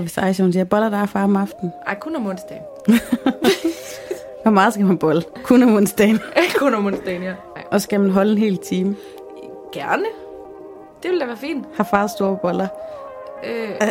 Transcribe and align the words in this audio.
Hvis 0.00 0.18
Aisha 0.18 0.42
hun 0.42 0.52
siger, 0.52 0.64
boller 0.64 0.88
der 0.88 0.98
er 0.98 1.06
far 1.06 1.24
om 1.24 1.36
aftenen. 1.36 1.72
Ej, 1.86 1.98
kun 1.98 2.16
om 2.16 2.26
onsdagen. 2.26 2.62
Hvor 4.42 4.50
meget 4.50 4.72
skal 4.74 4.86
man 4.86 4.98
bolle? 4.98 5.22
Kun 5.44 5.62
om 5.62 5.74
onsdagen. 5.74 6.20
kun 6.58 6.74
om 6.74 6.86
onsdagen, 6.86 7.22
ja. 7.22 7.34
Ej, 7.56 7.64
Og 7.70 7.82
skal 7.82 8.00
man 8.00 8.10
holde 8.10 8.32
en 8.32 8.38
hel 8.38 8.58
time. 8.58 8.96
gerne. 9.72 10.04
Det 11.02 11.10
ville 11.10 11.20
da 11.20 11.26
være 11.26 11.36
fint. 11.36 11.66
Har 11.76 11.84
far 11.84 12.06
store 12.06 12.38
boller. 12.42 12.68
Øh. 13.44 13.70
Er 13.80 13.90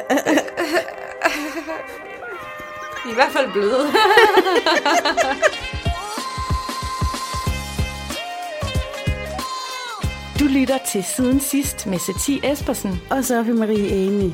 i 3.11 3.13
hvert 3.13 3.31
fald 3.31 3.51
bløde. 3.51 3.79
Du 10.39 10.45
lytter 10.45 10.77
til 10.91 11.03
Siden 11.03 11.39
Sidst 11.39 11.87
med 11.87 11.99
Satie 11.99 12.51
Espersen. 12.51 13.01
Og 13.09 13.25
Sofie 13.25 13.53
Marie 13.53 13.89
Eni. 14.05 14.33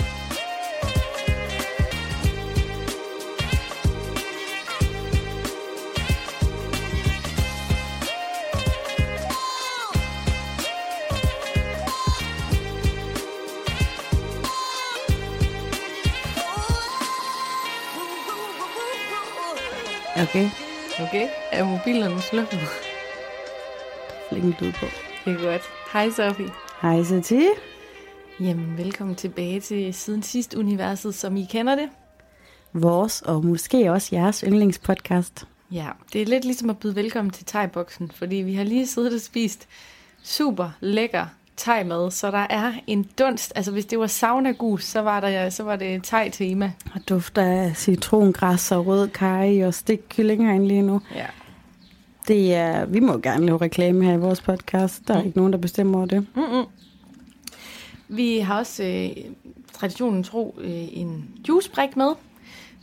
Er 21.51 21.65
mobilerne 21.65 22.21
slukket? 22.21 22.59
flink 24.29 24.61
lyd 24.61 24.71
på. 24.71 24.85
Det 25.25 25.33
er 25.33 25.51
godt. 25.51 25.61
Hej 25.93 26.09
Sofie. 26.09 26.49
Hej 26.81 27.03
Satie. 27.03 27.49
Jamen, 28.39 28.77
velkommen 28.77 29.15
tilbage 29.15 29.59
til 29.59 29.93
Siden 29.93 30.23
Sidst 30.23 30.53
Universet, 30.53 31.15
som 31.15 31.37
I 31.37 31.45
kender 31.45 31.75
det. 31.75 31.89
Vores 32.73 33.21
og 33.21 33.45
måske 33.45 33.91
også 33.91 34.09
jeres 34.15 34.43
yndlingspodcast. 34.47 35.47
Ja, 35.71 35.87
det 36.13 36.21
er 36.21 36.25
lidt 36.25 36.45
ligesom 36.45 36.69
at 36.69 36.79
byde 36.79 36.95
velkommen 36.95 37.31
til 37.31 37.45
thai-boksen, 37.45 38.11
fordi 38.15 38.35
vi 38.35 38.55
har 38.55 38.63
lige 38.63 38.87
siddet 38.87 39.13
og 39.13 39.21
spist 39.21 39.67
super 40.23 40.69
lækker 40.79 41.25
thai-mad, 41.61 42.11
så 42.11 42.31
der 42.31 42.47
er 42.49 42.73
en 42.87 43.03
dunst. 43.19 43.53
Altså, 43.55 43.71
hvis 43.71 43.85
det 43.85 43.99
var 43.99 44.07
sauna-gus, 44.07 44.83
så 44.83 45.01
var, 45.01 45.19
der, 45.19 45.49
så 45.49 45.63
var 45.63 45.75
det 45.75 46.03
thai-tema. 46.03 46.71
Og 46.95 47.01
dufter 47.09 47.41
af 47.41 47.75
citrongræs 47.75 48.71
og 48.71 48.85
rød 48.85 49.07
kaj 49.07 49.65
og 49.65 49.73
stik 49.73 49.99
kylling 50.09 50.45
herinde 50.45 50.67
lige 50.67 50.81
nu. 50.81 51.01
Ja. 51.15 51.25
Det 52.27 52.55
er, 52.55 52.85
vi 52.85 52.99
må 52.99 53.17
gerne 53.17 53.45
lave 53.45 53.57
reklame 53.57 54.05
her 54.05 54.13
i 54.13 54.17
vores 54.17 54.41
podcast. 54.41 55.07
Der 55.07 55.13
er 55.17 55.23
ikke 55.23 55.37
nogen, 55.37 55.53
der 55.53 55.59
bestemmer 55.59 55.97
over 55.97 56.07
det. 56.07 56.27
Mm-mm. 56.35 56.65
Vi 58.07 58.39
har 58.39 58.57
også 58.57 58.83
øh, 58.83 59.23
traditionen 59.73 60.23
tro 60.23 60.55
øh, 60.61 60.87
en 60.91 61.25
juicebrik 61.49 61.97
med, 61.97 62.11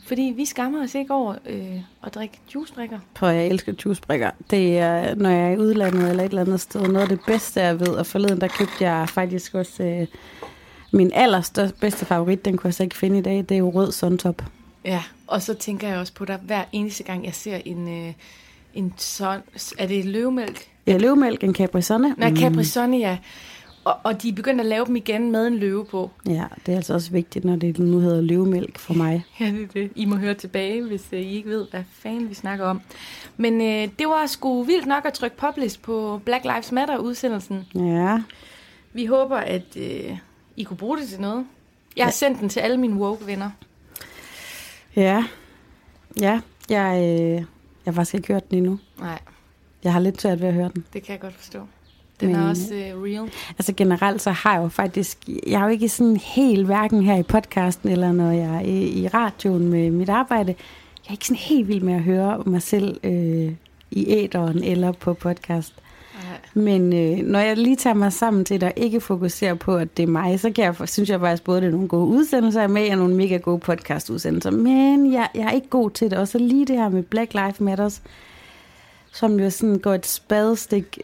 fordi 0.09 0.33
vi 0.35 0.45
skammer 0.45 0.83
os 0.83 0.95
ikke 0.95 1.13
over 1.13 1.35
øh, 1.45 1.79
at 2.03 2.15
drikke 2.15 2.39
juicebrikker. 2.55 2.99
Prøv, 3.13 3.29
jeg 3.29 3.47
elsker 3.47 3.73
juicebrikker. 3.85 4.31
Det 4.49 4.77
er, 4.77 5.15
når 5.15 5.29
jeg 5.29 5.47
er 5.47 5.51
i 5.51 5.57
udlandet 5.57 6.09
eller 6.09 6.23
et 6.23 6.29
eller 6.29 6.41
andet 6.41 6.59
sted, 6.59 6.81
noget 6.81 7.01
af 7.01 7.07
det 7.07 7.19
bedste, 7.27 7.61
jeg 7.61 7.79
ved. 7.79 7.87
Og 7.87 8.05
forleden, 8.05 8.41
der 8.41 8.47
købte 8.47 8.83
jeg 8.83 9.09
faktisk 9.09 9.55
også 9.55 9.83
øh, 9.83 10.07
min 10.91 11.11
allerstørste 11.13 11.77
bedste 11.79 12.05
favorit, 12.05 12.45
den 12.45 12.57
kunne 12.57 12.67
jeg 12.67 12.73
så 12.73 12.83
ikke 12.83 12.97
finde 12.97 13.17
i 13.17 13.21
dag, 13.21 13.37
det 13.37 13.51
er 13.51 13.57
jo 13.57 13.69
rød 13.69 13.91
sundtop. 13.91 14.43
Ja, 14.85 15.03
og 15.27 15.41
så 15.41 15.53
tænker 15.53 15.87
jeg 15.87 15.97
også 15.97 16.13
på 16.13 16.25
dig 16.25 16.39
hver 16.43 16.63
eneste 16.71 17.03
gang, 17.03 17.25
jeg 17.25 17.33
ser 17.33 17.57
en, 17.65 18.07
øh, 18.07 18.13
en 18.73 18.93
son, 18.97 19.39
er 19.77 19.87
det 19.87 20.05
løvemælk? 20.05 20.67
Ja, 20.87 20.97
løvemælk, 20.97 21.43
en 21.43 21.55
Capri 21.55 21.81
Sonne. 21.81 22.15
Nej, 22.17 22.35
Capri 22.35 22.63
Sonne, 22.63 22.97
ja. 22.97 23.17
Og, 23.89 23.97
og 24.03 24.21
de 24.21 24.29
er 24.29 24.33
begyndt 24.33 24.59
at 24.61 24.65
lave 24.65 24.85
dem 24.85 24.95
igen 24.95 25.31
med 25.31 25.47
en 25.47 25.57
løve 25.57 25.85
på. 25.85 26.11
Ja, 26.25 26.45
det 26.65 26.71
er 26.71 26.75
altså 26.75 26.93
også 26.93 27.11
vigtigt, 27.11 27.45
når 27.45 27.55
det 27.55 27.79
nu 27.79 27.99
hedder 27.99 28.21
løvemælk 28.21 28.77
for 28.79 28.93
mig. 28.93 29.25
Ja, 29.39 29.45
det 29.45 29.63
er 29.63 29.67
det. 29.67 29.91
I 29.95 30.05
må 30.05 30.15
høre 30.15 30.33
tilbage, 30.33 30.83
hvis 30.83 31.07
øh, 31.11 31.19
I 31.19 31.35
ikke 31.35 31.49
ved, 31.49 31.67
hvad 31.71 31.83
fanden 31.91 32.29
vi 32.29 32.33
snakker 32.33 32.65
om. 32.65 32.81
Men 33.37 33.61
øh, 33.61 33.89
det 33.99 34.07
var 34.07 34.25
sgu 34.25 34.63
vildt 34.63 34.85
nok 34.85 35.05
at 35.05 35.13
trykke 35.13 35.37
publish 35.37 35.79
på 35.81 36.21
Black 36.25 36.43
Lives 36.43 36.71
Matter-udsendelsen. 36.71 37.65
Ja, 37.75 38.21
Vi 38.93 39.05
håber, 39.05 39.37
at 39.37 39.77
øh, 39.77 40.17
I 40.57 40.63
kunne 40.63 40.77
bruge 40.77 40.97
det 40.97 41.07
til 41.07 41.21
noget. 41.21 41.45
Jeg 41.97 42.05
har 42.05 42.11
sendt 42.11 42.39
den 42.39 42.49
til 42.49 42.59
alle 42.59 42.77
mine 42.77 42.95
woke-venner. 42.95 43.49
ja, 44.95 45.23
ja. 46.21 46.39
Jeg, 46.69 46.97
øh, 47.03 47.31
jeg 47.35 47.45
har 47.85 47.91
faktisk 47.91 48.15
ikke 48.15 48.33
hørt 48.33 48.49
den 48.49 48.57
endnu. 48.57 48.79
Nej, 48.99 49.19
Jeg 49.83 49.93
har 49.93 49.99
lidt 49.99 50.21
svært 50.21 50.41
ved 50.41 50.47
at 50.47 50.53
høre 50.53 50.71
den. 50.73 50.85
det 50.93 51.03
kan 51.03 51.11
jeg 51.13 51.19
godt 51.19 51.33
forstå. 51.35 51.59
Den 52.19 52.27
Men- 52.31 52.35
er 52.39 52.49
også 52.49 52.73
øh, 52.73 53.03
real. 53.03 53.29
Altså 53.57 53.73
generelt 53.77 54.21
så 54.21 54.31
har 54.31 54.53
jeg 54.53 54.63
jo 54.63 54.67
faktisk, 54.67 55.17
jeg 55.47 55.59
har 55.59 55.65
jo 55.65 55.71
ikke 55.71 55.89
sådan 55.89 56.17
helt 56.17 56.65
hverken 56.65 57.03
her 57.03 57.15
i 57.17 57.23
podcasten 57.23 57.89
eller 57.89 58.11
når 58.11 58.31
jeg 58.31 58.55
er 58.55 58.59
i, 58.59 58.83
i 58.87 59.07
radioen 59.07 59.67
med 59.69 59.91
mit 59.91 60.09
arbejde, 60.09 60.55
jeg 61.03 61.07
er 61.07 61.11
ikke 61.11 61.25
sådan 61.27 61.37
helt 61.37 61.67
vild 61.67 61.81
med 61.81 61.93
at 61.93 62.01
høre 62.01 62.43
mig 62.45 62.61
selv 62.61 62.99
øh, 63.03 63.51
i 63.91 64.05
æderen 64.07 64.63
eller 64.63 64.91
på 64.91 65.13
podcast. 65.13 65.73
Nej. 66.23 66.63
Men 66.65 66.93
øh, 66.93 67.25
når 67.27 67.39
jeg 67.39 67.57
lige 67.57 67.75
tager 67.75 67.93
mig 67.93 68.13
sammen 68.13 68.45
til 68.45 68.63
at 68.63 68.73
ikke 68.75 69.01
fokusere 69.01 69.55
på, 69.55 69.75
at 69.75 69.97
det 69.97 70.03
er 70.03 70.07
mig, 70.07 70.39
så 70.39 70.51
kan 70.51 70.63
jeg, 70.63 70.89
synes 70.89 71.09
jeg 71.09 71.19
faktisk 71.19 71.43
både, 71.43 71.61
det 71.61 71.67
er 71.67 71.71
nogle 71.71 71.87
gode 71.87 72.05
udsendelser, 72.07 72.61
er 72.61 72.67
med, 72.67 72.91
og 72.91 72.97
nogle 72.97 73.15
mega 73.15 73.37
gode 73.37 73.59
podcast-udsendelser. 73.59 74.51
Men 74.51 75.13
jeg, 75.13 75.27
jeg 75.35 75.41
er 75.43 75.51
ikke 75.51 75.69
god 75.69 75.89
til 75.89 76.11
det. 76.11 76.17
Og 76.19 76.27
så 76.27 76.37
lige 76.37 76.65
det 76.65 76.75
her 76.75 76.89
med 76.89 77.03
Black 77.03 77.33
Lives 77.33 77.59
Matters, 77.59 78.01
som 79.13 79.39
jo 79.39 79.49
sådan 79.49 79.79
går 79.79 79.93
et 79.93 80.05
spadestik 80.05 80.99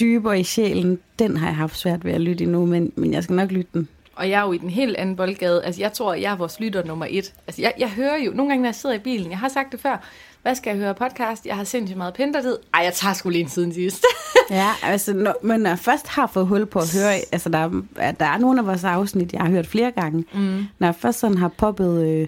dybere 0.00 0.40
i 0.40 0.44
sjælen, 0.44 0.98
den 1.18 1.36
har 1.36 1.46
jeg 1.46 1.56
haft 1.56 1.78
svært 1.78 2.04
ved 2.04 2.12
at 2.12 2.20
lytte 2.20 2.44
endnu, 2.44 2.66
men, 2.66 2.92
men 2.96 3.12
jeg 3.12 3.24
skal 3.24 3.36
nok 3.36 3.50
lytte 3.50 3.70
den. 3.74 3.88
Og 4.14 4.30
jeg 4.30 4.40
er 4.40 4.46
jo 4.46 4.52
i 4.52 4.58
den 4.58 4.70
helt 4.70 4.96
anden 4.96 5.16
boldgade. 5.16 5.64
Altså, 5.64 5.80
jeg 5.80 5.92
tror, 5.92 6.14
jeg 6.14 6.32
er 6.32 6.36
vores 6.36 6.60
lytter 6.60 6.84
nummer 6.84 7.06
et. 7.10 7.32
Altså, 7.46 7.62
jeg, 7.62 7.72
jeg 7.78 7.88
hører 7.90 8.16
jo, 8.16 8.30
nogle 8.34 8.50
gange, 8.50 8.62
når 8.62 8.68
jeg 8.68 8.74
sidder 8.74 8.94
i 8.96 8.98
bilen, 8.98 9.30
jeg 9.30 9.38
har 9.38 9.48
sagt 9.48 9.72
det 9.72 9.80
før, 9.80 9.96
hvad 10.42 10.54
skal 10.54 10.70
jeg 10.70 10.78
høre 10.78 10.94
podcast? 10.94 11.46
Jeg 11.46 11.56
har 11.56 11.64
sindssygt 11.64 11.96
meget 11.96 12.14
pintertid. 12.14 12.56
Ej, 12.74 12.80
jeg 12.84 12.92
tager 12.94 13.14
sgu 13.14 13.28
lige 13.28 13.42
en 13.42 13.48
siden 13.48 13.72
sidst. 13.74 14.04
Ja, 14.50 14.68
altså, 14.82 15.14
når, 15.14 15.34
men 15.42 15.60
når 15.60 15.70
jeg 15.70 15.78
først 15.78 16.06
har 16.08 16.26
fået 16.26 16.46
hul 16.46 16.66
på 16.66 16.78
at 16.78 16.94
høre, 16.94 17.14
altså 17.32 17.48
der, 17.48 17.82
er- 17.96 18.12
der 18.12 18.24
er 18.26 18.38
nogle 18.38 18.60
af 18.60 18.66
vores 18.66 18.84
afsnit, 18.84 19.32
jeg 19.32 19.40
har 19.40 19.48
hørt 19.50 19.66
flere 19.66 19.90
gange, 19.90 20.24
mm. 20.34 20.64
når 20.78 20.86
jeg 20.86 20.94
først 20.94 21.18
sådan 21.18 21.38
har 21.38 21.48
poppet 21.48 22.02
øh, 22.08 22.26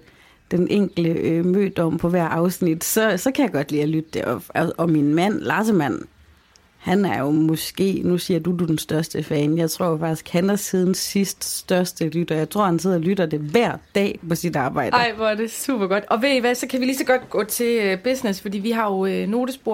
den 0.51 0.69
enkelte 0.71 1.11
øh, 1.11 1.45
mødom 1.45 1.99
på 1.99 2.09
hver 2.09 2.25
afsnit, 2.25 2.85
så, 2.85 3.17
så 3.17 3.31
kan 3.31 3.45
jeg 3.45 3.53
godt 3.53 3.71
lide 3.71 3.83
at 3.83 3.89
lytte 3.89 4.11
det. 4.15 4.25
Og, 4.25 4.43
og, 4.49 4.73
og 4.79 4.91
min 4.91 5.15
mand, 5.15 5.41
Larsemand, 5.41 6.01
han 6.81 7.05
er 7.05 7.19
jo 7.19 7.31
måske, 7.31 8.01
nu 8.05 8.19
siger 8.19 8.41
du, 8.41 8.57
du 8.57 8.65
er 8.65 8.67
den 8.67 8.79
største 8.79 9.23
fan. 9.23 9.59
Jeg 9.59 9.71
tror 9.71 9.99
faktisk, 9.99 10.29
han 10.29 10.51
er 10.51 10.57
siden 10.57 10.95
sidst 10.95 11.45
største 11.45 12.09
lytter. 12.09 12.37
Jeg 12.37 12.51
tror, 12.51 12.65
han 12.65 12.79
sidder 12.79 12.97
og 12.97 13.03
lytter 13.03 13.27
det 13.27 13.41
hver 13.41 13.77
dag 13.95 14.21
på 14.29 14.35
sit 14.35 14.57
arbejde. 14.57 14.97
Ej, 14.97 15.13
hvor 15.17 15.27
er 15.27 15.35
det 15.35 15.51
super 15.51 15.87
godt. 15.87 16.05
Og 16.11 16.23
ved 16.23 16.29
I 16.29 16.39
hvad, 16.39 16.55
så 16.55 16.67
kan 16.67 16.81
vi 16.81 16.85
lige 16.85 16.97
så 16.97 17.05
godt 17.05 17.31
gå 17.31 17.45
til 17.45 17.79
øh, 17.83 17.99
business, 18.03 18.41
fordi 18.41 18.59
vi 18.59 18.71
har 18.71 18.87
jo 18.87 19.07
øh, 19.07 19.29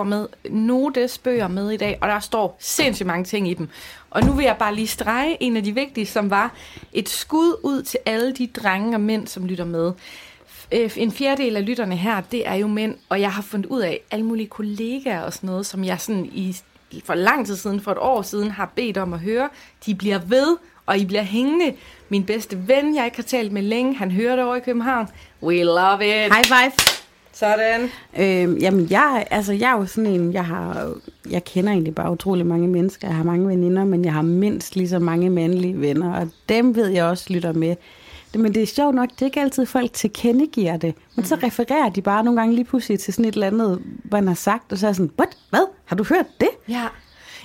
med, 0.06 0.26
notesbøger 0.50 1.48
med 1.48 1.70
i 1.70 1.76
dag, 1.76 1.98
og 2.00 2.08
der 2.08 2.20
står 2.20 2.56
sindssygt 2.60 3.06
mange 3.06 3.24
ting 3.24 3.50
i 3.50 3.54
dem. 3.54 3.68
Og 4.10 4.22
nu 4.22 4.32
vil 4.32 4.44
jeg 4.44 4.56
bare 4.58 4.74
lige 4.74 4.86
strege 4.86 5.36
en 5.42 5.56
af 5.56 5.64
de 5.64 5.74
vigtige, 5.74 6.06
som 6.06 6.30
var 6.30 6.54
et 6.92 7.08
skud 7.08 7.60
ud 7.62 7.82
til 7.82 8.00
alle 8.06 8.32
de 8.32 8.46
drenge 8.46 8.96
og 8.96 9.00
mænd, 9.00 9.26
som 9.26 9.46
lytter 9.46 9.64
med. 9.64 9.92
Øh, 10.72 10.90
en 10.96 11.12
fjerdedel 11.12 11.56
af 11.56 11.66
lytterne 11.66 11.96
her, 11.96 12.20
det 12.20 12.48
er 12.48 12.54
jo 12.54 12.66
mænd, 12.66 12.94
og 13.08 13.20
jeg 13.20 13.32
har 13.32 13.42
fundet 13.42 13.66
ud 13.66 13.80
af 13.80 14.00
alle 14.10 14.24
mulige 14.24 14.46
kollegaer 14.46 15.20
og 15.20 15.32
sådan 15.32 15.46
noget, 15.46 15.66
som 15.66 15.84
jeg 15.84 16.00
sådan 16.00 16.24
i, 16.32 16.56
for 17.04 17.14
lang 17.14 17.46
tid 17.46 17.56
siden, 17.56 17.80
for 17.80 17.90
et 17.90 17.98
år 18.00 18.22
siden, 18.22 18.50
har 18.50 18.72
bedt 18.76 18.98
om 18.98 19.12
at 19.12 19.20
høre. 19.20 19.48
De 19.86 19.94
bliver 19.94 20.18
ved, 20.18 20.56
og 20.86 20.98
I 20.98 21.04
bliver 21.04 21.22
hængende. 21.22 21.72
Min 22.08 22.24
bedste 22.24 22.68
ven, 22.68 22.96
jeg 22.96 23.04
ikke 23.04 23.16
har 23.16 23.22
talt 23.22 23.52
med 23.52 23.62
længe, 23.62 23.96
han 23.96 24.10
hører 24.10 24.36
det 24.36 24.44
over 24.44 24.56
i 24.56 24.60
København. 24.60 25.08
We 25.42 25.62
love 25.62 25.94
it. 25.94 26.34
High 26.34 26.44
five! 26.44 26.72
Sådan. 27.32 27.90
Øh, 28.18 28.62
jamen, 28.62 28.86
jeg, 28.90 29.26
altså, 29.30 29.52
jeg 29.52 29.70
er 29.70 29.76
jo 29.76 29.86
sådan 29.86 30.10
en, 30.10 30.32
jeg 30.32 30.44
har, 30.44 30.94
jeg 31.30 31.44
kender 31.44 31.72
egentlig 31.72 31.94
bare 31.94 32.12
utrolig 32.12 32.46
mange 32.46 32.68
mennesker. 32.68 33.08
Jeg 33.08 33.16
har 33.16 33.24
mange 33.24 33.48
veninder, 33.48 33.84
men 33.84 34.04
jeg 34.04 34.12
har 34.12 34.22
mindst 34.22 34.76
lige 34.76 34.88
så 34.88 34.98
mange 34.98 35.30
mandlige 35.30 35.80
venner, 35.80 36.14
og 36.14 36.28
dem 36.48 36.76
ved 36.76 36.86
jeg 36.86 37.04
også 37.04 37.32
lytter 37.32 37.52
med. 37.52 37.76
Men 38.38 38.54
det 38.54 38.62
er 38.62 38.66
sjovt 38.66 38.94
nok, 38.94 39.10
det 39.10 39.22
er 39.22 39.26
ikke 39.26 39.40
altid 39.40 39.66
folk 39.66 39.92
tilkendegiver 39.92 40.76
det. 40.76 40.94
Men 41.14 41.24
så 41.24 41.34
refererer 41.42 41.88
de 41.88 42.02
bare 42.02 42.24
nogle 42.24 42.40
gange 42.40 42.54
lige 42.54 42.64
pludselig 42.64 43.00
til 43.00 43.14
sådan 43.14 43.24
et 43.24 43.34
eller 43.34 43.46
andet, 43.46 43.82
hvad 44.04 44.18
han 44.18 44.28
har 44.28 44.34
sagt, 44.34 44.72
og 44.72 44.78
så 44.78 44.88
er 44.88 44.92
sådan, 44.92 45.10
what? 45.18 45.36
Hvad? 45.50 45.66
Har 45.84 45.96
du 45.96 46.04
hørt 46.04 46.26
det? 46.40 46.48
Ja. 46.68 46.86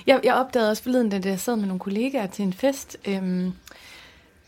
Jeg, 0.06 0.20
jeg 0.24 0.34
opdagede 0.34 0.70
også 0.70 0.82
forleden, 0.82 1.10
da 1.10 1.28
jeg 1.28 1.40
sad 1.40 1.56
med 1.56 1.66
nogle 1.66 1.80
kollegaer 1.80 2.26
til 2.26 2.42
en 2.42 2.52
fest, 2.52 2.96
øhm, 3.08 3.52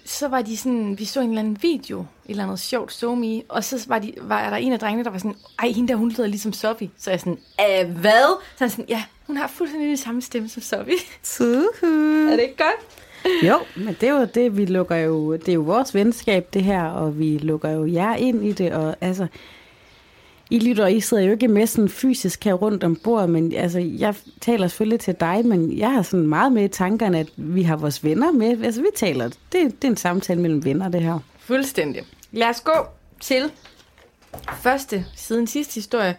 så 0.04 0.28
var 0.28 0.42
de 0.42 0.56
sådan, 0.56 0.98
vi 0.98 1.04
så 1.04 1.20
en 1.20 1.28
eller 1.28 1.40
anden 1.40 1.58
video, 1.62 2.00
et 2.00 2.06
eller 2.28 2.42
andet 2.44 2.58
sjovt 2.60 2.92
somi, 2.92 3.44
og 3.48 3.64
så 3.64 3.84
var, 3.88 3.98
de, 3.98 4.12
var 4.20 4.50
der 4.50 4.56
en 4.56 4.72
af 4.72 4.78
drengene, 4.78 5.04
der 5.04 5.10
var 5.10 5.18
sådan, 5.18 5.36
ej, 5.58 5.68
hende 5.68 5.88
der, 5.88 5.96
hun 5.96 6.08
lyder 6.10 6.26
ligesom 6.26 6.52
Sofie. 6.52 6.90
Så 6.98 7.10
jeg 7.10 7.20
sådan, 7.20 7.38
Æh, 7.60 7.88
hvad? 7.90 8.40
Så 8.56 8.64
han 8.64 8.70
sådan, 8.70 8.84
ja, 8.88 9.04
hun 9.26 9.36
har 9.36 9.46
fuldstændig 9.46 9.88
den 9.88 9.96
samme 9.96 10.22
stemme 10.22 10.48
som 10.48 10.62
Sofie. 10.62 10.94
Tuhu. 11.22 12.26
er 12.26 12.36
det 12.36 12.42
ikke 12.42 12.56
godt? 12.56 13.04
Jo, 13.48 13.58
men 13.76 13.96
det 14.00 14.08
er 14.08 14.20
jo 14.20 14.28
det, 14.34 14.56
vi 14.56 14.64
lukker 14.64 14.96
jo, 14.96 15.32
det 15.32 15.48
er 15.48 15.52
jo 15.52 15.60
vores 15.60 15.94
venskab, 15.94 16.54
det 16.54 16.64
her, 16.64 16.84
og 16.84 17.18
vi 17.18 17.38
lukker 17.38 17.70
jo 17.70 17.86
jer 17.86 18.14
ind 18.14 18.44
i 18.44 18.52
det, 18.52 18.72
og 18.72 18.96
altså, 19.00 19.26
I 20.50 20.58
lytter, 20.58 20.86
I 20.86 21.00
sidder 21.00 21.22
jo 21.22 21.32
ikke 21.32 21.48
med 21.48 21.66
sådan 21.66 21.88
fysisk 21.88 22.44
her 22.44 22.54
rundt 22.54 22.84
om 22.84 22.96
bordet, 22.96 23.30
men 23.30 23.52
altså, 23.52 23.78
jeg 23.78 24.14
taler 24.40 24.68
selvfølgelig 24.68 25.00
til 25.00 25.14
dig, 25.20 25.46
men 25.46 25.78
jeg 25.78 25.92
har 25.92 26.02
sådan 26.02 26.26
meget 26.26 26.52
med 26.52 26.64
i 26.64 26.68
tankerne, 26.68 27.18
at 27.18 27.28
vi 27.36 27.62
har 27.62 27.76
vores 27.76 28.04
venner 28.04 28.32
med. 28.32 28.64
Altså, 28.64 28.80
vi 28.80 28.88
taler, 28.96 29.24
det, 29.24 29.36
det 29.52 29.84
er 29.84 29.88
en 29.88 29.96
samtale 29.96 30.40
mellem 30.40 30.64
venner, 30.64 30.88
det 30.88 31.02
her. 31.02 31.18
Fuldstændig. 31.38 32.02
Lad 32.32 32.48
os 32.48 32.60
gå 32.60 32.86
til 33.20 33.50
første 34.62 35.06
siden 35.16 35.46
sidste 35.46 35.74
historie. 35.74 36.16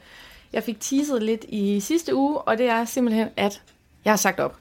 Jeg 0.54 0.64
fik 0.64 0.80
teaset 0.80 1.24
lidt 1.24 1.46
i 1.50 1.80
sidste 1.80 2.16
uge, 2.16 2.38
og 2.38 2.58
det 2.58 2.70
er 2.70 2.86
simpelthen, 2.86 3.28
at 3.38 3.62
jeg 4.06 4.12
har 4.12 4.18
sagt 4.18 4.40
op. 4.40 4.56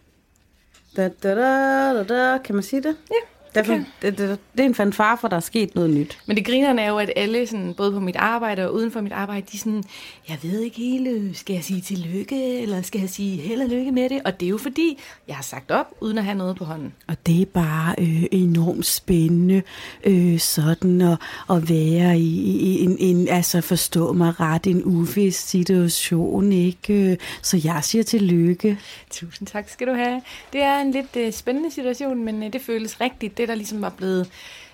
Da, 0.97 1.09
da, 1.23 1.35
da, 1.35 1.93
da, 1.95 2.03
da. 2.05 2.39
Kan 2.45 2.55
man 2.57 2.63
sige 2.63 2.83
det? 2.83 2.97
Ja, 3.11 3.21
Derfor, 3.55 3.73
kan. 3.73 3.87
det, 4.03 4.19
det, 4.19 4.39
det 4.53 4.61
er 4.61 4.65
en 4.65 4.75
fanfare, 4.75 5.19
for 5.21 5.29
der 5.29 5.37
er 5.37 5.41
sket 5.41 5.75
noget 5.75 5.91
nyt. 5.91 6.19
Men 6.27 6.37
det 6.37 6.47
grinerne 6.47 6.83
er 6.83 6.89
jo, 6.89 6.99
at 6.99 7.11
alle, 7.17 7.47
sådan, 7.47 7.75
både 7.77 7.93
på 7.93 8.01
mit 8.01 8.17
arbejde 8.17 8.67
og 8.67 8.75
uden 8.75 8.91
for 8.91 9.01
mit 9.01 9.13
arbejde, 9.13 9.47
de 9.53 9.57
er 9.57 9.59
sådan, 9.59 9.85
jeg 10.29 10.39
ved 10.43 10.61
ikke 10.61 10.77
helt, 10.77 11.37
skal 11.37 11.55
jeg 11.55 11.65
sige 11.65 11.81
tillykke, 11.81 12.61
eller 12.61 12.83
skal 12.83 13.01
jeg 13.01 13.11
sige 13.11 13.37
held 13.37 13.61
og 13.63 13.69
lykke 13.69 13.93
med 13.93 14.09
det? 14.09 14.23
Og 14.25 14.41
det 14.41 14.47
er 14.47 14.51
jo 14.51 14.59
fordi, 14.59 14.99
jeg 15.29 15.37
har 15.37 15.43
sagt 15.43 15.71
op, 15.71 15.87
uden 16.01 16.19
at 16.19 16.25
have 16.25 16.39
noget 16.39 16.57
på 16.57 16.65
hånden. 16.65 16.93
Og 17.09 17.17
det 17.27 17.43
er 17.43 17.47
bare 17.47 17.95
øh, 17.99 18.25
enormt 18.33 18.87
spændende, 18.87 19.63
øh, 20.05 20.39
sådan 20.39 21.01
at, 21.01 21.19
at 21.51 21.69
være 21.71 22.19
i, 22.19 22.51
i 22.51 22.85
en, 22.85 22.97
en, 22.99 23.29
altså 23.29 23.61
forstå 23.61 24.13
mig 24.13 24.41
ret, 24.41 24.67
en 24.67 24.83
uvis 24.85 25.37
situation, 25.37 26.53
ikke? 26.53 27.11
Øh, 27.11 27.17
Så 27.43 27.61
jeg 27.65 27.81
siger 27.85 28.03
tillykke. 28.03 28.79
Tusind 29.11 29.49
tak 29.49 29.69
skal 29.69 29.87
du 29.87 29.93
have. 29.93 30.23
Det 30.53 30.63
er 30.63 30.79
en 30.81 30.91
lidt 30.91 31.17
øh, 31.17 31.33
spændende 31.33 31.71
situation, 31.71 32.25
men 32.25 32.43
øh, 32.43 32.53
det 32.53 32.61
føles 32.61 33.01
rigtigt. 33.01 33.39
Det, 33.39 33.44
der 33.49 33.55
ligesom 33.55 33.83
var 33.83 33.89
blevet 33.97 34.31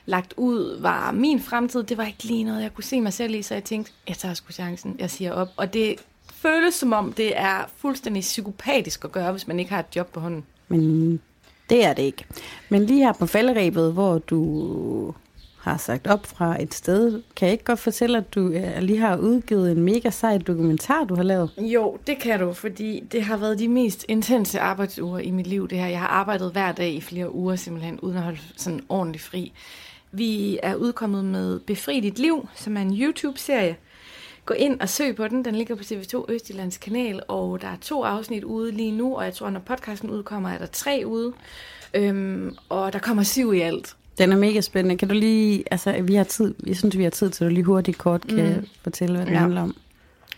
lagt 0.07 0.35
ud, 0.37 0.81
var 0.81 1.13
min 1.13 1.41
fremtid. 1.41 1.83
Det 1.83 1.99
var 1.99 2.07
ikke 2.07 2.25
lige 2.25 2.45
noget, 2.45 2.63
jeg 2.63 2.75
kunne 2.75 2.85
se 2.85 3.01
mig 3.01 3.13
selv 3.13 3.35
i, 3.35 3.43
så 3.43 3.55
jeg 3.55 3.65
tænkte, 3.65 3.93
jeg 4.09 4.17
tager 4.17 4.35
sgu 4.35 4.53
chancen, 4.53 4.97
jeg 4.99 5.11
siger 5.11 5.33
op. 5.33 5.49
Og 5.57 5.75
det 5.75 5.97
føles 6.33 6.75
som 6.75 6.93
om, 6.93 7.13
det 7.13 7.39
er 7.39 7.65
fuldstændig 7.77 8.21
psykopatisk 8.21 9.05
at 9.05 9.13
gøre, 9.13 9.33
hvis 9.33 9.49
man 9.49 9.59
ikke 9.59 9.73
har 9.73 9.81
et 9.81 9.97
job 9.97 10.13
på 10.13 10.21
hånden. 10.21 10.45
Men 10.69 11.21
det 11.71 11.85
er 11.85 11.93
det 11.93 12.03
ikke. 12.03 12.25
Men 12.69 12.87
lige 12.87 13.05
her 13.05 13.13
på 13.13 13.27
falderæbet, 13.27 13.93
hvor 13.93 14.19
du 14.19 15.15
har 15.61 15.77
sagt 15.77 16.07
op 16.07 16.27
fra 16.27 16.63
et 16.63 16.75
sted, 16.75 17.23
kan 17.37 17.47
jeg 17.47 17.53
ikke 17.53 17.65
godt 17.65 17.79
fortælle, 17.79 18.19
at 18.19 18.35
du 18.35 18.49
øh, 18.49 18.79
lige 18.79 18.99
har 18.99 19.17
udgivet 19.17 19.73
en 19.73 19.83
mega 19.83 20.11
sej 20.11 20.39
dokumentar, 20.39 21.05
du 21.05 21.15
har 21.15 21.23
lavet? 21.23 21.51
Jo, 21.59 21.99
det 22.07 22.19
kan 22.19 22.41
du, 22.41 22.53
fordi 22.53 23.01
det 23.13 23.23
har 23.23 23.37
været 23.37 23.59
de 23.59 23.69
mest 23.69 24.05
intense 24.09 24.61
arbejdsuger 24.61 25.19
i 25.19 25.31
mit 25.31 25.47
liv, 25.47 25.69
det 25.69 25.79
her. 25.79 25.87
Jeg 25.87 26.01
har 26.01 26.07
arbejdet 26.07 26.53
hver 26.53 26.73
dag 26.73 26.93
i 26.93 27.01
flere 27.01 27.35
uger 27.35 27.57
simpelthen, 27.57 28.01
uden 28.01 28.17
at 28.17 28.23
holde 28.23 28.39
sådan 28.57 28.81
ordentligt 28.89 29.25
fri. 29.25 29.53
Vi 30.13 30.59
er 30.63 30.75
udkommet 30.75 31.25
med 31.25 31.61
Befri 31.61 32.01
dit 32.01 32.19
liv, 32.19 32.49
som 32.55 32.77
er 32.77 32.81
en 32.81 33.01
YouTube-serie. 33.01 33.77
Gå 34.47 34.55
ind 34.55 34.81
og 34.81 34.89
søg 34.89 35.17
på 35.17 35.29
den. 35.29 35.45
Den 35.45 35.55
ligger 35.55 35.75
på 35.75 35.83
TV2 35.83 36.25
Østjyllands 36.29 36.79
kanal, 36.79 37.23
og 37.29 37.63
der 37.63 37.69
er 37.69 37.77
to 37.81 38.05
afsnit 38.05 38.45
ude 38.45 38.73
lige 38.73 38.93
nu, 38.93 39.17
og 39.17 39.25
jeg 39.25 39.35
tror, 39.35 39.51
når 39.51 39.61
podcasten 39.61 40.11
udkommer, 40.11 40.51
er 40.51 40.59
der 40.59 40.67
tre 40.67 41.03
ude. 41.07 41.33
Øhm, 41.95 42.57
og 42.69 42.93
der 42.93 42.99
kommer 42.99 43.23
syv 43.23 43.55
i 43.55 43.61
alt. 43.61 43.97
Den 44.21 44.33
er 44.33 44.37
mega 44.37 44.61
spændende. 44.61 44.97
Kan 44.97 45.09
du 45.09 45.15
lige, 45.15 45.65
altså 45.71 46.03
vi 46.03 46.15
har 46.15 46.25
tid, 46.25 46.55
jeg 46.67 46.77
synes, 46.77 46.99
vi 46.99 47.03
har 47.03 47.11
tid 47.11 47.31
til, 47.31 47.45
at 47.45 47.49
du 47.51 47.55
lige 47.55 47.65
hurtigt 47.65 47.99
kort 47.99 48.27
kan 48.29 48.57
mm. 48.57 48.67
fortælle, 48.83 49.17
hvad 49.17 49.27
det 49.27 49.33
Ja. 49.33 49.39
handler 49.39 49.63
om. 49.63 49.77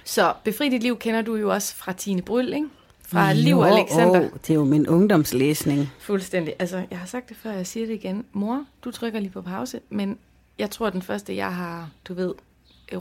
Så 0.05 0.33
Befri 0.45 0.69
dit 0.69 0.83
liv 0.83 0.99
kender 0.99 1.23
du 1.23 1.37
jo 1.37 1.53
også 1.53 1.75
fra 1.77 1.93
Tine 1.93 2.23
Bryl, 2.23 2.53
ikke? 2.53 2.67
Fra 3.07 3.33
Liv 3.33 3.59
og 3.59 3.79
Alexander. 3.79 4.21
Åh, 4.21 4.27
det 4.47 4.51
er 4.51 4.55
jo 4.55 4.65
min 4.65 4.89
ungdomslæsning. 4.89 5.91
Fuldstændig. 6.01 6.55
Altså, 6.59 6.83
jeg 6.91 6.99
har 6.99 7.07
sagt 7.07 7.29
det 7.29 7.37
før, 7.43 7.53
jeg 7.53 7.67
siger 7.67 7.87
det 7.87 7.95
igen. 7.95 8.25
Mor, 8.33 8.65
du 8.85 8.91
trykker 8.91 9.21
lige 9.21 9.31
på 9.31 9.43
pause, 9.43 9.81
men 9.91 10.19
jeg 10.59 10.71
tror, 10.71 10.91
den 10.91 11.03
første, 11.03 11.37
jeg 11.37 11.55
har, 11.55 11.89
du 12.09 12.15
ved, 12.15 12.35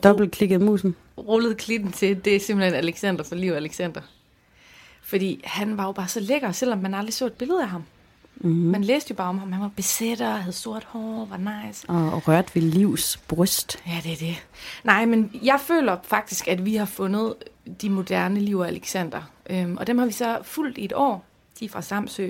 Dobbeltklikket 0.03 0.61
musen. 0.61 0.95
rullet 1.17 1.57
klitten 1.57 1.91
til, 1.91 2.25
det 2.25 2.35
er 2.35 2.39
simpelthen 2.39 2.73
Alexander 2.73 3.23
for 3.23 3.35
Liv 3.35 3.51
og 3.51 3.57
Alexander. 3.57 4.01
Fordi 5.03 5.41
han 5.43 5.77
var 5.77 5.85
jo 5.85 5.91
bare 5.91 6.07
så 6.07 6.19
lækker, 6.19 6.51
selvom 6.51 6.79
man 6.79 6.93
aldrig 6.93 7.13
så 7.13 7.25
et 7.25 7.33
billede 7.33 7.61
af 7.61 7.67
ham. 7.69 7.83
Mm-hmm. 8.43 8.71
Man 8.71 8.83
læste 8.83 9.11
jo 9.11 9.15
bare 9.15 9.29
om 9.29 9.38
ham. 9.38 9.51
Han 9.51 9.61
var 9.61 9.71
besætter, 9.75 10.29
havde 10.35 10.55
sort 10.55 10.83
hår, 10.83 11.27
var 11.29 11.38
nice. 11.38 11.89
Og 11.89 12.27
rørt 12.27 12.55
ved 12.55 12.61
livs 12.61 13.17
bryst. 13.27 13.79
Ja, 13.88 13.99
det 14.03 14.11
er 14.11 14.17
det. 14.17 14.47
Nej, 14.83 15.05
men 15.05 15.31
jeg 15.43 15.59
føler 15.59 15.97
faktisk, 16.03 16.47
at 16.47 16.65
vi 16.65 16.75
har 16.75 16.85
fundet 16.85 17.33
de 17.81 17.89
moderne 17.89 18.39
Liv 18.39 18.57
og 18.59 18.67
Alexander. 18.67 19.21
Øhm, 19.49 19.77
og 19.77 19.88
dem 19.88 19.97
har 19.97 20.05
vi 20.05 20.11
så 20.11 20.38
fulgt 20.43 20.77
i 20.77 20.85
et 20.85 20.93
år. 20.93 21.25
De 21.59 21.65
er 21.65 21.69
fra 21.69 21.81
Samsø. 21.81 22.29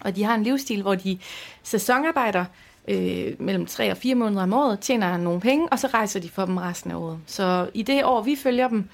Og 0.00 0.16
de 0.16 0.24
har 0.24 0.34
en 0.34 0.42
livsstil, 0.42 0.82
hvor 0.82 0.94
de 0.94 1.18
sæsonarbejder 1.62 2.44
øh, 2.88 3.32
mellem 3.38 3.66
3 3.66 3.90
og 3.90 3.96
4 3.96 4.14
måneder 4.14 4.42
om 4.42 4.52
året, 4.52 4.80
tjener 4.80 5.16
nogle 5.16 5.40
penge, 5.40 5.68
og 5.68 5.78
så 5.78 5.86
rejser 5.86 6.20
de 6.20 6.28
for 6.28 6.46
dem 6.46 6.56
resten 6.56 6.90
af 6.90 6.96
året. 6.96 7.18
Så 7.26 7.70
i 7.74 7.82
det 7.82 8.04
år, 8.04 8.22
vi 8.22 8.36
følger 8.36 8.68
dem, 8.68 8.88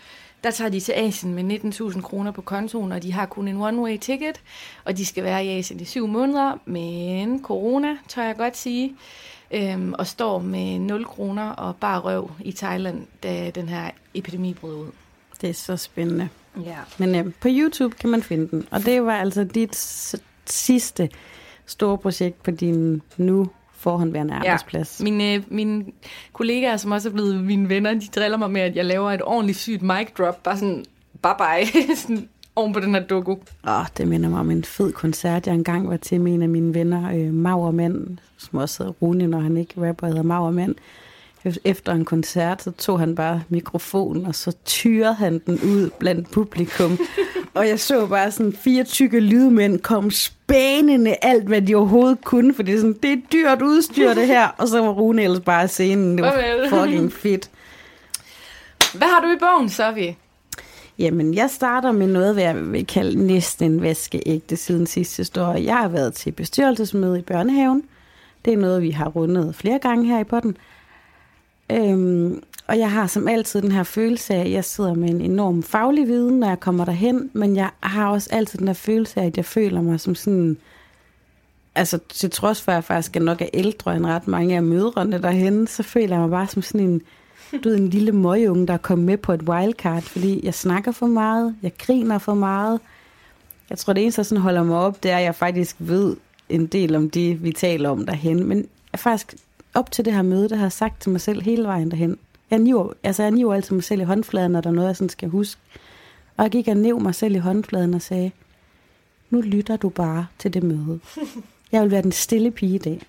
der 0.46 0.52
tager 0.52 0.70
de 0.70 0.80
til 0.80 0.92
Asien 0.92 1.34
med 1.34 1.90
19.000 1.94 2.00
kroner 2.00 2.30
på 2.30 2.42
kontoen, 2.42 2.92
og 2.92 3.02
de 3.02 3.12
har 3.12 3.26
kun 3.26 3.48
en 3.48 3.62
one-way 3.62 3.98
ticket, 3.98 4.40
og 4.84 4.96
de 4.96 5.06
skal 5.06 5.24
være 5.24 5.44
i 5.44 5.48
Asien 5.48 5.80
i 5.80 5.84
syv 5.84 6.06
måneder, 6.06 6.58
men 6.64 7.42
corona, 7.42 7.96
tør 8.08 8.22
jeg 8.22 8.36
godt 8.36 8.56
sige, 8.56 8.94
øhm, 9.50 9.92
og 9.92 10.06
står 10.06 10.38
med 10.38 10.78
0 10.78 11.04
kroner 11.04 11.50
og 11.50 11.76
bare 11.76 12.00
røv 12.00 12.30
i 12.40 12.52
Thailand, 12.52 13.06
da 13.22 13.50
den 13.50 13.68
her 13.68 13.90
epidemi 14.14 14.54
brød 14.54 14.76
ud. 14.76 14.90
Det 15.40 15.50
er 15.50 15.54
så 15.54 15.76
spændende. 15.76 16.28
Ja. 16.64 16.78
Men 16.98 17.14
øh, 17.14 17.32
på 17.40 17.48
YouTube 17.50 17.96
kan 17.96 18.10
man 18.10 18.22
finde 18.22 18.48
den. 18.48 18.68
Og 18.70 18.84
det 18.84 19.02
var 19.02 19.16
altså 19.16 19.44
dit 19.44 19.76
sidste 20.46 21.10
store 21.66 21.98
projekt 21.98 22.42
på 22.42 22.50
din 22.50 23.02
nu 23.16 23.48
forhåndværende 23.86 24.34
arbejdsplads. 24.34 25.00
Mine, 25.02 25.34
øh, 25.34 25.42
mine 25.48 25.84
kollegaer, 26.32 26.76
som 26.76 26.92
også 26.92 27.08
er 27.08 27.12
blevet 27.12 27.44
mine 27.44 27.68
venner, 27.68 27.94
de 27.94 28.06
driller 28.16 28.38
mig 28.38 28.50
med, 28.50 28.60
at 28.60 28.76
jeg 28.76 28.84
laver 28.84 29.12
et 29.12 29.22
ordentligt 29.22 29.58
sygt 29.58 29.82
mic 29.82 30.08
drop, 30.18 30.42
bare 30.42 30.56
sådan, 30.56 30.84
bye 31.22 31.32
bye, 31.38 31.96
sådan 32.02 32.28
oven 32.56 32.72
på 32.72 32.80
den 32.80 32.94
her 32.94 33.02
doku. 33.02 33.36
Åh, 33.68 33.86
det 33.96 34.08
minder 34.08 34.28
mig 34.28 34.40
om 34.40 34.50
en 34.50 34.64
fed 34.64 34.92
koncert, 34.92 35.46
jeg 35.46 35.54
engang 35.54 35.88
var 35.88 35.96
til 35.96 36.20
med 36.20 36.34
en 36.34 36.42
af 36.42 36.48
mine 36.48 36.74
venner, 36.74 37.12
øh, 37.14 37.34
Maurmand, 37.34 38.18
som 38.36 38.58
også 38.58 38.82
hedder 38.82 38.92
Rune, 39.02 39.26
når 39.26 39.40
han 39.40 39.56
ikke 39.56 39.88
rapper, 39.88 40.06
hedder 40.06 40.22
Maurmand. 40.22 40.74
Efter 41.64 41.92
en 41.92 42.04
koncert, 42.04 42.62
så 42.62 42.70
tog 42.70 42.98
han 42.98 43.14
bare 43.14 43.42
mikrofonen, 43.48 44.26
og 44.26 44.34
så 44.34 44.52
tyrede 44.64 45.14
han 45.14 45.38
den 45.46 45.54
ud 45.54 45.90
blandt 45.98 46.30
publikum. 46.30 46.98
og 47.54 47.68
jeg 47.68 47.80
så 47.80 48.06
bare 48.06 48.30
sådan 48.30 48.52
fire 48.52 48.84
tykke 48.84 49.20
lydmænd 49.20 49.80
komme 49.80 50.12
spænende 50.12 51.16
alt, 51.22 51.44
hvad 51.44 51.62
de 51.62 51.74
overhovedet 51.74 52.24
kunne, 52.24 52.54
for 52.54 52.62
det 52.62 52.74
er, 52.74 52.78
sådan, 52.78 52.96
det 53.02 53.12
er 53.12 53.16
dyrt 53.32 53.62
udstyr, 53.62 54.14
det 54.14 54.26
her. 54.26 54.48
Og 54.58 54.68
så 54.68 54.80
var 54.80 54.88
Rune 54.88 55.22
ellers 55.22 55.40
bare 55.40 55.68
scenen. 55.68 56.18
Det 56.18 56.24
var 56.24 56.66
fucking 56.70 57.12
fedt. 57.12 57.50
Hvad 58.94 59.08
har 59.08 59.20
du 59.20 59.28
i 59.28 59.38
bogen, 59.38 59.68
Sofie? 59.68 60.16
Jamen, 60.98 61.34
jeg 61.34 61.50
starter 61.50 61.92
med 61.92 62.06
noget, 62.06 62.34
hvad 62.34 62.44
jeg 62.44 62.72
vil 62.72 62.86
kalde 62.86 63.26
næsten 63.26 63.72
en 63.72 63.82
vaskeægte 63.82 64.56
siden 64.56 64.86
sidste 64.86 65.16
historie. 65.16 65.64
Jeg 65.64 65.76
har 65.76 65.88
været 65.88 66.14
til 66.14 66.32
bestyrelsesmøde 66.32 67.18
i 67.18 67.22
børnehaven. 67.22 67.82
Det 68.44 68.52
er 68.52 68.56
noget, 68.56 68.82
vi 68.82 68.90
har 68.90 69.08
rundet 69.08 69.54
flere 69.54 69.78
gange 69.78 70.06
her 70.06 70.20
i 70.20 70.24
potten. 70.24 70.56
Øhm, 71.72 72.42
og 72.66 72.78
jeg 72.78 72.90
har 72.90 73.06
som 73.06 73.28
altid 73.28 73.62
den 73.62 73.72
her 73.72 73.82
følelse 73.82 74.34
af, 74.34 74.40
at 74.40 74.50
jeg 74.50 74.64
sidder 74.64 74.94
med 74.94 75.08
en 75.08 75.20
enorm 75.20 75.62
faglig 75.62 76.08
viden, 76.08 76.40
når 76.40 76.48
jeg 76.48 76.60
kommer 76.60 76.84
derhen, 76.84 77.30
men 77.32 77.56
jeg 77.56 77.70
har 77.80 78.10
også 78.10 78.28
altid 78.32 78.58
den 78.58 78.66
her 78.66 78.74
følelse 78.74 79.20
af, 79.20 79.26
at 79.26 79.36
jeg 79.36 79.44
føler 79.44 79.82
mig 79.82 80.00
som 80.00 80.14
sådan... 80.14 80.56
Altså, 81.74 81.98
til 82.08 82.30
trods 82.30 82.62
for, 82.62 82.72
at 82.72 82.76
jeg 82.76 82.84
faktisk 82.84 83.16
er 83.16 83.20
nok 83.20 83.40
er 83.42 83.48
ældre 83.54 83.96
end 83.96 84.06
ret 84.06 84.28
mange 84.28 84.56
af 84.56 84.62
mødrene 84.62 85.22
derhen, 85.22 85.66
så 85.66 85.82
føler 85.82 86.08
jeg 86.08 86.20
mig 86.20 86.30
bare 86.30 86.46
som 86.46 86.62
sådan 86.62 86.80
en, 86.80 87.02
du 87.64 87.68
ved, 87.68 87.76
en 87.76 87.88
lille 87.88 88.12
møgeunge, 88.12 88.66
der 88.66 88.72
er 88.74 88.78
kommet 88.78 89.06
med 89.06 89.16
på 89.16 89.32
et 89.32 89.42
wildcard, 89.42 90.02
fordi 90.02 90.40
jeg 90.46 90.54
snakker 90.54 90.92
for 90.92 91.06
meget, 91.06 91.56
jeg 91.62 91.72
griner 91.78 92.18
for 92.18 92.34
meget. 92.34 92.80
Jeg 93.70 93.78
tror, 93.78 93.92
det 93.92 94.02
eneste, 94.02 94.16
der 94.16 94.22
sådan 94.22 94.42
holder 94.42 94.62
mig 94.62 94.76
op, 94.76 95.02
det 95.02 95.10
er, 95.10 95.16
at 95.16 95.24
jeg 95.24 95.34
faktisk 95.34 95.76
ved 95.78 96.16
en 96.48 96.66
del 96.66 96.94
om 96.96 97.10
det, 97.10 97.44
vi 97.44 97.52
taler 97.52 97.88
om 97.88 98.06
derhen. 98.06 98.44
Men 98.44 98.68
jeg 98.92 99.00
faktisk 99.00 99.34
op 99.76 99.90
til 99.90 100.04
det 100.04 100.12
her 100.12 100.22
møde, 100.22 100.48
der 100.48 100.56
har 100.56 100.64
jeg 100.64 100.72
sagt 100.72 101.00
til 101.00 101.10
mig 101.10 101.20
selv 101.20 101.42
hele 101.42 101.64
vejen 101.64 101.90
derhen. 101.90 102.18
Jeg 102.50 102.58
niver, 102.58 102.92
altså 103.02 103.22
jeg 103.22 103.32
niver 103.32 103.54
altid 103.54 103.74
mig 103.74 103.84
selv 103.84 104.00
i 104.00 104.04
håndfladen, 104.04 104.52
når 104.52 104.60
der 104.60 104.70
er 104.70 104.74
noget, 104.74 104.88
jeg 104.88 104.96
sådan 104.96 105.08
skal 105.08 105.28
huske. 105.28 105.60
Og 106.36 106.42
jeg 106.42 106.50
gik 106.50 106.68
og 106.68 106.76
nev 106.76 107.00
mig 107.00 107.14
selv 107.14 107.34
i 107.34 107.38
håndfladen 107.38 107.94
og 107.94 108.02
sagde, 108.02 108.30
nu 109.30 109.40
lytter 109.40 109.76
du 109.76 109.88
bare 109.88 110.26
til 110.38 110.54
det 110.54 110.62
møde. 110.62 111.00
Jeg 111.72 111.82
vil 111.82 111.90
være 111.90 112.02
den 112.02 112.12
stille 112.12 112.50
pige 112.50 112.74
i 112.74 112.78
dag. 112.78 113.02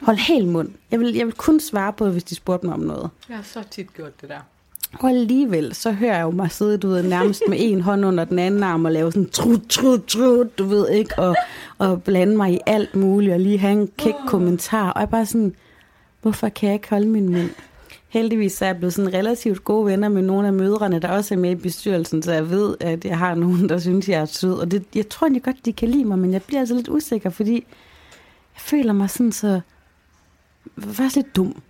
Hold 0.00 0.16
helt 0.16 0.48
mund. 0.48 0.68
Jeg 0.90 1.00
vil, 1.00 1.14
jeg 1.14 1.26
vil 1.26 1.34
kun 1.34 1.60
svare 1.60 1.92
på, 1.92 2.08
hvis 2.08 2.24
de 2.24 2.34
spurgte 2.34 2.66
mig 2.66 2.74
om 2.74 2.80
noget. 2.80 3.10
Jeg 3.28 3.36
har 3.36 3.44
så 3.44 3.62
tit 3.70 3.94
gjort 3.94 4.20
det 4.20 4.28
der. 4.28 4.38
Og 5.00 5.10
alligevel, 5.10 5.74
så 5.74 5.92
hører 5.92 6.16
jeg 6.16 6.22
jo 6.22 6.30
mig 6.30 6.50
sidde, 6.50 6.78
du 6.78 6.88
ved, 6.88 7.02
nærmest 7.02 7.42
med 7.48 7.58
en 7.60 7.80
hånd 7.80 8.04
under 8.04 8.24
den 8.24 8.38
anden 8.38 8.62
arm 8.62 8.84
og 8.84 8.92
lave 8.92 9.12
sådan 9.12 9.30
trut, 9.30 9.62
trut, 9.68 10.04
trut, 10.04 10.58
du 10.58 10.64
ved 10.64 10.88
ikke, 10.90 11.18
og, 11.18 11.36
og 11.78 12.02
blande 12.02 12.36
mig 12.36 12.52
i 12.52 12.58
alt 12.66 12.96
muligt, 12.96 13.32
og 13.32 13.40
lige 13.40 13.58
have 13.58 13.72
en 13.72 13.90
kæk 13.98 14.14
kommentar. 14.26 14.90
Og 14.90 15.00
jeg 15.00 15.08
bare 15.08 15.26
sådan, 15.26 15.54
hvorfor 16.26 16.48
kan 16.48 16.66
jeg 16.66 16.74
ikke 16.74 16.90
holde 16.90 17.08
min 17.08 17.28
mund? 17.28 17.50
Heldigvis 18.08 18.52
så 18.52 18.64
er 18.64 18.68
jeg 18.68 18.76
blevet 18.76 18.94
sådan 18.94 19.14
relativt 19.14 19.64
gode 19.64 19.86
venner 19.86 20.08
med 20.08 20.22
nogle 20.22 20.46
af 20.46 20.52
mødrene, 20.52 20.98
der 20.98 21.08
også 21.08 21.34
er 21.34 21.38
med 21.38 21.50
i 21.50 21.54
bestyrelsen, 21.54 22.22
så 22.22 22.32
jeg 22.32 22.50
ved, 22.50 22.76
at 22.80 23.04
jeg 23.04 23.18
har 23.18 23.34
nogen, 23.34 23.68
der 23.68 23.78
synes, 23.78 24.08
jeg 24.08 24.20
er 24.20 24.24
sød. 24.24 24.54
Og 24.54 24.70
det, 24.70 24.84
jeg 24.94 25.08
tror 25.08 25.26
egentlig 25.26 25.42
godt, 25.42 25.64
de 25.64 25.72
kan 25.72 25.88
lide 25.88 26.04
mig, 26.04 26.18
men 26.18 26.32
jeg 26.32 26.42
bliver 26.42 26.60
altså 26.60 26.74
lidt 26.74 26.88
usikker, 26.88 27.30
fordi 27.30 27.54
Jeg 28.54 28.60
føler 28.60 28.92
mig 28.92 29.10
sådan 29.10 29.32
så... 29.32 29.60
Faktisk 30.78 31.16
lidt 31.16 31.36
dum. 31.36 31.62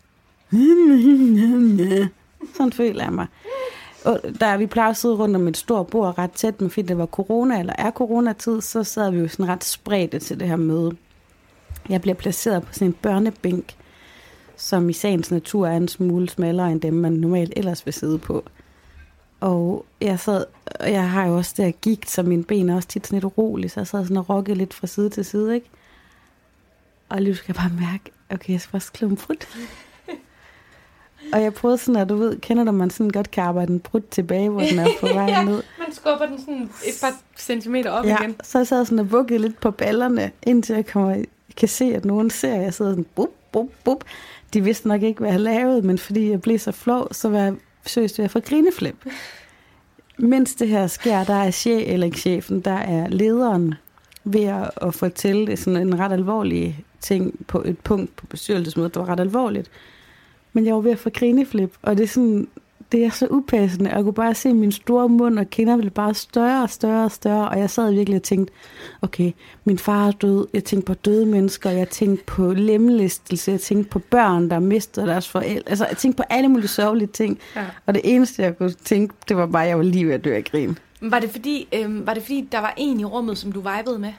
Sådan 2.57 2.73
føler 2.73 3.05
jeg 3.05 3.13
mig. 3.13 3.27
Og 4.05 4.21
da 4.41 4.57
vi 4.57 4.67
plejede 4.67 4.91
at 4.91 4.97
sidde 4.97 5.15
rundt 5.15 5.37
om 5.37 5.49
et 5.49 5.57
stort 5.57 5.87
bord 5.87 6.19
ret 6.19 6.33
tæt, 6.33 6.61
men 6.61 6.71
fordi 6.71 6.87
det 6.87 6.99
var 6.99 7.07
corona, 7.07 7.59
eller 7.59 7.75
er 7.79 7.91
coronatid, 7.91 8.61
så 8.61 8.85
sad 8.85 9.11
vi 9.11 9.19
jo 9.19 9.29
sådan 9.29 9.49
ret 9.49 9.65
spredte 9.65 10.19
til 10.19 10.41
det 10.41 10.49
her 10.49 10.57
møde. 10.57 10.97
Jeg 11.89 12.01
bliver 12.01 12.15
placeret 12.15 12.63
på 12.63 12.73
sådan 12.73 12.89
en 12.89 12.93
børnebænk, 13.03 13.75
som 14.57 14.89
i 14.89 14.93
sagens 14.93 15.31
natur 15.31 15.67
er 15.67 15.77
en 15.77 15.89
smule 15.89 16.29
smallere 16.29 16.73
end 16.73 16.81
dem, 16.81 16.95
man 16.95 17.13
normalt 17.13 17.53
ellers 17.57 17.87
vil 17.87 17.95
sidde 17.95 18.19
på. 18.19 18.45
Og 19.41 19.87
jeg 20.01 20.21
sad, 20.21 20.45
og 20.81 20.93
jeg 20.93 21.11
har 21.11 21.27
jo 21.27 21.37
også 21.37 21.55
der 21.57 21.71
gigt, 21.71 22.11
så 22.11 22.23
mine 22.23 22.45
ben 22.45 22.69
er 22.71 22.77
også 22.77 22.89
tit 22.89 23.07
sådan 23.07 23.17
lidt 23.17 23.25
urolige, 23.25 23.69
så 23.69 23.81
jeg 23.81 23.87
sad 23.87 24.05
sådan 24.05 24.17
og 24.17 24.29
rokkede 24.29 24.59
lidt 24.59 24.75
fra 24.75 24.87
side 24.87 25.11
til 25.11 25.25
side, 25.25 25.55
ikke? 25.55 25.71
Og 27.09 27.23
lige 27.23 27.37
skal 27.37 27.45
jeg 27.49 27.57
bare 27.57 27.91
mærke, 27.91 28.11
okay, 28.31 28.53
jeg 28.53 28.61
skal 28.61 28.71
faktisk 28.71 28.93
klumpe 28.93 29.23
frut. 29.23 29.49
og 31.33 31.43
jeg 31.43 31.55
prøvede 31.55 31.79
sådan, 31.79 32.01
at 32.01 32.09
du 32.09 32.17
ved, 32.17 32.41
kender 32.41 32.65
du, 32.65 32.73
man 32.73 32.91
sådan 32.91 33.11
godt 33.11 33.31
kan 33.31 33.45
arbejde 33.45 33.73
en 33.73 33.81
brud 33.81 34.01
tilbage, 34.11 34.49
hvor 34.49 34.61
den 34.61 34.79
er 34.79 34.89
på 35.01 35.07
vej 35.07 35.25
ja, 35.33 35.45
ned. 35.45 35.63
man 35.79 35.93
skubber 35.93 36.27
den 36.27 36.41
sådan 36.41 36.63
et 36.63 36.95
par 37.01 37.13
centimeter 37.39 37.91
op 37.91 38.05
Ja, 38.05 38.19
igen. 38.21 38.37
så 38.43 38.59
jeg 38.59 38.67
sad 38.67 38.85
sådan 38.85 38.99
og 38.99 39.13
vuggede 39.13 39.39
lidt 39.39 39.61
på 39.61 39.71
ballerne, 39.71 40.31
indtil 40.43 40.75
jeg 40.75 40.87
kommer, 40.87 41.25
kan 41.57 41.69
se, 41.69 41.85
at 41.85 42.05
nogen 42.05 42.31
ser, 42.31 42.55
at 42.55 42.63
jeg 42.63 42.75
sidder 42.75 42.91
sådan, 42.93 43.07
bup, 43.15 43.29
bup, 43.53 43.67
bup. 43.85 44.05
De 44.55 44.65
vidste 44.65 44.89
nok 44.89 45.03
ikke, 45.03 45.21
hvad 45.21 45.31
jeg 45.31 45.41
lavede, 45.41 45.83
men 45.83 45.99
fordi 45.99 46.31
jeg 46.31 46.41
blev 46.41 46.59
så 46.59 46.73
flov, 46.73 47.09
så 47.13 47.29
var 47.29 47.39
jeg 47.39 47.55
seriøst 47.87 48.19
ved 48.19 48.25
at 48.25 48.31
få 48.31 48.41
grineflip. 48.41 49.07
Mens 50.19 50.55
det 50.55 50.69
her 50.69 50.87
sker, 50.87 51.25
der 51.25 51.35
er 51.35 51.51
chef, 51.51 51.83
eller 51.87 52.07
ikke 52.07 52.19
chefen, 52.19 52.61
der 52.61 52.71
er 52.71 53.09
lederen 53.09 53.75
ved 54.25 54.45
at, 54.45 54.71
at 54.83 54.95
fortælle 54.95 55.57
sådan 55.57 55.87
en 55.87 55.99
ret 55.99 56.13
alvorlig 56.13 56.85
ting 57.01 57.47
på 57.47 57.63
et 57.65 57.79
punkt 57.79 58.17
på 58.17 58.27
bestyrelsesmødet, 58.27 58.95
der 58.95 59.01
var 59.01 59.09
ret 59.09 59.21
alvorligt. 59.21 59.71
Men 60.53 60.67
jeg 60.67 60.75
var 60.75 60.81
ved 60.81 60.91
at 60.91 60.99
få 60.99 61.11
grineflip, 61.11 61.75
og 61.83 61.97
det 61.97 62.03
er 62.03 62.09
sådan, 62.09 62.49
det 62.93 63.05
er 63.05 63.11
så 63.11 63.27
upassende. 63.31 63.91
Jeg 63.91 64.03
kunne 64.03 64.13
bare 64.15 64.35
se 64.35 64.55
min 64.55 64.73
store 64.73 65.09
mund 65.09 65.39
og 65.39 65.51
kinder 65.51 65.77
blev 65.77 65.91
bare 65.91 66.15
større 66.15 66.63
og 66.63 66.71
større 66.71 67.05
og 67.05 67.11
større, 67.13 67.49
og 67.49 67.59
jeg 67.59 67.71
sad 67.71 67.93
virkelig 67.93 68.17
og 68.17 68.23
tænkte, 68.23 68.53
okay, 69.03 69.33
min 69.65 69.79
far 69.79 70.07
er 70.07 70.13
død, 70.13 70.47
jeg 70.55 70.65
tænkte 70.65 70.87
på 70.87 70.95
døde 70.95 71.27
mennesker, 71.27 71.71
jeg 71.71 71.89
tænkte 71.89 72.25
på 72.25 72.53
lemlæstelse, 72.53 73.51
jeg 73.51 73.61
tænkte 73.61 73.91
på 73.91 73.99
børn, 73.99 74.51
der 74.51 74.59
mister 74.59 75.07
deres 75.07 75.29
forældre, 75.29 75.71
altså 75.71 75.87
jeg 75.87 75.97
tænkte 75.97 76.17
på 76.17 76.23
alle 76.31 76.49
mulige 76.49 76.69
sørgelige 76.69 77.09
ting, 77.09 77.39
Ja. 77.57 77.65
og 77.87 77.95
det 77.95 78.03
eneste, 78.05 78.43
jeg 78.43 78.59
kunne 78.59 78.71
tænke, 78.85 79.15
det 79.29 79.37
var 79.37 79.47
bare, 79.47 79.63
at 79.63 79.69
jeg 79.69 79.77
var 79.79 79.85
lige 79.85 80.07
ved 80.07 80.15
at 80.15 80.25
dø 80.25 80.35
af 80.35 80.45
grin. 80.45 80.79
Var 81.01 81.19
det, 81.19 81.31
fordi, 81.31 81.69
øhm, 81.73 82.07
var 82.07 82.15
det 82.15 82.23
fordi, 82.23 82.49
der 82.53 82.59
var 82.61 82.75
en 82.77 83.01
i 83.01 83.05
rummet, 83.05 83.39
som 83.39 83.53
du 83.53 83.61
vibede 83.61 83.99
med? 83.99 84.13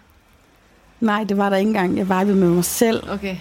Nej, 0.99 1.23
det 1.23 1.37
var 1.37 1.49
der 1.49 1.57
ikke 1.57 1.67
engang. 1.67 1.97
Jeg 1.97 2.05
vibede 2.19 2.35
med 2.37 2.49
mig 2.49 2.65
selv. 2.65 3.03
Okay. 3.11 3.35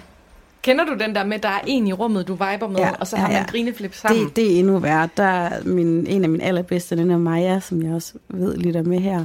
Kender 0.67 0.85
du 0.85 0.95
den 0.95 1.15
der 1.15 1.25
med, 1.25 1.39
der 1.39 1.49
er 1.49 1.61
en 1.67 1.87
i 1.87 1.93
rummet, 1.93 2.29
du 2.29 2.33
viber 2.33 2.69
med, 2.69 2.81
Ja, 2.81 2.91
og 3.01 3.07
så 3.07 3.17
ja, 3.17 3.21
har 3.23 3.29
man 3.29 3.37
ja. 3.37 3.45
grineflip 3.45 3.95
sammen? 3.95 4.25
Det, 4.25 4.37
det 4.37 4.55
er 4.55 4.59
endnu 4.59 4.79
værre. 4.79 5.09
Der 5.17 5.23
er 5.23 5.65
min, 5.65 6.07
en 6.07 6.25
af 6.25 6.31
mine 6.31 6.45
allerbedste 6.45 6.97
venner, 6.97 7.19
Maja, 7.19 7.61
som 7.61 7.83
jeg 7.83 7.95
også 7.95 8.13
ved 8.29 8.57
lytter 8.57 8.83
med 8.83 8.99
her. 8.99 9.25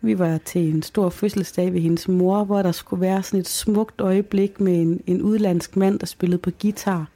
Vi 0.00 0.18
var 0.18 0.38
til 0.44 0.74
en 0.74 0.82
stor 0.82 1.08
fødselsdag 1.08 1.72
ved 1.72 1.80
hendes 1.80 2.08
mor, 2.08 2.44
hvor 2.44 2.62
der 2.62 2.72
skulle 2.72 3.00
være 3.00 3.22
sådan 3.22 3.40
et 3.40 3.48
smukt 3.48 4.00
øjeblik 4.00 4.60
med 4.60 4.80
en, 4.80 5.00
en 5.06 5.22
udlandsk 5.22 5.76
mand, 5.76 5.98
der 5.98 6.06
spillede 6.06 6.38
på 6.38 6.50
guitar. 6.62 7.06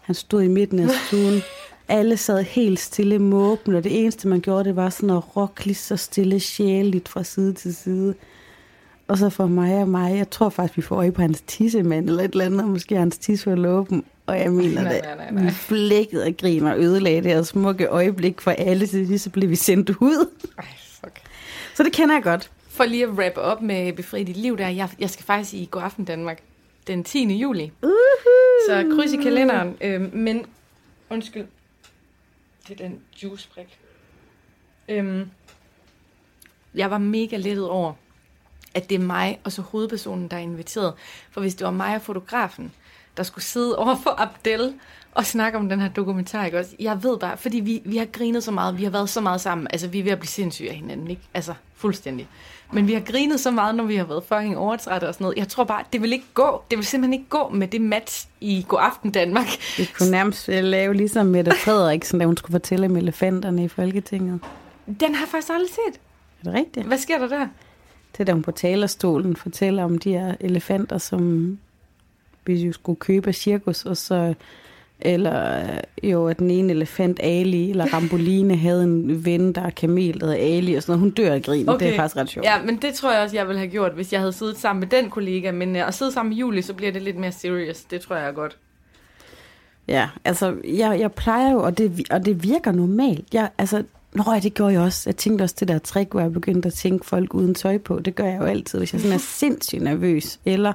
Han 0.00 0.14
stod 0.14 0.42
i 0.42 0.48
midten 0.48 0.78
af 0.78 0.88
stuen. 1.06 1.40
Alle 1.88 2.16
sad 2.16 2.42
helt 2.42 2.80
stille 2.80 3.18
måben, 3.18 3.74
og 3.74 3.84
det 3.84 4.00
eneste, 4.00 4.28
man 4.28 4.40
gjorde, 4.40 4.64
det 4.64 4.76
var 4.76 4.90
sådan 4.90 5.10
at 5.10 5.36
rocke 5.36 5.64
lige 5.64 5.74
så 5.74 5.96
stille 5.96 6.40
sjæligt 6.40 7.08
fra 7.08 7.22
side 7.22 7.52
til 7.52 7.74
side. 7.74 8.14
Og 9.08 9.18
så 9.18 9.30
for 9.30 9.46
mig 9.46 9.80
og 9.80 9.88
mig, 9.88 10.16
jeg 10.16 10.30
tror 10.30 10.48
faktisk, 10.48 10.76
vi 10.76 10.82
får 10.82 10.96
øje 10.96 11.12
på 11.12 11.22
hans 11.22 11.40
tissemand 11.46 12.08
eller 12.08 12.22
et 12.22 12.32
eller 12.32 12.44
andet, 12.44 12.62
og 12.62 12.68
måske 12.68 12.96
hans 12.96 13.18
tisse 13.18 13.50
var 13.50 13.68
åben. 13.68 14.04
Og 14.26 14.38
jeg 14.38 14.52
mener 14.52 14.82
Nej, 14.82 14.92
det, 14.92 15.02
nej, 15.04 15.16
nej, 15.16 15.30
nej. 15.30 15.44
vi 15.44 15.50
flækkede 15.50 16.24
og 16.24 16.32
grin 16.38 16.66
og 16.66 16.78
ødelagde 16.78 17.22
det 17.22 17.30
her 17.30 17.42
smukke 17.42 17.86
øjeblik 17.86 18.40
for 18.40 18.50
alle, 18.50 19.18
så 19.18 19.30
blev 19.30 19.50
vi 19.50 19.56
sendt 19.56 19.90
ud. 19.90 20.28
Ej, 20.58 20.64
fuck. 20.76 21.20
Så 21.74 21.82
det 21.82 21.92
kender 21.92 22.14
jeg 22.14 22.22
godt. 22.22 22.50
For 22.68 22.84
lige 22.84 23.04
at 23.04 23.10
wrap 23.10 23.36
op 23.36 23.62
med 23.62 23.92
Befri 23.92 24.24
dit 24.24 24.36
liv 24.36 24.58
der, 24.58 24.68
jeg, 24.68 24.88
jeg 24.98 25.10
skal 25.10 25.24
faktisk 25.24 25.54
i 25.54 25.68
God 25.70 25.82
Aften 25.82 26.04
Danmark 26.04 26.42
den 26.86 27.04
10. 27.04 27.34
juli. 27.34 27.72
Uh-huh. 27.82 28.68
Så 28.68 28.94
kryds 28.96 29.12
i 29.12 29.16
kalenderen. 29.16 29.76
Øhm, 29.80 30.10
men, 30.12 30.46
undskyld, 31.10 31.46
det 32.68 32.80
er 32.80 32.88
den 32.88 33.00
juicebrik. 33.22 33.78
Øhm, 34.88 35.30
jeg 36.74 36.90
var 36.90 36.98
mega 36.98 37.36
lettet 37.36 37.68
over, 37.68 37.92
at 38.74 38.90
det 38.90 38.94
er 38.94 39.04
mig 39.04 39.38
og 39.44 39.52
så 39.52 39.62
hovedpersonen, 39.62 40.28
der 40.28 40.36
er 40.36 40.40
inviteret. 40.40 40.92
For 41.30 41.40
hvis 41.40 41.54
det 41.54 41.64
var 41.64 41.70
mig 41.70 41.94
og 41.94 42.02
fotografen, 42.02 42.72
der 43.16 43.22
skulle 43.22 43.44
sidde 43.44 43.78
over 43.78 43.96
for 43.96 44.20
Abdel 44.20 44.74
og 45.14 45.26
snakke 45.26 45.58
om 45.58 45.68
den 45.68 45.80
her 45.80 45.88
dokumentar, 45.88 46.44
ikke 46.44 46.58
også? 46.58 46.70
Jeg 46.78 47.02
ved 47.02 47.18
bare, 47.18 47.36
fordi 47.36 47.60
vi, 47.60 47.82
vi 47.84 47.96
har 47.96 48.04
grinet 48.04 48.44
så 48.44 48.50
meget, 48.50 48.78
vi 48.78 48.84
har 48.84 48.90
været 48.90 49.08
så 49.08 49.20
meget 49.20 49.40
sammen, 49.40 49.66
altså 49.70 49.88
vi 49.88 49.98
er 49.98 50.02
ved 50.02 50.12
at 50.12 50.18
blive 50.18 50.28
sindssyge 50.28 50.70
af 50.70 50.76
hinanden, 50.76 51.10
ikke? 51.10 51.22
Altså, 51.34 51.54
fuldstændig. 51.76 52.28
Men 52.72 52.86
vi 52.88 52.92
har 52.92 53.00
grinet 53.00 53.40
så 53.40 53.50
meget, 53.50 53.74
når 53.74 53.84
vi 53.84 53.96
har 53.96 54.04
været 54.04 54.24
fucking 54.24 54.58
overtrætte 54.58 55.08
og 55.08 55.14
sådan 55.14 55.24
noget. 55.24 55.38
Jeg 55.38 55.48
tror 55.48 55.64
bare, 55.64 55.84
det 55.92 56.02
vil 56.02 56.12
ikke 56.12 56.26
gå. 56.34 56.62
Det 56.70 56.78
vil 56.78 56.86
simpelthen 56.86 57.12
ikke 57.12 57.28
gå 57.28 57.48
med 57.48 57.68
det 57.68 57.80
match 57.80 58.26
i 58.40 58.64
God 58.68 58.78
Aften 58.82 59.10
Danmark. 59.10 59.46
Vi 59.78 59.90
kunne 59.98 60.10
nærmest 60.10 60.48
lave 60.48 60.94
ligesom 60.94 61.26
Mette 61.26 61.52
Frederiksen, 61.54 62.18
da 62.18 62.26
hun 62.26 62.36
skulle 62.36 62.52
fortælle 62.52 62.86
om 62.86 62.96
elefanterne 62.96 63.64
i 63.64 63.68
Folketinget. 63.68 64.40
Den 64.86 65.14
har 65.14 65.22
jeg 65.22 65.28
faktisk 65.28 65.52
aldrig 65.52 65.70
set. 65.70 66.00
Er 66.40 66.44
det 66.44 66.54
rigtigt? 66.54 66.86
Hvad 66.86 66.98
sker 66.98 67.18
der 67.18 67.28
der? 67.28 67.46
Det 68.18 68.26
da 68.26 68.32
hun 68.32 68.42
på 68.42 68.50
talerstolen 68.50 69.36
fortæller 69.36 69.84
om 69.84 69.98
de 69.98 70.12
her 70.12 70.34
elefanter, 70.40 70.98
som 70.98 71.58
vi 72.46 72.54
jo 72.54 72.72
skulle 72.72 72.96
købe 72.96 73.28
af 73.28 73.34
cirkus, 73.34 73.84
og 73.84 73.96
så 73.96 74.34
eller 75.04 75.62
øh, 76.02 76.10
jo, 76.10 76.28
at 76.28 76.38
den 76.38 76.50
ene 76.50 76.72
elefant, 76.72 77.20
Ali, 77.22 77.70
eller 77.70 77.94
Ramboline, 77.94 78.56
havde 78.56 78.84
en 78.84 79.24
ven, 79.24 79.52
der 79.52 79.62
er 79.62 79.70
kamel, 79.70 80.20
der 80.20 80.26
hedder 80.26 80.56
Ali, 80.56 80.74
og 80.74 80.82
sådan 80.82 80.92
noget. 80.92 81.00
Hun 81.00 81.10
dør 81.10 81.34
af 81.34 81.42
grin. 81.42 81.68
Okay. 81.68 81.86
Det 81.86 81.92
er 81.92 81.96
faktisk 81.96 82.16
ret 82.16 82.28
sjovt. 82.28 82.46
Ja, 82.46 82.62
men 82.62 82.76
det 82.76 82.94
tror 82.94 83.12
jeg 83.12 83.22
også, 83.22 83.36
jeg 83.36 83.46
ville 83.46 83.58
have 83.58 83.70
gjort, 83.70 83.92
hvis 83.92 84.12
jeg 84.12 84.20
havde 84.20 84.32
siddet 84.32 84.56
sammen 84.58 84.80
med 84.80 84.88
den 84.88 85.10
kollega. 85.10 85.52
Men 85.52 85.76
uh, 85.76 85.88
at 85.88 85.94
sidde 85.94 86.12
sammen 86.12 86.30
med 86.30 86.36
Julie, 86.36 86.62
så 86.62 86.74
bliver 86.74 86.92
det 86.92 87.02
lidt 87.02 87.16
mere 87.16 87.32
serious. 87.32 87.80
Det 87.80 88.00
tror 88.00 88.16
jeg 88.16 88.28
er 88.28 88.32
godt. 88.32 88.56
Ja, 89.88 90.08
altså, 90.24 90.56
jeg, 90.64 91.00
jeg 91.00 91.12
plejer 91.12 91.52
jo, 91.52 91.62
og 91.62 91.78
det, 91.78 92.06
og 92.10 92.24
det 92.24 92.42
virker 92.42 92.72
normalt. 92.72 93.24
Jeg, 93.32 93.48
altså, 93.58 93.84
Nå, 94.14 94.24
ja, 94.32 94.38
det 94.38 94.54
gjorde 94.54 94.72
jeg 94.72 94.80
også. 94.80 95.02
Jeg 95.06 95.16
tænkte 95.16 95.42
også 95.42 95.56
det 95.60 95.68
der 95.68 95.78
trick, 95.78 96.10
hvor 96.10 96.20
jeg 96.20 96.32
begyndte 96.32 96.66
at 96.66 96.72
tænke 96.74 97.06
folk 97.06 97.34
uden 97.34 97.54
tøj 97.54 97.78
på. 97.78 97.98
Det 97.98 98.14
gør 98.14 98.24
jeg 98.24 98.38
jo 98.40 98.44
altid, 98.44 98.78
hvis 98.78 98.92
jeg 98.92 99.00
sådan 99.00 99.14
er 99.14 99.20
sindssygt 99.40 99.82
nervøs. 99.82 100.40
Eller 100.44 100.72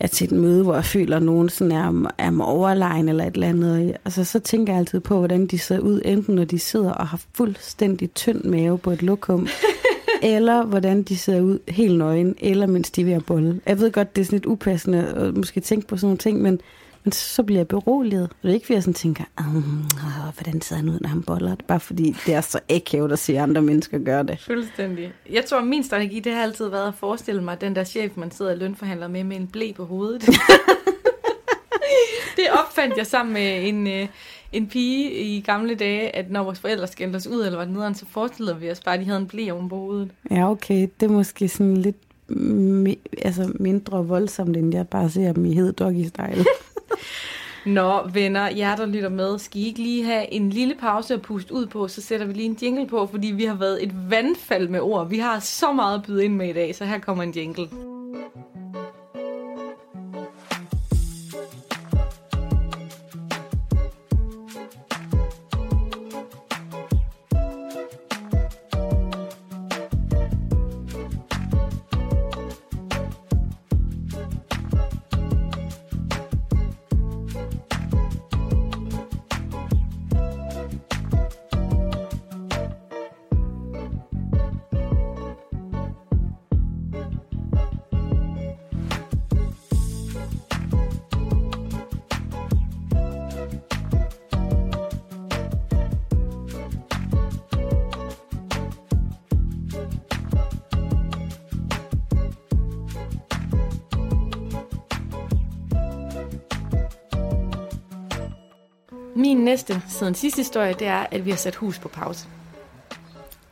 er 0.00 0.06
til 0.06 0.24
et 0.24 0.32
møde, 0.32 0.62
hvor 0.62 0.74
jeg 0.74 0.84
føler, 0.84 1.16
at 1.16 1.22
nogen 1.22 1.48
sådan 1.48 1.72
er, 1.72 2.10
er 2.18 2.30
mig 2.30 2.46
overlegen 2.46 3.08
eller 3.08 3.24
et 3.24 3.34
eller 3.34 3.48
andet. 3.48 3.96
Altså, 4.04 4.24
så 4.24 4.38
tænker 4.38 4.72
jeg 4.72 4.78
altid 4.78 5.00
på, 5.00 5.18
hvordan 5.18 5.46
de 5.46 5.58
ser 5.58 5.78
ud, 5.78 6.00
enten 6.04 6.34
når 6.34 6.44
de 6.44 6.58
sidder 6.58 6.92
og 6.92 7.06
har 7.06 7.20
fuldstændig 7.34 8.14
tynd 8.14 8.44
mave 8.44 8.78
på 8.78 8.90
et 8.90 9.02
lokum, 9.02 9.48
eller 10.22 10.64
hvordan 10.64 11.02
de 11.02 11.16
ser 11.16 11.40
ud 11.40 11.58
helt 11.68 11.98
nøgen, 11.98 12.34
eller 12.38 12.66
mens 12.66 12.90
de 12.90 13.00
er 13.00 13.04
ved 13.04 13.12
at 13.12 13.26
bolle. 13.26 13.60
Jeg 13.66 13.80
ved 13.80 13.92
godt, 13.92 14.16
det 14.16 14.22
er 14.22 14.26
sådan 14.26 14.36
lidt 14.36 14.46
upassende 14.46 15.06
at 15.06 15.36
måske 15.36 15.60
tænke 15.60 15.86
på 15.86 15.96
sådan 15.96 16.06
nogle 16.06 16.18
ting, 16.18 16.42
men, 16.42 16.52
men 16.52 16.60
så 17.12 17.42
bliver 17.42 17.58
jeg 17.58 17.68
beroliget. 17.68 18.22
Og 18.22 18.30
det 18.42 18.50
er 18.50 18.54
ikke, 18.54 18.66
fordi 18.66 18.74
jeg 18.74 18.82
sådan 18.82 18.94
tænker, 18.94 19.24
"Um, 19.40 19.84
åh, 19.96 20.34
hvordan 20.42 20.60
ser 20.60 20.76
han 20.76 20.88
ud, 20.88 20.98
når 21.00 21.08
han 21.08 21.22
boller? 21.22 21.50
Det 21.50 21.62
er 21.62 21.66
bare 21.66 21.80
fordi, 21.80 22.16
det 22.26 22.34
er 22.34 22.40
så 22.40 22.60
akavet 22.70 23.12
at 23.12 23.18
se 23.18 23.38
andre 23.38 23.62
mennesker 23.62 23.98
gøre 23.98 24.22
det. 24.22 24.40
Fuldstændig. 24.46 25.12
Jeg 25.32 25.44
tror, 25.44 25.60
min 25.60 25.84
strategi, 25.84 26.20
det 26.20 26.32
har 26.32 26.42
altid 26.42 26.68
været 26.68 26.88
at 26.88 26.94
forestille 26.94 27.42
mig, 27.44 27.60
den 27.60 27.76
der 27.76 27.84
chef, 27.84 28.12
man 28.16 28.30
sidder 28.30 28.50
og 28.52 28.58
lønforhandler 28.58 29.08
med, 29.08 29.24
med 29.24 29.36
en 29.36 29.46
blæ 29.46 29.72
på 29.76 29.84
hovedet. 29.84 30.22
det 32.36 32.44
opfandt 32.64 32.96
jeg 32.96 33.06
sammen 33.06 33.32
med 33.32 33.68
en, 33.68 33.86
øh, 33.86 34.06
en 34.52 34.66
pige 34.66 35.12
i 35.12 35.40
gamle 35.40 35.74
dage, 35.74 36.16
at 36.16 36.30
når 36.30 36.42
vores 36.44 36.58
forældre 36.58 36.86
skændte 36.86 37.16
os 37.16 37.26
ud, 37.26 37.44
eller 37.44 37.58
var 37.58 37.64
nederen, 37.64 37.94
så 37.94 38.04
forestillede 38.10 38.60
vi 38.60 38.70
os 38.70 38.80
bare, 38.80 38.94
at 38.94 39.00
de 39.00 39.04
havde 39.04 39.20
en 39.20 39.26
blæ 39.26 39.50
oven 39.50 39.68
på 39.68 39.76
hovedet. 39.76 40.10
Ja, 40.30 40.50
okay. 40.50 40.88
Det 41.00 41.06
er 41.06 41.10
måske 41.12 41.48
sådan 41.48 41.76
lidt 41.76 41.96
mi- 42.30 43.18
altså 43.22 43.52
mindre 43.54 44.06
voldsomt, 44.06 44.56
end 44.56 44.74
jeg 44.74 44.88
bare 44.88 45.10
ser 45.10 45.32
dem 45.32 45.44
i 45.44 45.54
hed 45.54 45.72
doggy 45.72 46.04
style. 46.06 46.44
Nå, 47.66 48.08
venner, 48.12 48.48
jer 48.48 48.76
der 48.76 48.86
lytter 48.86 49.08
med, 49.08 49.38
skal 49.38 49.60
I 49.60 49.64
ikke 49.64 49.82
lige 49.82 50.04
have 50.04 50.32
en 50.32 50.50
lille 50.50 50.74
pause 50.74 51.14
at 51.14 51.22
puste 51.22 51.54
ud 51.54 51.66
på, 51.66 51.88
så 51.88 52.02
sætter 52.02 52.26
vi 52.26 52.32
lige 52.32 52.46
en 52.46 52.58
jingle 52.62 52.86
på, 52.86 53.06
fordi 53.06 53.26
vi 53.26 53.44
har 53.44 53.54
været 53.54 53.82
et 53.82 54.10
vandfald 54.10 54.68
med 54.68 54.80
ord. 54.80 55.08
Vi 55.08 55.18
har 55.18 55.38
så 55.38 55.72
meget 55.72 55.98
at 55.98 56.02
byde 56.06 56.24
ind 56.24 56.34
med 56.34 56.48
i 56.48 56.52
dag, 56.52 56.74
så 56.74 56.84
her 56.84 56.98
kommer 56.98 57.22
en 57.22 57.32
jingle. 57.32 57.68
Min 109.16 109.36
næste 109.36 109.82
siden 109.88 110.14
sidste 110.14 110.36
historie, 110.36 110.72
det 110.74 110.86
er, 110.86 111.06
at 111.10 111.24
vi 111.24 111.30
har 111.30 111.36
sat 111.36 111.54
hus 111.54 111.78
på 111.78 111.88
pause. 111.88 112.26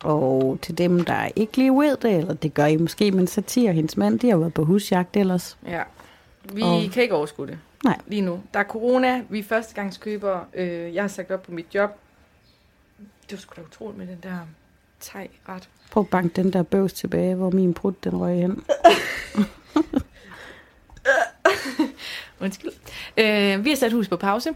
Og 0.05 0.59
til 0.62 0.79
dem, 0.79 1.05
der 1.05 1.29
ikke 1.37 1.57
lige 1.57 1.73
ved 1.73 1.97
det, 1.97 2.17
eller 2.17 2.35
det 2.35 2.55
gør 2.55 2.67
I 2.67 2.77
måske, 2.77 3.11
men 3.12 3.27
Satir 3.27 3.69
og 3.69 3.75
hendes 3.75 3.97
mand, 3.97 4.19
de 4.21 4.31
har 4.31 4.37
været 4.37 4.55
på 4.55 4.65
husjagt 4.65 5.17
ellers. 5.17 5.59
Ja. 5.67 5.83
Vi 6.53 6.62
Og- 6.62 6.91
kan 6.93 7.03
ikke 7.03 7.15
overskue 7.15 7.47
det 7.47 7.59
Nej. 7.85 7.99
lige 8.07 8.23
nu. 8.23 8.41
Der 8.55 8.61
er 8.61 8.65
corona, 8.65 9.23
vi 9.29 9.38
er 9.38 9.43
førstegangskøbere. 9.45 10.45
Øh, 10.55 10.95
jeg 10.95 11.03
har 11.03 11.09
sagt 11.09 11.31
op 11.31 11.43
på 11.43 11.53
mit 11.53 11.67
job. 11.75 11.91
Det 12.99 13.33
var 13.33 13.37
sgu 13.38 13.53
da 13.57 13.67
utroligt 13.67 13.99
med 13.99 14.07
den 14.07 14.19
der 14.23 14.38
thai-ret. 15.00 15.69
Prøv 15.91 16.00
at 16.00 16.09
banke 16.09 16.43
den 16.43 16.53
der 16.53 16.62
bøvs 16.62 16.93
tilbage, 16.93 17.35
hvor 17.35 17.50
min 17.50 17.75
brud 17.75 17.93
den 18.05 18.17
røg 18.21 18.37
hen. 18.37 18.65
Undskyld. 22.41 22.71
Øh, 23.17 23.65
vi 23.65 23.69
har 23.71 23.77
sat 23.77 23.93
hus 23.93 24.09
på 24.09 24.17
pause. 24.17 24.50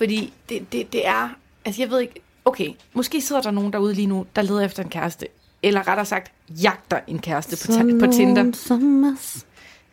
Fordi 0.00 0.32
det, 0.48 0.72
det, 0.72 0.92
det 0.92 1.06
er... 1.06 1.28
Altså, 1.64 1.82
jeg 1.82 1.90
ved 1.90 2.00
ikke... 2.00 2.14
Okay, 2.44 2.68
måske 2.94 3.20
sidder 3.20 3.42
der 3.42 3.50
nogen 3.50 3.72
derude 3.72 3.94
lige 3.94 4.06
nu, 4.06 4.26
der 4.36 4.42
leder 4.42 4.60
efter 4.60 4.82
en 4.82 4.88
kæreste. 4.88 5.26
Eller 5.62 5.88
rettere 5.88 6.06
sagt, 6.06 6.32
jagter 6.48 7.00
en 7.06 7.18
kæreste 7.18 7.66
på, 7.66 7.72
ta- 7.72 8.06
på 8.06 8.12
Tinder. 8.12 8.52
Som 8.52 9.14
os. 9.14 9.46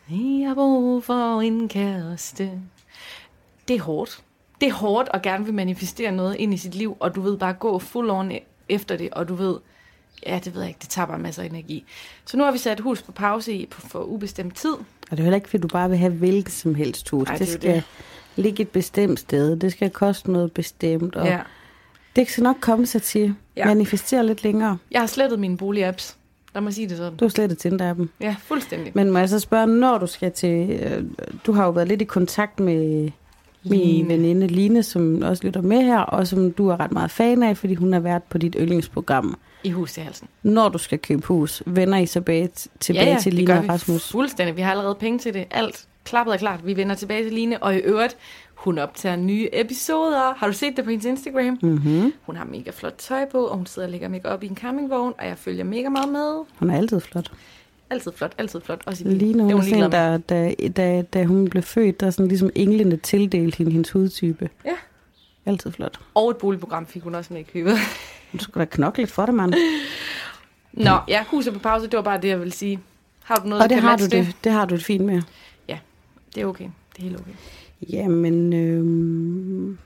Jeg 0.09 0.47
har 0.47 0.53
brug 0.53 1.03
for 1.03 1.41
en 1.41 1.69
kæreste. 1.69 2.51
Det 3.67 3.75
er 3.75 3.81
hårdt. 3.81 4.23
Det 4.61 4.67
er 4.67 4.73
hårdt 4.73 5.09
at 5.13 5.21
gerne 5.21 5.45
vil 5.45 5.53
manifestere 5.53 6.11
noget 6.11 6.35
ind 6.35 6.53
i 6.53 6.57
sit 6.57 6.75
liv, 6.75 6.97
og 6.99 7.15
du 7.15 7.21
ved 7.21 7.37
bare 7.37 7.53
gå 7.53 7.79
full 7.79 8.09
on 8.09 8.31
efter 8.69 8.97
det, 8.97 9.09
og 9.11 9.27
du 9.27 9.35
ved, 9.35 9.55
ja, 10.25 10.39
det 10.43 10.53
ved 10.53 10.61
jeg 10.61 10.69
ikke, 10.69 10.79
det 10.81 10.89
tager 10.89 11.05
bare 11.05 11.19
masser 11.19 11.41
af 11.41 11.45
energi. 11.45 11.83
Så 12.25 12.37
nu 12.37 12.43
har 12.43 12.51
vi 12.51 12.57
sat 12.57 12.79
hus 12.79 13.01
på 13.01 13.11
pause 13.11 13.53
i 13.53 13.65
på, 13.65 13.81
for 13.81 13.99
ubestemt 13.99 14.55
tid. 14.55 14.73
Og 14.73 14.85
det 15.11 15.19
er 15.19 15.23
heller 15.23 15.35
ikke, 15.35 15.49
fordi 15.49 15.61
du 15.61 15.67
bare 15.67 15.89
vil 15.89 15.97
have 15.97 16.13
hvilket 16.13 16.53
som 16.53 16.75
helst 16.75 17.09
hus. 17.09 17.27
Ej, 17.27 17.33
det, 17.33 17.39
det 17.39 17.49
skal 17.49 17.73
det. 17.75 17.83
Ligge 18.37 18.61
et 18.61 18.69
bestemt 18.69 19.19
sted. 19.19 19.55
Det 19.55 19.71
skal 19.71 19.89
koste 19.89 20.31
noget 20.31 20.51
bestemt. 20.51 21.15
Og 21.15 21.25
Ja. 21.25 21.39
Det 22.15 22.29
skal 22.29 22.43
nok 22.43 22.55
komme 22.61 22.85
sig 22.85 23.01
til. 23.01 23.33
Ja. 23.57 23.65
Manifestere 23.65 24.25
lidt 24.25 24.43
længere. 24.43 24.77
Jeg 24.91 24.99
har 24.99 25.07
slettet 25.07 25.39
mine 25.39 25.57
boligapps. 25.57 26.17
Lad 26.53 26.61
mig 26.61 26.73
sige 26.73 26.89
det 26.89 26.97
sådan. 26.97 27.17
Du 27.17 27.25
har 27.25 27.29
slet 27.29 27.57
Tinder 27.57 27.89
af 27.89 27.95
dem. 27.95 28.09
Ja, 28.21 28.35
fuldstændig. 28.39 28.91
Men 28.95 29.11
må 29.11 29.19
jeg 29.19 29.29
så 29.29 29.39
spørge, 29.39 29.67
når 29.67 29.97
du 29.97 30.07
skal 30.07 30.31
til... 30.31 30.69
Øh, 30.69 31.03
du 31.45 31.51
har 31.51 31.65
jo 31.65 31.71
været 31.71 31.87
lidt 31.87 32.01
i 32.01 32.05
kontakt 32.05 32.59
med 32.59 33.09
min 33.63 33.79
Line. 33.79 34.07
veninde 34.07 34.47
Line, 34.47 34.83
som 34.83 35.21
også 35.21 35.43
lytter 35.43 35.61
med 35.61 35.81
her, 35.81 35.99
og 35.99 36.27
som 36.27 36.51
du 36.51 36.69
er 36.69 36.79
ret 36.79 36.91
meget 36.91 37.11
fan 37.11 37.43
af, 37.43 37.57
fordi 37.57 37.73
hun 37.75 37.93
har 37.93 37.99
været 37.99 38.23
på 38.23 38.37
dit 38.37 38.55
yndlingsprogram. 38.59 39.37
I 39.63 39.69
hus 39.69 39.93
til 39.93 40.03
halsen. 40.03 40.27
Når 40.43 40.69
du 40.69 40.77
skal 40.77 40.99
købe 40.99 41.27
hus, 41.27 41.63
vender 41.65 41.97
I 41.97 42.05
tilbage, 42.05 42.49
tilbage 42.79 43.05
ja, 43.05 43.11
ja, 43.13 43.19
til 43.19 43.33
Line 43.33 43.53
og 43.53 43.63
vi 43.63 43.69
Rasmus? 43.69 44.11
fuldstændig. 44.11 44.55
Vi 44.55 44.61
har 44.61 44.71
allerede 44.71 44.95
penge 44.95 45.19
til 45.19 45.33
det. 45.33 45.45
Alt 45.51 45.87
klappet 46.07 46.33
er 46.33 46.37
klart. 46.37 46.65
Vi 46.65 46.75
vender 46.77 46.95
tilbage 46.95 47.23
til 47.23 47.33
Line, 47.33 47.63
og 47.63 47.75
i 47.75 47.77
øvrigt, 47.77 48.17
hun 48.55 48.77
optager 48.77 49.15
nye 49.15 49.49
episoder. 49.53 50.33
Har 50.37 50.47
du 50.47 50.53
set 50.53 50.77
det 50.77 50.83
på 50.83 50.89
hendes 50.89 51.05
Instagram? 51.05 51.57
Mm-hmm. 51.61 52.13
Hun 52.25 52.35
har 52.35 52.45
mega 52.45 52.71
flot 52.71 52.93
tøj 52.97 53.25
på, 53.31 53.45
og 53.45 53.57
hun 53.57 53.65
sidder 53.65 53.87
og 53.87 53.91
lægger 53.91 54.07
make 54.07 54.29
op 54.29 54.43
i 54.43 54.47
en 54.47 54.55
campingvogn, 54.55 55.13
og 55.19 55.27
jeg 55.27 55.37
følger 55.37 55.63
mega 55.63 55.89
meget 55.89 56.09
med. 56.09 56.43
Hun 56.59 56.69
er 56.69 56.77
altid 56.77 56.99
flot. 56.99 57.31
Altid 57.89 58.11
flot, 58.15 58.31
altid 58.37 58.61
flot. 58.61 58.81
Også 58.85 59.03
i. 59.03 59.07
Line, 59.07 59.33
Det 59.33 59.41
hun 59.43 59.51
hun 59.53 59.63
sådan, 59.63 59.79
med. 59.79 59.89
da, 59.89 60.17
da, 60.17 60.53
da, 60.69 61.01
da 61.01 61.23
hun 61.25 61.49
blev 61.49 61.63
født, 61.63 61.99
der 61.99 62.07
er 62.07 62.11
sådan 62.11 62.27
ligesom 62.27 62.49
englene 62.55 62.97
tildelt 62.97 63.55
hende 63.55 63.71
hendes 63.71 63.91
hudtype. 63.91 64.49
Ja. 64.65 64.73
Altid 65.45 65.71
flot. 65.71 65.99
Og 66.15 66.29
et 66.29 66.37
boligprogram 66.37 66.85
fik 66.85 67.01
hun 67.03 67.15
også 67.15 67.33
med 67.33 67.41
i 67.41 67.43
købet. 67.53 67.73
Du 68.33 68.37
skulle 68.43 68.65
da 68.65 68.69
knokle 68.75 69.01
lidt 69.03 69.11
for 69.11 69.25
det, 69.25 69.35
mand. 69.35 69.53
Nå, 70.73 70.97
ja, 71.07 71.23
huset 71.27 71.53
på 71.53 71.59
pause, 71.59 71.85
det 71.87 71.97
var 71.97 72.01
bare 72.03 72.21
det, 72.21 72.27
jeg 72.27 72.39
ville 72.39 72.53
sige. 72.53 72.79
Har 73.23 73.35
du 73.35 73.47
noget, 73.47 73.63
Og 73.63 73.69
der 73.69 73.75
det 73.75 73.83
har, 73.83 73.95
du 73.97 74.03
matche 74.03 74.19
det, 74.19 74.35
det 74.43 74.51
har 74.51 74.65
du 74.65 74.75
det 74.75 74.83
fint 74.83 75.05
med. 75.05 75.21
Det 76.37 76.43
er 76.43 76.47
okay. 76.47 76.65
Det 76.95 76.99
er 76.99 77.03
helt 77.03 77.19
okay. 77.19 77.31
Jamen, 77.89 78.53
øhm, 78.53 79.77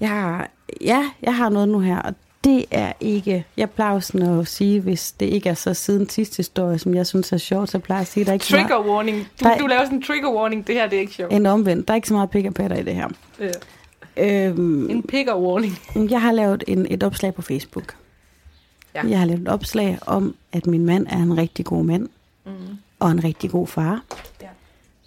jeg, 0.00 0.08
har, 0.08 0.50
ja, 0.80 1.10
jeg 1.22 1.36
har 1.36 1.48
noget 1.48 1.68
nu 1.68 1.78
her, 1.80 1.98
og 1.98 2.14
det 2.44 2.64
er 2.70 2.92
ikke, 3.00 3.44
jeg 3.56 3.70
plejer 3.70 4.00
sådan 4.00 4.38
at 4.40 4.46
sige, 4.48 4.80
hvis 4.80 5.12
det 5.12 5.26
ikke 5.26 5.48
er 5.48 5.54
så 5.54 5.74
siden 5.74 6.08
sidste 6.08 6.36
historie, 6.36 6.78
som 6.78 6.94
jeg 6.94 7.06
synes 7.06 7.32
er 7.32 7.36
sjovt, 7.36 7.70
så 7.70 7.78
plejer 7.78 7.98
jeg 7.98 8.02
at 8.02 8.08
sige, 8.08 8.20
at 8.22 8.26
der 8.26 8.30
er 8.30 8.34
ikke 8.34 8.46
så 8.46 8.56
meget, 8.56 8.68
Trigger 8.68 8.90
warning. 8.92 9.16
Du, 9.40 9.44
Nej. 9.44 9.58
du 9.60 9.66
laver 9.66 9.84
sådan 9.84 9.98
en 9.98 10.02
trigger 10.02 10.32
warning. 10.34 10.66
Det 10.66 10.74
her, 10.74 10.88
det 10.88 10.96
er 10.96 11.00
ikke 11.00 11.12
sjovt. 11.12 11.32
en 11.32 11.46
omvendt, 11.46 11.88
der 11.88 11.94
er 11.94 11.96
ikke 11.96 12.08
så 12.08 12.14
meget 12.14 12.46
og 12.46 12.54
patter 12.54 12.76
i 12.76 12.82
det 12.82 12.94
her. 12.94 13.08
Ja. 13.40 13.50
Øhm, 14.46 14.90
En 14.90 15.02
picker 15.02 15.36
warning. 15.36 15.78
jeg 16.10 16.22
har 16.22 16.32
lavet 16.32 16.64
en, 16.66 16.86
et 16.90 17.02
opslag 17.02 17.34
på 17.34 17.42
Facebook. 17.42 17.94
Ja. 18.94 19.06
Jeg 19.08 19.18
har 19.18 19.26
lavet 19.26 19.40
et 19.42 19.48
opslag 19.48 19.98
om, 20.06 20.34
at 20.52 20.66
min 20.66 20.86
mand 20.86 21.06
er 21.10 21.16
en 21.16 21.38
rigtig 21.38 21.64
god 21.64 21.84
mand, 21.84 22.08
Mm. 22.46 22.52
og 22.98 23.10
en 23.10 23.24
rigtig 23.24 23.50
god 23.50 23.66
far. 23.66 24.02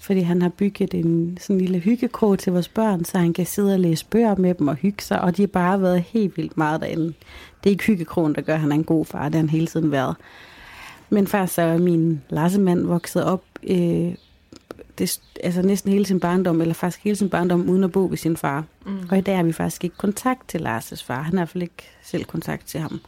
Fordi 0.04 0.20
han 0.20 0.42
har 0.42 0.50
bygget 0.50 0.94
en 0.94 1.38
sådan 1.42 1.56
en 1.56 1.62
lille 1.62 1.80
hyggekrog 1.80 2.40
til 2.40 2.54
vores 2.54 2.68
børn, 2.68 3.06
så 3.06 3.18
han 3.18 3.34
kan 3.34 3.46
sidde 3.46 3.74
og 3.74 3.80
læse 3.80 4.06
bøger 4.06 4.36
med 4.36 4.54
dem 4.54 4.68
og 4.68 4.76
hygge 4.76 5.04
sig, 5.04 5.22
og 5.22 5.38
de 5.38 5.42
har 5.42 5.48
bare 5.48 5.82
været 5.82 6.02
helt 6.02 6.38
vildt 6.38 6.58
meget 6.58 6.82
derinde. 6.82 7.06
Det 7.64 7.70
er 7.70 7.70
ikke 7.70 7.84
hyggekrogen, 7.84 8.36
der 8.36 8.42
gør, 8.42 8.54
at 8.54 8.60
han 8.60 8.72
er 8.72 8.76
en 8.76 8.84
god 8.84 9.06
far, 9.06 9.26
det 9.26 9.36
har 9.36 9.40
han 9.40 9.50
hele 9.50 9.68
tiden 9.68 9.92
været. 9.92 10.16
Men 11.10 11.28
faktisk 11.28 11.54
så 11.56 11.62
er 11.62 11.78
min 11.78 12.22
Lassemand 12.30 12.86
vokset 12.86 13.24
op 13.24 13.44
øh, 13.64 14.16
det, 14.98 15.20
altså 15.44 15.62
næsten 15.62 15.92
hele 15.92 16.06
sin 16.06 16.20
barndom, 16.20 16.62
eller 16.62 16.74
faktisk 16.74 17.04
hele 17.04 17.16
sin 17.16 17.30
barndom, 17.30 17.70
uden 17.70 17.84
at 17.84 17.92
bo 17.92 18.08
ved 18.10 18.18
sin 18.18 18.38
far. 18.38 18.64
Mm. 18.86 18.98
Og 19.12 19.18
i 19.18 19.22
dag 19.22 19.36
har 19.36 19.44
vi 19.44 19.52
faktisk 19.52 19.84
ikke 19.84 19.98
kontakt 19.98 20.50
til 20.50 20.68
Lars' 20.68 21.06
far. 21.06 21.22
Han 21.22 21.34
har 21.34 21.40
i 21.40 21.40
hvert 21.40 21.50
fald 21.50 21.64
ikke 21.64 21.84
selv 22.02 22.24
kontakt 22.24 22.68
til 22.68 22.80
ham. 22.80 23.00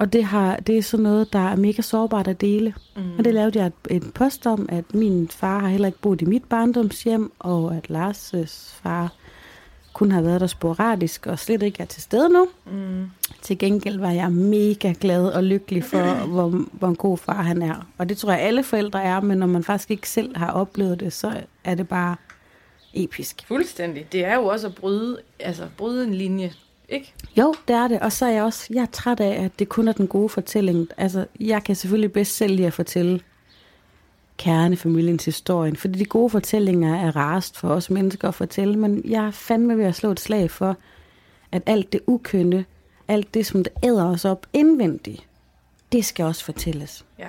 Og 0.00 0.12
det, 0.12 0.24
har, 0.24 0.56
det 0.56 0.78
er 0.78 0.82
sådan 0.82 1.04
noget, 1.04 1.32
der 1.32 1.38
er 1.38 1.56
mega 1.56 1.82
sårbart 1.82 2.28
at 2.28 2.40
dele. 2.40 2.74
Mm. 2.96 3.18
Og 3.18 3.24
det 3.24 3.34
lavede 3.34 3.58
jeg 3.58 3.66
et, 3.66 3.72
et 3.90 4.14
post 4.14 4.46
om, 4.46 4.68
at 4.68 4.94
min 4.94 5.28
far 5.28 5.58
har 5.58 5.68
heller 5.68 5.86
ikke 5.86 5.98
boet 5.98 6.22
i 6.22 6.24
mit 6.24 6.44
barndomshjem, 6.44 7.32
og 7.38 7.76
at 7.76 7.90
Lars' 7.90 8.36
far 8.82 9.12
kun 9.92 10.12
har 10.12 10.22
været 10.22 10.40
der 10.40 10.46
sporadisk 10.46 11.26
og 11.26 11.38
slet 11.38 11.62
ikke 11.62 11.82
er 11.82 11.86
til 11.86 12.02
stede 12.02 12.28
nu. 12.28 12.48
Mm. 12.66 13.10
Til 13.42 13.58
gengæld 13.58 13.98
var 13.98 14.10
jeg 14.10 14.32
mega 14.32 14.94
glad 15.00 15.26
og 15.26 15.44
lykkelig 15.44 15.84
for, 15.84 16.14
hvor, 16.32 16.48
hvor 16.72 16.88
en 16.88 16.96
god 16.96 17.18
far 17.18 17.42
han 17.42 17.62
er. 17.62 17.86
Og 17.98 18.08
det 18.08 18.18
tror 18.18 18.32
jeg 18.32 18.40
alle 18.40 18.62
forældre 18.62 19.02
er, 19.02 19.20
men 19.20 19.38
når 19.38 19.46
man 19.46 19.64
faktisk 19.64 19.90
ikke 19.90 20.08
selv 20.08 20.36
har 20.36 20.52
oplevet 20.52 21.00
det, 21.00 21.12
så 21.12 21.40
er 21.64 21.74
det 21.74 21.88
bare 21.88 22.16
episk. 22.94 23.44
Fuldstændig. 23.48 24.12
Det 24.12 24.24
er 24.24 24.34
jo 24.34 24.46
også 24.46 24.66
at 24.66 24.74
bryde, 24.74 25.18
altså 25.40 25.66
bryde 25.76 26.04
en 26.04 26.14
linje, 26.14 26.52
ikke? 26.90 27.14
Jo, 27.38 27.54
det 27.68 27.76
er 27.76 27.88
det. 27.88 28.00
Og 28.00 28.12
så 28.12 28.26
er 28.26 28.30
jeg 28.30 28.42
også 28.42 28.66
jeg 28.70 28.82
er 28.82 28.86
træt 28.86 29.20
af, 29.20 29.44
at 29.44 29.58
det 29.58 29.68
kun 29.68 29.88
er 29.88 29.92
den 29.92 30.06
gode 30.06 30.28
fortælling. 30.28 30.88
Altså, 30.96 31.26
jeg 31.40 31.64
kan 31.64 31.76
selvfølgelig 31.76 32.12
bedst 32.12 32.36
selv 32.36 32.54
lide 32.54 32.66
at 32.66 32.72
fortælle 32.72 33.20
kernefamiliens 34.38 35.24
historien, 35.24 35.76
fordi 35.76 35.98
de 35.98 36.04
gode 36.04 36.30
fortællinger 36.30 36.96
er 37.06 37.16
rarest 37.16 37.58
for 37.58 37.68
os 37.68 37.90
mennesker 37.90 38.28
at 38.28 38.34
fortælle, 38.34 38.78
men 38.78 39.02
jeg 39.04 39.24
er 39.26 39.30
fandme 39.30 39.78
ved 39.78 39.84
at 39.84 39.94
slå 39.94 40.10
et 40.10 40.20
slag 40.20 40.50
for, 40.50 40.76
at 41.52 41.62
alt 41.66 41.92
det 41.92 42.00
ukønne, 42.06 42.64
alt 43.08 43.34
det, 43.34 43.46
som 43.46 43.64
det 43.64 43.72
æder 43.84 44.06
os 44.06 44.24
op 44.24 44.46
indvendigt, 44.52 45.26
det 45.92 46.04
skal 46.04 46.24
også 46.24 46.44
fortælles. 46.44 47.04
Ja. 47.18 47.28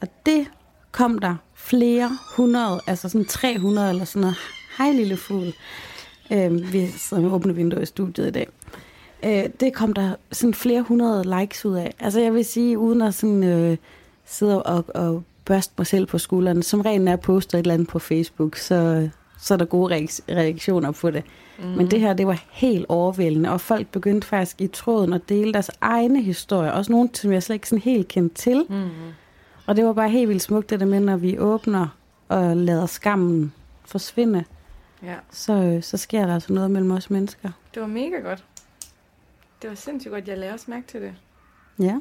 Og 0.00 0.08
det 0.26 0.46
kom 0.92 1.18
der 1.18 1.36
flere 1.54 2.10
hundrede, 2.36 2.80
altså 2.86 3.08
sådan 3.08 3.24
300 3.24 3.90
eller 3.90 4.04
sådan 4.04 4.20
noget. 4.20 4.36
Hej 4.78 4.92
lille 4.92 5.16
fugl. 5.16 5.54
Øh, 6.32 6.72
vi 6.72 6.86
sidder 6.86 7.22
med 7.22 7.30
åbne 7.30 7.54
vinduer 7.54 7.80
i 7.80 7.86
studiet 7.86 8.26
i 8.26 8.30
dag. 8.30 8.48
Øh, 9.24 9.44
det 9.60 9.74
kom 9.74 9.92
der 9.92 10.14
sådan 10.32 10.54
flere 10.54 10.82
hundrede 10.82 11.40
likes 11.40 11.64
ud 11.64 11.74
af. 11.74 11.94
Altså 12.00 12.20
jeg 12.20 12.34
vil 12.34 12.44
sige, 12.44 12.78
uden 12.78 13.02
at 13.02 13.14
sådan, 13.14 13.44
øh, 13.44 13.76
sidde 14.24 14.62
og, 14.62 14.84
og 14.94 15.22
børste 15.44 15.74
mig 15.78 15.86
selv 15.86 16.06
på 16.06 16.18
skulderen, 16.18 16.62
som 16.62 16.80
regel 16.80 17.00
når 17.00 17.12
jeg 17.12 17.20
poster 17.20 17.58
et 17.58 17.62
eller 17.62 17.74
andet 17.74 17.88
på 17.88 17.98
Facebook, 17.98 18.56
så, 18.56 19.08
så 19.38 19.54
er 19.54 19.58
der 19.58 19.64
gode 19.64 19.94
reak- 19.96 20.20
reaktioner 20.28 20.90
på 20.90 21.10
det. 21.10 21.22
Mm. 21.58 21.64
Men 21.64 21.90
det 21.90 22.00
her, 22.00 22.14
det 22.14 22.26
var 22.26 22.44
helt 22.50 22.86
overvældende, 22.88 23.50
og 23.50 23.60
folk 23.60 23.86
begyndte 23.86 24.26
faktisk 24.26 24.60
i 24.60 24.66
tråden 24.66 25.12
at 25.12 25.28
dele 25.28 25.52
deres 25.52 25.70
egne 25.80 26.22
historier, 26.22 26.70
også 26.70 26.92
nogle, 26.92 27.08
som 27.12 27.32
jeg 27.32 27.42
slet 27.42 27.54
ikke 27.54 27.68
sådan 27.68 27.82
helt 27.82 28.08
kendte 28.08 28.36
til. 28.36 28.64
Mm. 28.68 28.88
Og 29.66 29.76
det 29.76 29.84
var 29.84 29.92
bare 29.92 30.10
helt 30.10 30.28
vildt 30.28 30.42
smukt, 30.42 30.70
det 30.70 30.80
der 30.80 30.86
med, 30.86 31.00
når 31.00 31.16
vi 31.16 31.38
åbner 31.38 31.86
og 32.28 32.56
lader 32.56 32.86
skammen 32.86 33.52
forsvinde, 33.84 34.44
ja. 35.06 35.16
så, 35.30 35.52
øh, 35.52 35.82
så 35.82 35.96
sker 35.96 36.26
der 36.26 36.34
altså 36.34 36.52
noget 36.52 36.70
mellem 36.70 36.90
os 36.90 37.10
mennesker. 37.10 37.50
Det 37.74 37.82
var 37.82 37.88
mega 37.88 38.16
godt. 38.16 38.44
Det 39.62 39.70
var 39.70 39.76
sindssygt 39.76 40.12
godt. 40.12 40.28
Jeg 40.28 40.38
lavede 40.38 40.54
også 40.54 40.66
mærke 40.68 40.86
til 40.86 41.02
det. 41.02 41.14
Ja. 41.78 42.00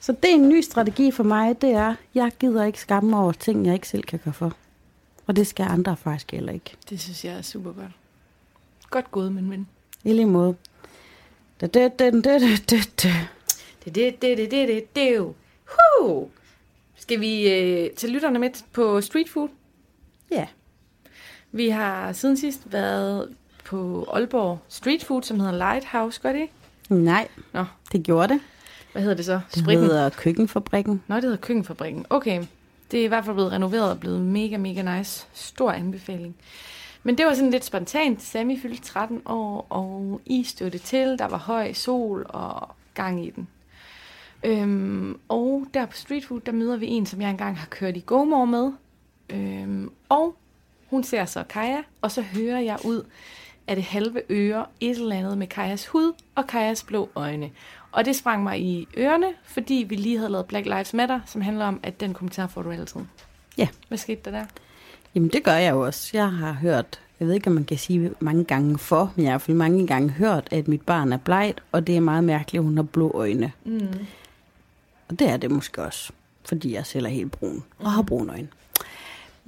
Så 0.00 0.12
det 0.12 0.30
er 0.30 0.34
en 0.34 0.48
ny 0.48 0.60
strategi 0.60 1.10
for 1.10 1.24
mig, 1.24 1.60
det 1.60 1.70
er, 1.70 1.94
jeg 2.14 2.32
gider 2.38 2.64
ikke 2.64 2.80
skamme 2.80 3.16
over 3.16 3.32
ting, 3.32 3.66
jeg 3.66 3.74
ikke 3.74 3.88
selv 3.88 4.02
kan 4.02 4.20
gøre 4.24 4.34
for. 4.34 4.56
Og 5.26 5.36
det 5.36 5.46
skal 5.46 5.66
andre 5.68 5.96
faktisk 5.96 6.32
heller 6.32 6.52
ikke. 6.52 6.76
Det 6.90 7.00
synes 7.00 7.24
jeg 7.24 7.38
er 7.38 7.42
super 7.42 7.72
godt. 7.72 7.92
Godt 8.90 9.10
gået, 9.10 9.32
min 9.32 9.50
ven. 9.50 9.68
I 10.04 10.12
lige 10.12 10.26
måde. 10.26 10.56
Da, 11.60 11.66
da, 11.66 11.88
da, 11.88 12.10
da, 12.10 12.20
da, 12.20 12.38
da, 12.70 12.76
da. 13.02 13.12
Det, 13.84 13.94
det, 13.94 14.22
det, 14.22 14.38
det, 14.38 14.50
det, 14.50 14.68
det, 14.68 14.96
det 14.96 15.16
jo. 15.16 15.34
Huh. 15.64 16.28
Skal 16.96 17.20
vi 17.20 17.50
øh, 17.50 17.90
tage 17.90 18.12
lytterne 18.12 18.38
med 18.38 18.50
på 18.72 19.00
street 19.00 19.28
food? 19.28 19.48
Vi 21.52 21.68
har 21.68 22.12
siden 22.12 22.36
sidst 22.36 22.72
været 22.72 23.28
på 23.64 24.08
Aalborg 24.12 24.58
Street 24.68 25.04
Food, 25.04 25.22
som 25.22 25.40
hedder 25.40 25.52
Lighthouse. 25.58 26.20
Gør 26.22 26.32
det 26.32 26.40
ikke? 26.40 26.52
Nej, 26.88 27.28
Nå, 27.52 27.64
det 27.92 28.02
gjorde 28.02 28.28
det. 28.34 28.40
hvad 28.92 29.02
hedder 29.02 29.16
det 29.16 29.24
så? 29.24 29.40
Det 29.54 29.62
Spritten? 29.62 29.86
hedder 29.86 30.10
Køkkenfabrikken. 30.10 31.02
Nå, 31.06 31.14
det 31.14 31.24
hedder 31.24 31.36
Køkkenfabrikken. 31.36 32.06
Okay. 32.10 32.44
Det 32.90 33.00
er 33.00 33.04
i 33.04 33.08
hvert 33.08 33.24
fald 33.24 33.34
blevet 33.36 33.52
renoveret 33.52 33.90
og 33.90 34.00
blevet 34.00 34.20
mega, 34.20 34.56
mega 34.56 34.98
nice. 34.98 35.26
Stor 35.32 35.72
anbefaling. 35.72 36.36
Men 37.02 37.18
det 37.18 37.26
var 37.26 37.34
sådan 37.34 37.50
lidt 37.50 37.64
spontant. 37.64 38.22
Sammy 38.22 38.60
fyldte 38.62 38.82
13 38.82 39.22
år, 39.26 39.66
og 39.70 40.20
I 40.26 40.44
støtte 40.44 40.78
til. 40.78 41.16
Der 41.18 41.28
var 41.28 41.38
høj 41.38 41.72
sol 41.72 42.26
og 42.28 42.68
gang 42.94 43.24
i 43.26 43.30
den. 43.30 43.48
Øhm, 44.44 45.20
og 45.28 45.66
der 45.74 45.86
på 45.86 45.96
Street 45.96 46.24
Food, 46.24 46.40
der 46.40 46.52
møder 46.52 46.76
vi 46.76 46.86
en, 46.86 47.06
som 47.06 47.20
jeg 47.20 47.30
engang 47.30 47.58
har 47.58 47.66
kørt 47.66 47.96
i 47.96 48.02
GoMore 48.06 48.46
med. 48.46 48.72
Øhm, 49.30 49.90
og 50.08 50.34
hun 50.90 51.04
ser 51.04 51.24
så 51.24 51.42
Kaja, 51.48 51.82
og 52.02 52.10
så 52.10 52.22
hører 52.22 52.60
jeg 52.60 52.78
ud 52.84 53.02
af 53.66 53.76
det 53.76 53.84
halve 53.84 54.22
øre 54.30 54.66
et 54.80 54.98
eller 54.98 55.16
andet 55.16 55.38
med 55.38 55.46
Kajas 55.46 55.86
hud 55.86 56.12
og 56.34 56.46
Kajas 56.46 56.82
blå 56.82 57.08
øjne. 57.14 57.50
Og 57.92 58.04
det 58.04 58.16
sprang 58.16 58.42
mig 58.42 58.60
i 58.60 58.88
ørerne, 58.98 59.26
fordi 59.44 59.86
vi 59.88 59.96
lige 59.96 60.18
havde 60.18 60.30
lavet 60.32 60.46
Black 60.46 60.66
Lives 60.66 60.94
Matter, 60.94 61.20
som 61.26 61.40
handler 61.40 61.64
om, 61.64 61.80
at 61.82 62.00
den 62.00 62.14
kommentar 62.14 62.46
får 62.46 62.62
du 62.62 62.70
altid. 62.70 63.00
Ja. 63.58 63.68
Hvad 63.88 63.98
skete 63.98 64.20
der 64.24 64.30
der? 64.30 64.44
Jamen 65.14 65.28
det 65.28 65.44
gør 65.44 65.54
jeg 65.54 65.72
jo 65.72 65.86
også. 65.86 66.10
Jeg 66.12 66.32
har 66.32 66.52
hørt, 66.52 67.00
jeg 67.20 67.28
ved 67.28 67.34
ikke 67.34 67.46
om 67.46 67.52
man 67.52 67.64
kan 67.64 67.78
sige 67.78 68.10
mange 68.20 68.44
gange 68.44 68.78
for, 68.78 69.12
men 69.16 69.24
jeg 69.24 69.32
har 69.32 69.34
i 69.34 69.38
hvert 69.38 69.42
fald 69.42 69.56
mange 69.56 69.86
gange 69.86 70.10
hørt, 70.10 70.48
at 70.50 70.68
mit 70.68 70.82
barn 70.82 71.12
er 71.12 71.16
blegt, 71.16 71.62
og 71.72 71.86
det 71.86 71.96
er 71.96 72.00
meget 72.00 72.24
mærkeligt, 72.24 72.60
at 72.60 72.64
hun 72.64 72.76
har 72.76 72.84
blå 72.84 73.10
øjne. 73.14 73.52
Mm. 73.64 74.06
Og 75.08 75.18
det 75.18 75.28
er 75.28 75.36
det 75.36 75.50
måske 75.50 75.82
også, 75.82 76.12
fordi 76.44 76.74
jeg 76.74 76.86
selv 76.86 77.06
er 77.06 77.10
helt 77.10 77.32
brun 77.32 77.64
og 77.78 77.92
har 77.92 78.02
brune 78.02 78.32
øjne. 78.32 78.48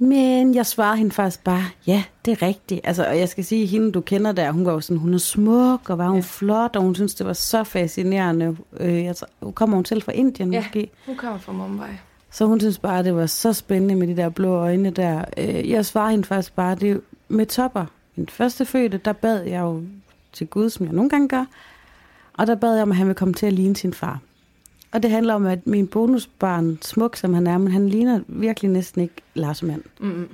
Men 0.03 0.55
jeg 0.55 0.65
svarede 0.65 0.97
hende 0.97 1.11
faktisk 1.11 1.43
bare, 1.43 1.63
ja, 1.87 2.03
det 2.25 2.31
er 2.31 2.41
rigtigt. 2.41 2.81
Altså, 2.83 3.05
og 3.07 3.19
jeg 3.19 3.29
skal 3.29 3.43
sige, 3.43 3.65
hende 3.65 3.91
du 3.91 4.01
kender 4.01 4.31
der, 4.31 4.51
hun 4.51 4.65
var 4.65 4.71
jo 4.73 4.81
sådan, 4.81 4.97
hun 4.97 5.13
er 5.13 5.17
smuk, 5.17 5.89
og 5.89 5.97
var 5.97 6.07
hun 6.07 6.15
ja. 6.15 6.21
flot, 6.21 6.75
og 6.75 6.81
hun 6.81 6.95
synes, 6.95 7.15
det 7.15 7.25
var 7.25 7.33
så 7.33 7.63
fascinerende. 7.63 8.57
Øh, 8.79 9.03
jeg 9.03 9.15
tror, 9.15 9.51
kommer 9.51 9.75
hun 9.75 9.85
selv 9.85 10.01
fra 10.01 10.11
Indien 10.11 10.53
Ja, 10.53 10.59
måske? 10.59 10.89
hun 11.05 11.15
kommer 11.15 11.39
fra 11.39 11.51
Mumbai. 11.51 11.89
Så 12.31 12.45
hun 12.45 12.59
synes 12.59 12.77
bare, 12.77 13.03
det 13.03 13.15
var 13.15 13.25
så 13.25 13.53
spændende 13.53 13.95
med 13.95 14.07
de 14.07 14.15
der 14.17 14.29
blå 14.29 14.49
øjne 14.55 14.89
der. 14.89 15.25
Øh, 15.37 15.69
jeg 15.69 15.85
svarede 15.85 16.11
hende 16.11 16.27
faktisk 16.27 16.55
bare, 16.55 16.75
det 16.75 17.01
med 17.27 17.45
topper. 17.45 17.85
Min 18.15 18.27
første 18.29 18.65
fødte, 18.65 18.97
der 19.05 19.13
bad 19.13 19.43
jeg 19.43 19.59
jo 19.61 19.81
til 20.33 20.47
Gud, 20.47 20.69
som 20.69 20.85
jeg 20.85 20.93
nogle 20.93 21.09
gange 21.09 21.27
gør. 21.27 21.45
Og 22.33 22.47
der 22.47 22.55
bad 22.55 22.73
jeg 22.73 22.83
om, 22.83 22.91
at 22.91 22.97
han 22.97 23.07
ville 23.07 23.15
komme 23.15 23.33
til 23.33 23.45
at 23.45 23.53
ligne 23.53 23.75
sin 23.75 23.93
far. 23.93 24.19
Og 24.91 25.03
det 25.03 25.11
handler 25.11 25.33
om, 25.33 25.45
at 25.45 25.67
min 25.67 25.87
bonusbarn, 25.87 26.77
smuk 26.81 27.15
som 27.15 27.33
han 27.33 27.47
er, 27.47 27.57
men 27.57 27.71
han 27.71 27.89
ligner 27.89 28.19
virkelig 28.27 28.71
næsten 28.71 29.01
ikke 29.01 29.15
Lars 29.33 29.63
Mand. 29.63 29.81
Mm. 29.99 30.27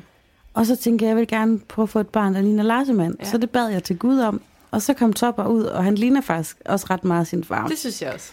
Og 0.54 0.66
så 0.66 0.76
tænkte 0.76 1.06
jeg, 1.06 1.10
jeg 1.10 1.18
vil 1.18 1.28
gerne 1.28 1.60
prøve 1.60 1.84
at 1.84 1.90
få 1.90 2.00
et 2.00 2.08
barn, 2.08 2.36
der 2.36 2.42
ligner 2.42 2.64
Lars 2.64 2.88
Mand. 2.88 3.16
Ja. 3.20 3.26
Så 3.26 3.38
det 3.38 3.50
bad 3.50 3.68
jeg 3.68 3.84
til 3.84 3.98
Gud 3.98 4.20
om. 4.20 4.42
Og 4.72 4.82
så 4.82 4.94
kom 4.94 5.14
Topper 5.14 5.46
ud, 5.46 5.64
og 5.64 5.84
han 5.84 5.96
ligner 5.96 6.22
faktisk 6.22 6.58
også 6.66 6.88
ret 6.90 7.04
meget 7.04 7.28
sin 7.28 7.44
far. 7.44 7.68
Det 7.68 7.78
synes 7.78 8.02
jeg 8.02 8.14
også. 8.14 8.32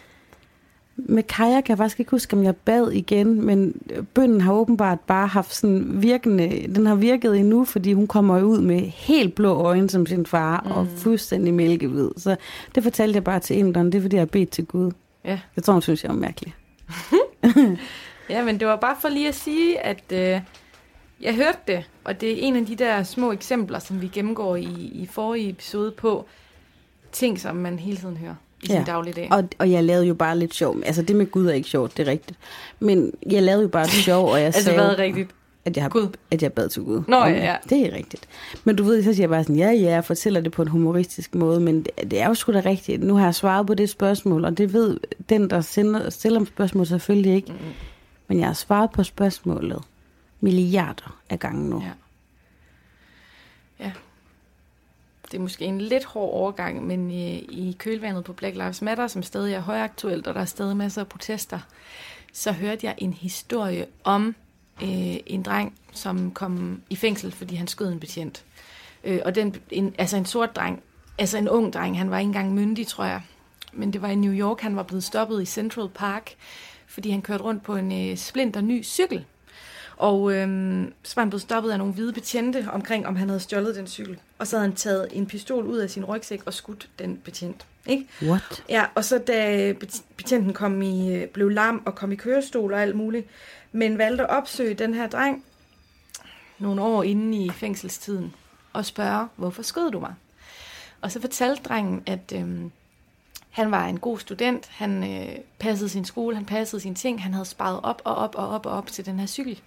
Med 0.96 1.22
Kaja 1.22 1.60
kan 1.60 1.72
jeg 1.72 1.78
faktisk 1.78 2.00
ikke 2.00 2.10
huske, 2.10 2.37
om 2.37 2.44
jeg 2.44 2.56
bad 2.56 2.90
igen, 2.90 3.46
men 3.46 3.74
bønden 4.14 4.40
har 4.40 4.52
åbenbart 4.52 5.00
bare 5.00 5.26
haft 5.26 5.54
sådan 5.54 6.02
virkende, 6.02 6.66
den 6.74 6.87
har 6.87 6.94
virket 6.94 7.37
endnu, 7.38 7.64
fordi 7.64 7.92
hun 7.92 8.06
kommer 8.06 8.42
ud 8.42 8.60
med 8.60 8.80
helt 8.80 9.34
blå 9.34 9.52
øjne 9.52 9.90
som 9.90 10.06
sin 10.06 10.26
far, 10.26 10.62
mm. 10.64 10.70
og 10.70 10.87
fuldstændig 10.96 11.54
mælkehvid. 11.54 12.10
Så 12.16 12.37
det 12.74 12.82
fortalte 12.82 13.16
jeg 13.16 13.24
bare 13.24 13.40
til 13.40 13.56
inderen, 13.58 13.87
det 13.87 13.98
er 13.98 14.02
fordi, 14.02 14.16
jeg 14.16 14.20
har 14.20 14.26
bedt 14.26 14.50
til 14.50 14.66
Gud. 14.66 14.92
Ja. 15.24 15.40
Jeg 15.56 15.64
tror, 15.64 15.72
hun 15.72 15.82
synes, 15.82 16.02
jeg 16.04 16.08
var 16.10 16.16
mærkelig. 16.16 16.54
Ja, 18.30 18.44
men 18.44 18.60
det 18.60 18.68
var 18.68 18.76
bare 18.76 18.96
for 19.00 19.08
lige 19.08 19.28
at 19.28 19.34
sige, 19.34 19.80
at 19.80 20.02
øh, 20.12 20.40
jeg 21.20 21.34
hørte 21.34 21.58
det, 21.66 21.84
og 22.04 22.20
det 22.20 22.32
er 22.32 22.37
en 22.38 22.56
af 22.56 22.66
de 22.66 22.76
der 22.76 23.02
små 23.02 23.32
eksempler, 23.32 23.78
som 23.78 24.00
vi 24.02 24.08
gennemgår 24.08 24.56
i, 24.56 24.62
i 24.92 25.08
forrige 25.12 25.50
episode 25.50 25.90
på 25.90 26.26
ting, 27.12 27.40
som 27.40 27.56
man 27.56 27.78
hele 27.78 27.96
tiden 27.96 28.16
hører 28.16 28.34
i 28.62 28.66
sin 28.66 28.74
Ja. 28.76 28.82
dagligdag. 28.87 29.28
Og, 29.32 29.48
og 29.58 29.70
jeg 29.70 29.84
lavede 29.84 30.06
jo 30.06 30.14
bare 30.14 30.38
lidt 30.38 30.54
sjov. 30.54 30.76
Altså 30.87 31.02
det 31.02 31.16
med 31.16 31.26
Gud 31.30 31.46
er 31.46 31.52
ikke 31.52 31.68
sjovt, 31.68 31.96
det 31.96 32.06
er 32.08 32.10
rigtigt. 32.10 32.38
Men 32.80 33.12
jeg 33.30 33.42
lavede 33.42 33.62
jo 33.62 33.68
bare 33.68 33.84
lidt 33.84 34.04
sjov, 34.04 34.28
og 34.28 34.37
jeg 34.38 34.46
altså, 34.46 34.62
sagde, 34.62 34.78
hvad 34.80 34.90
er 34.90 34.98
rigtigt? 34.98 35.30
At 35.64 35.77
jeg, 35.77 35.90
Gud. 35.90 36.16
at 36.31 36.42
jeg 36.42 36.53
bad 36.53 36.68
til 36.68 36.83
Gud. 36.83 37.03
Nå, 37.09 37.16
Okay, 37.16 37.37
ja, 37.37 37.44
ja. 37.44 37.57
Det 37.68 37.87
er 37.87 37.96
rigtigt. 37.96 38.29
Men 38.64 38.77
du 38.77 38.85
ved, 38.85 39.03
så 39.03 39.14
siger 39.14 39.22
jeg 39.22 39.31
bare 39.31 39.42
sådan, 39.42 39.57
ja, 39.57 39.70
ja, 39.70 39.90
jeg 39.90 40.05
fortæller 40.05 40.40
det 40.40 40.53
på 40.53 40.62
en 40.62 40.68
humoristisk 40.68 41.35
måde, 41.35 41.61
men 41.61 41.83
det, 41.83 42.11
det 42.11 42.20
er 42.20 42.29
jo 42.29 42.35
sgu 42.35 42.53
da 42.53 42.62
rigtigt. 42.64 43.03
Nu 43.03 43.16
har 43.16 43.24
jeg 43.24 43.35
svaret 43.35 43.66
på 43.66 43.74
det 43.74 43.90
spørgsmål, 43.90 44.44
og 44.44 44.59
det 44.59 44.72
ved 44.72 45.00
den, 45.29 45.50
der 45.50 45.61
sender, 45.61 46.11
stiller 46.11 46.40
om 46.40 46.46
spørgsmål 46.46 46.87
selvfølgelig 46.87 47.35
ikke. 47.35 47.53
Mm-hmm. 47.53 47.72
Men 48.29 48.38
jeg 48.38 48.46
har 48.46 48.55
svaret 48.55 48.90
på 48.90 49.03
spørgsmålet 49.03 49.83
milliarder 50.40 51.20
af 51.31 51.38
gange 51.38 51.70
nu. 51.70 51.83
Ja. 51.83 51.90
ja. 53.85 53.92
Det 55.24 55.35
er 55.35 55.42
måske 55.42 55.64
en 55.64 55.81
lidt 55.81 56.05
hård 56.05 56.35
overgang, 56.35 56.87
men 56.87 57.11
i, 57.11 57.38
i 57.38 57.77
kølvandet 57.79 58.24
på 58.24 58.33
Black 58.33 58.57
Lives 58.57 58.83
Matter, 58.83 59.07
som 59.07 59.22
stadig 59.22 59.55
er 59.55 59.61
højaktuelt, 59.61 60.27
og 60.27 60.35
der 60.35 60.40
er 60.40 60.44
stadig 60.44 60.77
masser 60.77 61.00
af 61.00 61.09
protester, 61.09 61.59
så 62.33 62.53
hørte 62.53 62.87
jeg 62.87 62.94
en 62.98 63.12
historie 63.12 63.87
om 64.05 64.35
øh, 64.82 65.16
en 65.26 65.42
dreng, 65.42 65.74
som 65.92 66.30
kom 66.30 66.82
i 66.90 66.96
fængsel, 66.96 67.32
fordi 67.32 67.54
han 67.54 67.68
skød 67.68 67.92
en 67.92 68.00
betjent. 68.00 68.44
Øh, 69.04 69.20
og 69.24 69.34
den, 69.34 69.56
en, 69.70 69.94
altså 69.98 70.16
en 70.16 70.26
sort 70.26 70.56
dreng, 70.56 70.82
altså 71.18 71.38
en 71.38 71.48
ung 71.48 71.72
dreng, 71.72 71.98
han 71.98 72.10
var 72.10 72.18
ikke 72.18 72.28
engang 72.28 72.54
myndig, 72.54 72.87
tror 72.87 73.04
jeg. 73.04 73.22
Men 73.72 73.92
det 73.92 74.02
var 74.02 74.08
i 74.08 74.14
New 74.14 74.32
York, 74.32 74.60
han 74.60 74.76
var 74.76 74.82
blevet 74.82 75.04
stoppet 75.04 75.42
i 75.42 75.44
Central 75.44 75.88
Park, 75.88 76.34
fordi 76.87 77.10
han 77.10 77.22
kørte 77.22 77.44
rundt 77.44 77.62
på 77.62 77.76
en 77.76 78.10
øh, 78.10 78.16
splinter 78.16 78.60
ny 78.60 78.84
cykel. 78.84 79.24
Og 79.96 80.32
øhm, 80.32 80.92
så 81.02 81.14
var 81.16 81.22
han 81.22 81.30
blevet 81.30 81.42
stoppet 81.42 81.70
af 81.70 81.78
nogle 81.78 81.92
hvide 81.92 82.12
betjente 82.12 82.66
omkring, 82.72 83.06
om 83.06 83.16
han 83.16 83.28
havde 83.28 83.40
stjålet 83.40 83.76
den 83.76 83.87
cykel. 83.87 84.18
Og 84.38 84.46
så 84.46 84.56
havde 84.56 84.68
han 84.68 84.76
taget 84.76 85.08
en 85.12 85.26
pistol 85.26 85.66
ud 85.66 85.78
af 85.78 85.90
sin 85.90 86.04
rygsæk 86.04 86.42
og 86.46 86.54
skudt 86.54 86.88
den 86.98 87.16
betjent. 87.16 87.66
Ikke? 87.87 88.06
What? 88.22 88.64
Ja, 88.68 88.84
og 88.94 89.04
så 89.04 89.18
da 89.18 89.72
bet- 89.72 90.02
betjenten 90.16 90.52
kom 90.52 90.82
i, 90.82 91.14
øh, 91.14 91.28
blev 91.28 91.48
lam 91.48 91.82
og 91.87 91.94
kom 91.94 92.12
i 92.12 92.16
kørestol 92.16 92.72
og 92.72 92.82
alt 92.82 92.96
muligt, 92.96 93.26
men 93.74 93.98
valgte 93.98 94.24
at 94.24 94.30
opsøge 94.30 94.74
den 94.74 94.94
her 94.94 95.06
dreng 95.06 95.44
nogle 96.58 96.82
år 96.82 97.02
inde 97.02 97.44
i 97.44 97.50
fængselstiden 97.50 98.34
og 98.72 98.84
spørge, 98.84 99.28
hvorfor 99.37 99.62
skød 99.62 99.90
du 99.90 100.00
mig? 100.00 100.14
Og 101.00 101.12
så 101.12 101.20
fortalte 101.20 101.62
drengen, 101.62 102.02
at 102.06 102.32
øhm, 102.37 102.72
han 103.50 103.70
var 103.70 103.87
en 103.87 104.00
god 104.00 104.18
student, 104.18 104.66
han 104.66 105.10
øh, 105.10 105.38
passede 105.58 105.88
sin 105.88 106.04
skole, 106.04 106.37
han 106.37 106.44
passede 106.44 106.82
sine 106.82 106.94
ting, 106.94 107.22
han 107.22 107.32
havde 107.32 107.44
sparet 107.44 107.80
op 107.82 108.02
og 108.04 108.14
op 108.14 108.34
og 108.34 108.48
op 108.48 108.66
og 108.66 108.72
op 108.72 108.87
til 108.87 109.06
den 109.06 109.18
her 109.18 109.26
cykel. 109.26 109.60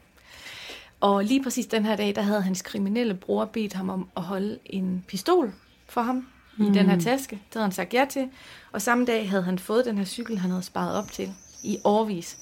Og 1.00 1.24
lige 1.24 1.44
præcis 1.44 1.66
den 1.66 1.86
her 1.86 1.96
dag, 1.96 2.16
der 2.16 2.22
havde 2.22 2.42
hans 2.42 2.62
kriminelle 2.62 3.14
bror 3.14 3.46
bedt 3.46 3.74
ham 3.74 3.90
om 3.90 4.10
at 4.18 4.24
holde 4.24 4.60
en 4.66 5.06
pistol 5.08 5.54
for 5.88 6.02
ham 6.02 6.28
mm. 6.58 6.66
i 6.66 6.78
den 6.78 6.90
her 6.90 7.00
taske. 7.00 7.36
Det 7.36 7.54
havde 7.54 7.66
han 7.66 7.72
sagt 7.72 7.94
ja 7.94 8.06
til. 8.10 8.30
Og 8.72 8.82
samme 8.82 9.06
dag 9.06 9.30
havde 9.30 9.44
han 9.44 9.60
fået 9.60 9.86
den 9.86 9.98
her 9.98 10.06
cykel, 10.06 10.38
han 10.38 10.50
havde 10.50 10.64
sparet 10.64 10.96
op 10.96 11.12
til 11.12 11.34
i 11.64 11.78
årvis. 11.84 12.38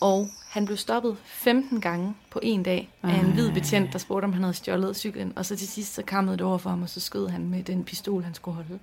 Og 0.00 0.28
han 0.50 0.64
blev 0.64 0.76
stoppet 0.76 1.16
15 1.24 1.80
gange 1.80 2.14
på 2.30 2.40
en 2.42 2.62
dag 2.62 2.88
af 3.02 3.18
en 3.18 3.32
hvid 3.32 3.52
betjent, 3.52 3.92
der 3.92 3.98
spurgte, 3.98 4.24
om 4.24 4.32
han 4.32 4.42
havde 4.42 4.54
stjålet 4.54 4.96
cyklen. 4.96 5.32
Og 5.36 5.46
så 5.46 5.56
til 5.56 5.68
sidst, 5.68 5.94
så 5.94 6.02
kammede 6.02 6.36
det 6.36 6.46
over 6.46 6.58
for 6.58 6.70
ham, 6.70 6.82
og 6.82 6.88
så 6.88 7.00
skød 7.00 7.28
han 7.28 7.48
med 7.48 7.62
den 7.62 7.84
pistol, 7.84 8.22
han 8.22 8.34
skulle 8.34 8.54
holde. 8.54 8.78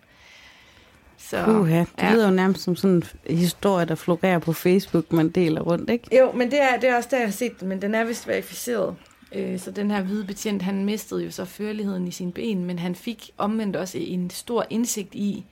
Så, 1.17 1.45
Uha, 1.47 1.79
det 1.79 1.87
ja. 2.01 2.13
lyder 2.13 2.29
jo 2.29 2.35
nærmest 2.35 2.61
som 2.63 2.75
sådan 2.75 3.03
en 3.25 3.37
historie, 3.37 3.85
der 3.85 3.95
florerer 3.95 4.39
på 4.39 4.53
Facebook, 4.53 5.13
man 5.13 5.29
deler 5.29 5.61
rundt, 5.61 5.89
ikke? 5.89 6.17
Jo, 6.17 6.31
men 6.31 6.51
det 6.51 6.61
er, 6.61 6.79
det 6.79 6.89
er 6.89 6.95
også 6.95 7.09
der, 7.11 7.17
jeg 7.17 7.27
har 7.27 7.31
set 7.31 7.61
men 7.61 7.81
den 7.81 7.95
er 7.95 8.03
vist 8.03 8.27
verificeret. 8.27 8.95
Øh, 9.35 9.59
Så 9.59 9.71
den 9.71 9.91
her 9.91 10.01
hvide 10.01 10.25
betjent, 10.25 10.61
han 10.61 10.85
mistede 10.85 11.23
jo 11.23 11.31
så 11.31 11.45
førligheden 11.45 12.07
i 12.07 12.11
sine 12.11 12.31
ben, 12.31 12.65
men 12.65 12.79
han 12.79 12.95
fik 12.95 13.31
omvendt 13.37 13.75
også 13.75 13.97
en 13.97 14.29
stor 14.29 14.65
indsigt 14.69 15.15
i, 15.15 15.45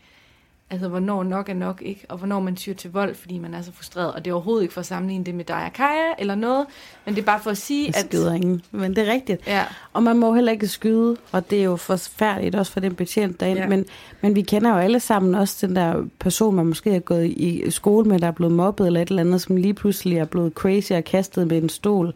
altså 0.70 0.88
hvornår 0.88 1.24
nok 1.24 1.50
er 1.50 1.54
nok, 1.54 1.82
ikke? 1.86 2.06
Og 2.10 2.18
hvornår 2.18 2.40
man 2.40 2.56
tyr 2.56 2.74
til 2.74 2.92
vold, 2.92 3.16
fordi 3.16 3.38
man 3.38 3.54
er 3.54 3.62
så 3.62 3.72
frustreret. 3.72 4.14
Og 4.14 4.26
det 4.26 4.32
er 4.32 4.36
overhovedet 4.36 4.64
ikke 4.64 4.74
for 4.74 4.82
at 4.82 4.86
sammenligne 4.86 5.26
det 5.26 5.36
med 5.36 5.46
dig 5.46 5.66
og 5.66 5.74
Kaja 5.74 6.14
eller 6.20 6.36
noget, 6.36 6.66
men 7.06 7.16
det 7.16 7.22
er 7.22 7.26
bare 7.26 7.40
for 7.40 7.52
at 7.52 7.58
sige, 7.58 7.88
at... 7.88 7.96
skyder 7.96 8.34
ingen, 8.34 8.62
men 8.72 8.96
det 8.96 9.08
er 9.08 9.14
rigtigt. 9.14 9.48
Ja, 9.48 9.64
Og 9.94 10.04
man 10.04 10.18
må 10.18 10.34
heller 10.34 10.52
ikke 10.52 10.68
skyde, 10.68 11.18
og 11.32 11.50
det 11.50 11.60
er 11.60 11.64
jo 11.64 11.76
forfærdeligt 11.76 12.56
også 12.56 12.72
for 12.72 12.80
den 12.80 12.96
betjent 12.96 13.40
derinde. 13.40 13.62
Ja. 13.62 13.68
Men, 13.68 13.86
men 14.22 14.36
vi 14.36 14.42
kender 14.42 14.70
jo 14.70 14.78
alle 14.78 15.00
sammen 15.00 15.36
også 15.36 15.68
den 15.68 15.76
der 15.76 16.06
person, 16.20 16.56
man 16.56 16.66
måske 16.66 16.92
har 16.92 17.00
gået 17.00 17.26
i 17.26 17.72
skole 17.72 18.10
med, 18.10 18.20
der 18.20 18.28
er 18.28 18.32
blevet 18.32 18.54
mobbet, 18.54 18.88
eller 18.88 19.02
et 19.02 19.10
eller 19.10 19.22
andet, 19.22 19.42
som 19.42 19.56
lige 19.56 19.74
pludselig 19.74 20.18
er 20.18 20.26
blevet 20.26 20.54
crazy 20.54 20.92
og 20.92 21.04
kastet 21.04 21.48
med 21.48 21.58
en 21.58 21.70
stol, 21.70 22.14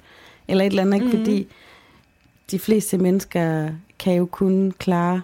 eller 0.48 0.64
et 0.64 0.70
eller 0.70 0.82
andet, 0.82 0.94
ikke? 0.94 1.06
Mhm. 1.06 1.18
Fordi 1.18 1.48
de 2.52 2.60
fleste 2.60 2.98
mennesker 2.98 3.70
kan 4.00 4.14
jo 4.14 4.26
kun 4.26 4.74
klare, 4.80 5.22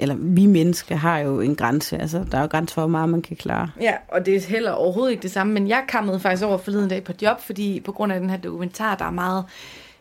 eller 0.00 0.14
vi 0.18 0.46
mennesker 0.46 0.96
har 0.96 1.18
jo 1.18 1.40
en 1.40 1.56
grænse, 1.56 1.98
altså 1.98 2.24
der 2.30 2.38
er 2.38 2.42
jo 2.42 2.48
grænser 2.48 2.74
for, 2.74 2.82
hvor 2.82 2.88
meget 2.88 3.08
man 3.08 3.22
kan 3.22 3.36
klare. 3.36 3.70
Ja, 3.80 3.94
og 4.08 4.26
det 4.26 4.36
er 4.36 4.40
heller 4.40 4.70
overhovedet 4.70 5.10
ikke 5.10 5.22
det 5.22 5.30
samme, 5.30 5.52
men 5.52 5.68
jeg 5.68 5.84
kammede 5.88 6.20
faktisk 6.20 6.44
over 6.44 6.58
forleden 6.58 6.88
dag 6.88 7.04
på 7.04 7.12
job, 7.22 7.40
fordi 7.40 7.80
på 7.80 7.92
grund 7.92 8.12
af 8.12 8.20
den 8.20 8.30
her 8.30 8.36
dokumentar, 8.36 8.94
der 8.94 9.04
er 9.04 9.10
meget, 9.10 9.44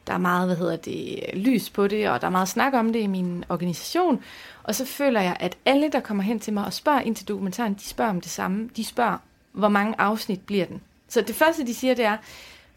der 0.07 0.13
er 0.13 0.17
meget, 0.17 0.47
hvad 0.47 0.57
hedder 0.57 0.75
det, 0.75 1.19
lys 1.33 1.69
på 1.69 1.87
det, 1.87 2.09
og 2.09 2.21
der 2.21 2.27
er 2.27 2.31
meget 2.31 2.47
snak 2.47 2.73
om 2.73 2.93
det 2.93 2.99
i 2.99 3.07
min 3.07 3.45
organisation, 3.49 4.19
og 4.63 4.75
så 4.75 4.85
føler 4.85 5.21
jeg, 5.21 5.37
at 5.39 5.57
alle, 5.65 5.89
der 5.91 5.99
kommer 5.99 6.23
hen 6.23 6.39
til 6.39 6.53
mig 6.53 6.65
og 6.65 6.73
spørger 6.73 7.01
ind 7.01 7.15
til 7.15 7.27
dokumentaren, 7.27 7.73
de 7.73 7.83
spørger 7.83 8.11
om 8.11 8.21
det 8.21 8.31
samme. 8.31 8.69
De 8.75 8.85
spørger, 8.85 9.17
hvor 9.51 9.69
mange 9.69 9.95
afsnit 9.97 10.41
bliver 10.41 10.65
den? 10.65 10.81
Så 11.07 11.21
det 11.21 11.35
første, 11.35 11.65
de 11.65 11.73
siger, 11.73 11.93
det 11.93 12.05
er, 12.05 12.17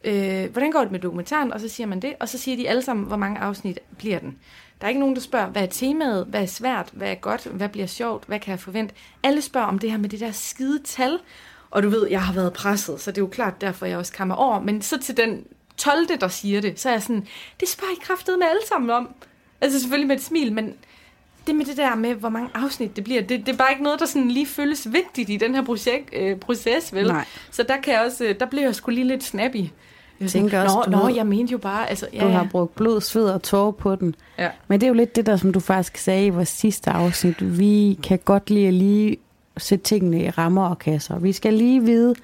øh, 0.05 0.53
hvordan 0.53 0.71
går 0.71 0.81
det 0.81 0.93
med 0.93 1.01
dokumentaren? 1.01 1.53
Og 1.53 1.61
så 1.61 1.69
siger 1.69 1.87
man 1.87 2.01
det, 2.01 2.15
og 2.21 2.29
så 2.29 2.39
siger 2.39 2.57
de 2.57 2.69
alle 2.69 2.83
sammen, 2.83 3.07
hvor 3.07 3.17
mange 3.17 3.39
afsnit 3.39 3.79
bliver 3.99 4.19
den? 4.19 4.37
Der 4.83 4.87
er 4.87 4.89
ikke 4.89 5.01
nogen, 5.01 5.15
der 5.15 5.21
spørger, 5.21 5.47
hvad 5.47 5.63
er 5.63 5.67
temaet, 5.67 6.27
hvad 6.27 6.43
er 6.43 6.47
svært, 6.47 6.91
hvad 6.93 7.11
er 7.11 7.15
godt, 7.15 7.45
hvad 7.45 7.69
bliver 7.69 7.87
sjovt, 7.87 8.25
hvad 8.27 8.39
kan 8.39 8.51
jeg 8.51 8.61
forvente? 8.61 8.95
Alle 9.23 9.43
spørger 9.43 9.67
om 9.67 9.79
det 9.79 9.91
her 9.91 9.99
med 9.99 10.09
det 10.09 10.21
der 10.21 10.33
skide 10.33 10.83
tal, 10.85 11.19
og 11.71 11.83
du 11.83 11.89
ved, 11.89 12.09
jeg 12.09 12.23
har 12.23 12.33
været 12.33 12.53
presset, 12.53 13.01
så 13.01 13.11
det 13.11 13.19
er 13.19 13.23
jo 13.23 13.29
klart 13.29 13.61
derfor, 13.61 13.87
jeg 13.87 13.99
også 13.99 14.13
kammer 14.13 14.35
over. 14.35 14.61
Men 14.61 14.83
så 14.83 14.99
til 14.99 15.17
den 15.17 15.45
12. 15.77 16.07
der 16.21 16.29
siger 16.29 16.61
det, 16.61 16.81
så 16.81 16.89
er 16.89 16.93
jeg 16.93 17.03
sådan, 17.03 17.27
det 17.61 17.69
spørger 17.69 17.93
I 17.93 17.97
kraftet 18.03 18.39
med 18.39 18.47
alle 18.47 18.67
sammen 18.69 18.91
om. 18.91 19.15
Altså 19.61 19.81
selvfølgelig 19.81 20.09
med 20.09 20.17
et 20.17 20.23
smil, 20.23 20.53
men 20.53 20.75
det 21.47 21.55
med 21.55 21.67
det 21.67 21.77
der 21.77 21.95
med, 21.95 22.15
hvor 22.15 22.29
mange 22.29 22.51
afsnit 22.55 22.97
det 22.97 23.05
bliver, 23.05 23.23
det, 23.23 23.47
det 23.47 23.53
er 23.53 23.57
bare 23.57 23.73
ikke 23.73 23.83
noget, 23.83 24.01
der 24.01 24.07
sådan 24.07 24.31
lige 24.31 24.47
føles 24.47 24.93
vigtigt 24.93 25.31
i 25.31 25.37
den 25.37 25.55
her 25.55 25.63
projekt, 25.63 26.11
øh, 26.13 26.37
proces, 26.37 26.95
vel? 26.95 27.07
Nej. 27.07 27.25
Så 27.51 27.63
der, 27.63 27.81
kan 27.81 27.95
jeg 27.95 28.03
også, 28.03 28.25
øh, 28.25 28.41
der 28.41 28.47
bliver 28.47 28.65
jeg 28.65 28.75
sgu 28.75 28.91
lige 28.91 29.07
lidt 29.07 29.25
snappy. 29.25 29.65
Jeg 30.23 30.31
tænker 30.31 30.63
også, 30.63 30.77
nå, 30.77 30.83
du 30.85 30.91
nå, 30.91 31.07
ved- 31.07 31.15
jeg 31.15 31.27
mente 31.27 31.53
jo 31.53 31.59
bare, 31.59 31.91
altså, 31.91 32.07
ja, 32.13 32.21
Du 32.25 32.29
har 32.29 32.49
brugt 32.51 32.75
blod, 32.75 33.01
sved 33.01 33.25
og 33.25 33.43
tårer 33.43 33.71
på 33.71 33.97
den. 33.97 34.15
ja. 34.39 34.49
Men 34.69 34.81
det 34.81 34.87
er 34.87 34.89
jo 34.89 34.95
lidt 34.95 35.17
det 35.17 35.27
der, 35.27 35.37
som 35.37 35.53
du 35.53 35.61
faktisk 35.61 35.97
sagde 35.97 36.27
i 36.27 36.31
vores 36.31 36.49
sidste 36.49 36.91
afsnit. 36.91 37.59
Vi 37.59 37.99
kan 38.03 38.19
godt 38.25 38.51
lide 38.51 38.67
at 38.69 38.75
lige 38.75 39.17
sætte 39.57 39.85
tingene 39.85 40.23
i 40.25 40.31
rammer 40.31 40.69
og 40.69 40.79
kasser. 40.79 41.19
Vi 41.19 41.33
skal 41.33 41.55
lige 41.55 41.83
vide, 41.83 42.15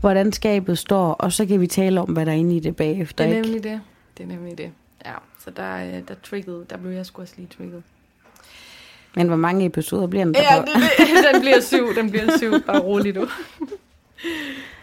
hvordan 0.00 0.32
skabet 0.32 0.78
står, 0.78 1.12
og 1.12 1.32
så 1.32 1.46
kan 1.46 1.60
vi 1.60 1.66
tale 1.66 2.00
om, 2.00 2.08
hvad 2.08 2.26
der 2.26 2.32
er 2.32 2.36
inde 2.36 2.56
i 2.56 2.60
det 2.60 2.76
bagefter. 2.76 3.24
Det 3.24 3.32
er 3.32 3.36
Ikke? 3.36 3.48
nemlig 3.48 3.64
det. 3.64 3.80
Det 4.18 4.24
er 4.24 4.28
nemlig 4.28 4.58
det. 4.58 4.70
Ja, 5.06 5.12
så 5.44 5.50
der, 5.56 5.76
øh, 5.76 5.92
der, 6.08 6.14
triggede, 6.22 6.64
der 6.70 6.76
blev 6.76 6.90
jeg 6.92 7.06
sgu 7.06 7.22
også 7.22 7.34
lige 7.36 7.48
trigget. 7.58 7.82
Men 9.16 9.26
hvor 9.26 9.36
mange 9.36 9.64
episoder 9.66 10.06
bliver 10.06 10.24
den 10.24 10.34
der 10.34 10.40
Ja, 10.54 10.60
det, 10.60 10.68
det, 10.98 11.06
den 11.32 11.40
bliver 11.40 11.60
syv, 11.60 11.94
den 11.94 12.10
bliver 12.10 12.36
syv. 12.38 12.60
Bare 12.66 12.78
rolig 12.80 13.14
du. 13.14 13.26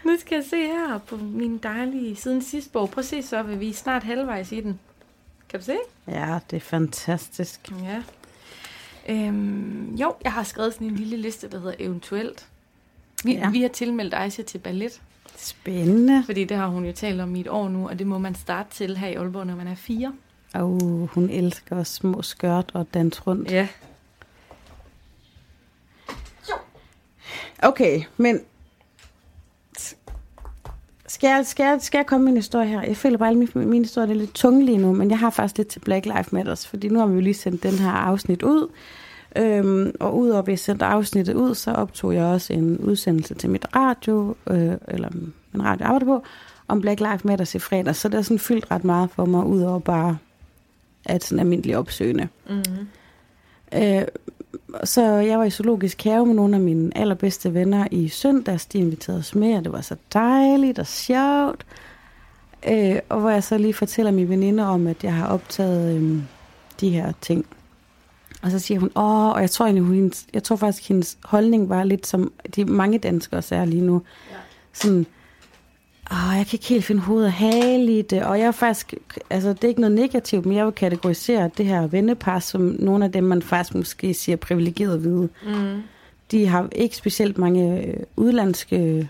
nu 0.04 0.16
skal 0.18 0.36
jeg 0.36 0.44
se 0.50 0.56
her 0.56 0.98
på 0.98 1.16
min 1.16 1.58
dejlige, 1.58 2.16
siden 2.16 2.42
sidste 2.42 2.70
bog. 2.70 2.90
Prøv 2.90 3.00
at 3.00 3.06
se 3.06 3.22
så, 3.22 3.42
vil 3.42 3.60
vi 3.60 3.68
er 3.70 3.74
snart 3.74 4.02
halvvejs 4.02 4.52
i 4.52 4.60
den. 4.60 4.80
Kan 5.48 5.60
du 5.60 5.64
se? 5.64 5.76
Ja, 6.08 6.38
det 6.50 6.56
er 6.56 6.60
fantastisk. 6.60 7.72
Ja. 7.82 8.02
Øhm, 9.08 9.94
jo, 9.94 10.14
jeg 10.24 10.32
har 10.32 10.42
skrevet 10.42 10.74
sådan 10.74 10.86
en 10.86 10.94
lille 10.96 11.16
liste, 11.16 11.50
der 11.50 11.58
hedder 11.58 11.74
eventuelt. 11.78 12.46
Vi, 13.24 13.32
Ja. 13.32 13.50
vi 13.50 13.62
har 13.62 13.68
tilmeldt 13.68 14.14
Aisha 14.14 14.42
til 14.42 14.58
ballet, 14.58 15.00
Spændende. 15.36 16.22
fordi 16.24 16.44
det 16.44 16.56
har 16.56 16.66
hun 16.66 16.84
jo 16.84 16.92
talt 16.92 17.20
om 17.20 17.36
i 17.36 17.40
et 17.40 17.48
år 17.48 17.68
nu, 17.68 17.88
og 17.88 17.98
det 17.98 18.06
må 18.06 18.18
man 18.18 18.34
starte 18.34 18.70
til 18.74 18.96
her 18.96 19.08
i 19.08 19.14
Aalborg, 19.14 19.46
når 19.46 19.56
man 19.56 19.66
er 19.66 19.74
fire. 19.74 20.14
Og 20.54 20.80
hun 21.14 21.30
elsker 21.30 21.76
også 21.76 21.92
små 21.94 22.22
skørt 22.22 22.70
og 22.74 22.86
dans 22.94 23.26
rundt. 23.26 23.50
Ja. 23.50 23.68
Okay, 27.62 28.02
men 28.16 28.40
skal 31.14 31.28
jeg, 31.28 31.46
skal, 31.46 31.64
jeg, 31.64 31.78
skal 31.80 31.98
jeg 31.98 32.06
komme 32.06 32.24
med 32.24 32.32
en 32.32 32.38
historie 32.38 32.68
her? 32.68 32.82
Jeg 32.82 32.96
føler 32.96 33.18
bare, 33.18 33.30
at 33.30 33.36
min, 33.36 33.48
min 33.54 33.82
historie 33.82 34.10
er 34.10 34.14
lidt 34.14 34.34
tung 34.34 34.64
lige 34.64 34.78
nu, 34.78 34.92
men 34.92 35.10
jeg 35.10 35.18
har 35.18 35.30
faktisk 35.30 35.58
lidt 35.58 35.68
til 35.68 35.80
Black 35.80 36.06
Lives 36.06 36.32
Matters, 36.32 36.66
fordi 36.66 36.88
nu 36.88 36.98
har 36.98 37.06
vi 37.06 37.14
jo 37.14 37.20
lige 37.20 37.34
sendt 37.34 37.62
den 37.62 37.74
her 37.74 37.90
afsnit 37.90 38.42
ud. 38.42 38.68
Øhm, 39.36 39.92
og 40.00 40.18
udover 40.18 40.42
at 40.42 40.46
vi 40.46 40.56
sendte 40.56 40.84
afsnittet 40.84 41.34
ud, 41.34 41.54
så 41.54 41.72
optog 41.72 42.14
jeg 42.14 42.24
også 42.24 42.52
en 42.52 42.78
udsendelse 42.78 43.34
til 43.34 43.50
mit 43.50 43.66
radio, 43.76 44.36
øh, 44.50 44.72
eller 44.88 45.08
en 45.54 45.64
radio, 45.64 45.86
arbejder 45.86 46.06
på, 46.06 46.24
om 46.68 46.80
Black 46.80 47.00
Lives 47.00 47.24
Matters 47.24 47.54
i 47.54 47.58
fredag. 47.58 47.96
Så 47.96 48.08
det 48.08 48.18
er 48.18 48.22
sådan 48.22 48.38
fyldt 48.38 48.70
ret 48.70 48.84
meget 48.84 49.10
for 49.10 49.24
mig, 49.24 49.46
udover 49.46 49.78
bare 49.78 50.18
at 51.04 51.24
sådan 51.24 51.40
almindelig 51.40 51.76
opsøgende. 51.76 52.28
Mm-hmm. 52.48 52.88
Øh, 53.74 54.02
så 54.84 55.02
jeg 55.02 55.38
var 55.38 55.44
i 55.44 55.50
zoologisk 55.50 56.04
have 56.04 56.26
med 56.26 56.34
nogle 56.34 56.56
af 56.56 56.62
mine 56.62 56.98
allerbedste 56.98 57.54
venner 57.54 57.86
i 57.90 58.08
søndags. 58.08 58.66
De 58.66 58.78
inviterede 58.78 59.18
os 59.18 59.34
med, 59.34 59.56
og 59.56 59.64
det 59.64 59.72
var 59.72 59.80
så 59.80 59.96
dejligt 60.12 60.78
og 60.78 60.86
sjovt. 60.86 61.66
Øh, 62.68 62.98
og 63.08 63.20
hvor 63.20 63.30
jeg 63.30 63.44
så 63.44 63.58
lige 63.58 63.74
fortæller 63.74 64.12
min 64.12 64.28
veninde 64.28 64.66
om, 64.66 64.86
at 64.86 65.04
jeg 65.04 65.14
har 65.14 65.26
optaget 65.26 65.96
øh, 65.96 66.22
de 66.80 66.90
her 66.90 67.12
ting. 67.20 67.46
Og 68.42 68.50
så 68.50 68.58
siger 68.58 68.80
hun, 68.80 68.90
åh, 68.96 69.28
og 69.28 69.40
jeg 69.40 69.50
tror, 69.50 69.64
egentlig, 69.64 69.84
hun, 69.84 70.12
jeg 70.34 70.42
tror 70.42 70.56
faktisk, 70.56 70.88
hendes 70.88 71.18
holdning 71.24 71.68
var 71.68 71.84
lidt 71.84 72.06
som 72.06 72.32
de 72.56 72.64
mange 72.64 72.98
danskere 72.98 73.42
er 73.50 73.64
lige 73.64 73.82
nu. 73.82 74.02
Ja. 74.30 74.36
Sådan, 74.72 75.06
åh, 76.12 76.36
jeg 76.36 76.46
kan 76.46 76.56
ikke 76.56 76.68
helt 76.68 76.84
finde 76.84 77.00
hoved 77.00 77.24
og 77.24 77.32
hale 77.32 77.98
i 77.98 78.02
det. 78.02 78.22
Og 78.22 78.38
jeg 78.38 78.46
er 78.46 78.52
faktisk, 78.52 78.94
altså 79.30 79.48
det 79.48 79.64
er 79.64 79.68
ikke 79.68 79.80
noget 79.80 79.96
negativt, 79.96 80.46
men 80.46 80.56
jeg 80.56 80.64
vil 80.64 80.74
kategorisere 80.74 81.50
det 81.56 81.66
her 81.66 81.86
vennepar 81.86 82.38
som 82.38 82.76
nogle 82.78 83.04
af 83.04 83.12
dem, 83.12 83.24
man 83.24 83.42
faktisk 83.42 83.74
måske 83.74 84.14
siger 84.14 84.36
privilegeret 84.36 84.98
hvide. 84.98 85.28
Mm. 85.46 85.82
De 86.30 86.46
har 86.46 86.68
ikke 86.72 86.96
specielt 86.96 87.38
mange 87.38 87.86
øh, 87.86 87.96
udlandske 88.16 89.08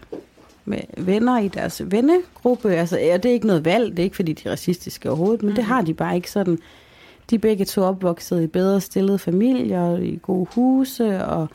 med 0.64 0.78
venner 0.98 1.38
i 1.38 1.48
deres 1.48 1.82
vennegruppe. 1.84 2.74
Altså, 2.74 2.98
ja, 2.98 3.16
det 3.16 3.28
er 3.28 3.32
ikke 3.32 3.46
noget 3.46 3.64
valg, 3.64 3.90
det 3.90 3.98
er 3.98 4.04
ikke 4.04 4.16
fordi, 4.16 4.32
de 4.32 4.48
er 4.48 4.52
racistiske 4.52 5.08
overhovedet, 5.10 5.42
men 5.42 5.50
mm. 5.50 5.54
det 5.54 5.64
har 5.64 5.82
de 5.82 5.94
bare 5.94 6.16
ikke 6.16 6.30
sådan. 6.30 6.58
De 7.30 7.34
er 7.34 7.38
begge 7.38 7.64
to 7.64 7.82
opvokset 7.82 8.42
i 8.42 8.46
bedre 8.46 8.80
stillede 8.80 9.18
familier, 9.18 9.96
i 9.98 10.18
gode 10.22 10.46
huse, 10.54 11.24
og 11.24 11.42
øh, 11.42 11.48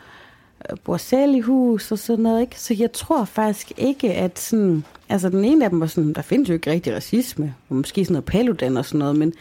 bor 0.84 0.98
selv 0.98 1.36
i 1.36 1.40
hus 1.40 1.92
og 1.92 2.00
sådan 2.00 2.24
noget, 2.24 2.42
ikke? 2.42 2.60
Så 2.60 2.74
jeg 2.74 2.92
tror 2.92 3.26
faktisk 3.26 3.72
ikke, 3.78 4.14
at 4.14 4.40
sådan... 4.40 4.84
Altså, 5.10 5.30
den 5.30 5.46
ene 5.46 5.64
af 5.66 5.70
dem 5.70 5.80
var 5.80 5.86
sådan, 5.86 6.14
der 6.14 6.22
findes 6.22 6.50
jo 6.50 6.54
ikke 6.54 6.72
rigtig 6.72 6.96
racisme, 6.96 7.56
og 7.70 7.76
måske 7.76 8.06
sådan 8.06 8.14
noget 8.14 8.26
paludan 8.26 8.78
og 8.78 8.86
sådan 8.86 9.00
noget, 9.00 9.16
men... 9.16 9.34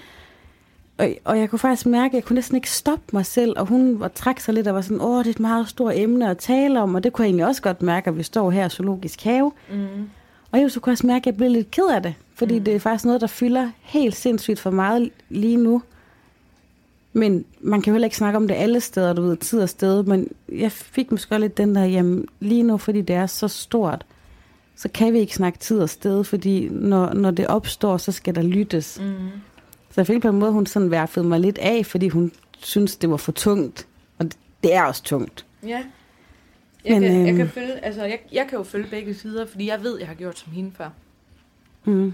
Og, 0.99 1.09
og 1.25 1.39
jeg 1.39 1.51
kunne 1.51 1.59
faktisk 1.59 1.87
mærke, 1.87 2.13
at 2.13 2.15
jeg 2.15 2.25
kunne 2.25 2.35
næsten 2.35 2.57
ikke 2.57 2.71
stoppe 2.71 3.05
mig 3.13 3.27
selv, 3.27 3.55
og 3.59 3.67
hun 3.67 4.01
var, 4.01 4.09
trak 4.09 4.41
sig 4.41 4.55
lidt 4.55 4.69
og 4.69 4.75
var 4.75 4.81
sådan, 4.81 5.01
åh, 5.01 5.19
det 5.19 5.27
er 5.27 5.31
et 5.31 5.41
meget 5.41 5.69
stort 5.69 5.93
emne 5.97 6.31
at 6.31 6.39
tale 6.39 6.81
om, 6.81 6.95
og 6.95 7.05
det 7.05 7.13
kunne 7.13 7.23
jeg 7.23 7.29
egentlig 7.29 7.47
også 7.47 7.63
godt 7.63 7.83
mærke, 7.83 8.11
at 8.11 8.19
vi 8.19 8.23
står 8.23 8.51
her 8.51 8.67
i 8.67 8.69
zoologisk 8.69 9.25
have. 9.25 9.53
Mm. 9.71 10.11
Og 10.53 10.61
jeg 10.61 10.71
så 10.71 10.81
kunne 10.81 10.93
også 10.93 11.07
mærke, 11.07 11.23
at 11.23 11.27
jeg 11.27 11.37
blev 11.37 11.51
lidt 11.51 11.71
ked 11.71 11.87
af 11.95 12.03
det, 12.03 12.15
fordi 12.35 12.59
mm. 12.59 12.65
det 12.65 12.75
er 12.75 12.79
faktisk 12.79 13.05
noget, 13.05 13.21
der 13.21 13.27
fylder 13.27 13.71
helt 13.81 14.17
sindssygt 14.17 14.61
for 14.61 14.71
meget 14.71 15.11
lige 15.29 15.57
nu. 15.57 15.83
Men 17.13 17.45
man 17.61 17.83
kan 17.83 17.91
jo 17.91 17.95
heller 17.95 18.07
ikke 18.07 18.17
snakke 18.17 18.37
om 18.37 18.49
det 18.49 18.55
alle 18.55 18.81
steder, 18.81 19.13
du 19.13 19.23
ved, 19.23 19.37
tid 19.37 19.61
og 19.61 19.69
sted, 19.69 20.03
men 20.03 20.29
jeg 20.49 20.73
fik 20.73 21.11
måske 21.11 21.39
lidt 21.39 21.57
den 21.57 21.75
der, 21.75 21.85
jamen 21.85 22.29
lige 22.41 22.63
nu, 22.63 22.77
fordi 22.77 23.01
det 23.01 23.17
er 23.17 23.27
så 23.27 23.49
stort, 23.49 24.07
så 24.77 24.89
kan 24.89 25.13
vi 25.13 25.19
ikke 25.19 25.35
snakke 25.35 25.59
tid 25.59 25.79
og 25.79 25.91
sted, 25.91 26.25
fordi 26.25 26.69
når, 26.69 27.15
når 27.15 27.31
det 27.31 27.47
opstår, 27.47 27.97
så 27.97 28.13
skal 28.13 28.35
der 28.35 28.43
lyttes. 28.43 29.01
Mm. 29.01 29.15
Så 29.91 30.01
jeg 30.01 30.07
følte 30.07 30.21
på 30.21 30.29
en 30.29 30.39
måde, 30.39 30.53
hun 30.53 30.67
sådan 30.67 30.91
værfede 30.91 31.25
mig 31.25 31.41
lidt 31.41 31.59
af, 31.59 31.87
fordi 31.87 32.09
hun 32.09 32.33
synes, 32.59 32.97
det 32.97 33.11
var 33.11 33.17
for 33.17 33.33
tungt. 33.33 33.87
Og 34.19 34.25
det, 34.25 34.37
det 34.63 34.75
er 34.75 34.83
også 34.83 35.03
tungt. 35.03 35.47
Ja. 35.63 35.83
Jeg, 36.85 37.01
Men, 37.01 37.03
kan, 37.03 37.21
jeg, 37.21 37.29
øhm, 37.29 37.37
kan 37.37 37.49
følge, 37.49 37.85
altså, 37.85 38.05
jeg, 38.05 38.19
jeg 38.33 38.47
kan 38.49 38.59
jo 38.59 38.65
følge 38.65 38.87
begge 38.91 39.15
sider, 39.15 39.47
fordi 39.47 39.67
jeg 39.67 39.83
ved, 39.83 39.99
jeg 39.99 40.09
har 40.09 40.15
gjort 40.15 40.39
som 40.39 40.53
hende 40.53 40.71
før. 40.77 40.91
Mm. 41.85 42.13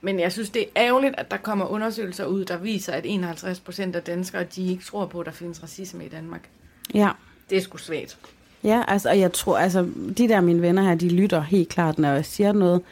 Men 0.00 0.20
jeg 0.20 0.32
synes, 0.32 0.50
det 0.50 0.62
er 0.62 0.66
ærgerligt, 0.76 1.14
at 1.18 1.30
der 1.30 1.36
kommer 1.36 1.66
undersøgelser 1.66 2.26
ud, 2.26 2.44
der 2.44 2.56
viser, 2.56 2.92
at 2.92 3.02
51 3.06 3.60
procent 3.60 3.96
af 3.96 4.02
danskere, 4.02 4.44
de 4.44 4.68
ikke 4.68 4.84
tror 4.84 5.06
på, 5.06 5.20
at 5.20 5.26
der 5.26 5.32
findes 5.32 5.62
racisme 5.62 6.04
i 6.06 6.08
Danmark. 6.08 6.48
Ja. 6.94 7.10
Det 7.50 7.58
er 7.58 7.62
sgu 7.62 7.78
svagt. 7.78 8.18
Ja, 8.64 8.82
altså, 8.88 9.08
og 9.08 9.18
jeg 9.18 9.32
tror, 9.32 9.58
altså, 9.58 9.88
de 10.18 10.28
der 10.28 10.40
mine 10.40 10.62
venner 10.62 10.82
her, 10.82 10.94
de 10.94 11.08
lytter 11.08 11.40
helt 11.40 11.68
klart, 11.68 11.98
når 11.98 12.08
jeg 12.08 12.24
siger 12.24 12.52
noget. 12.52 12.82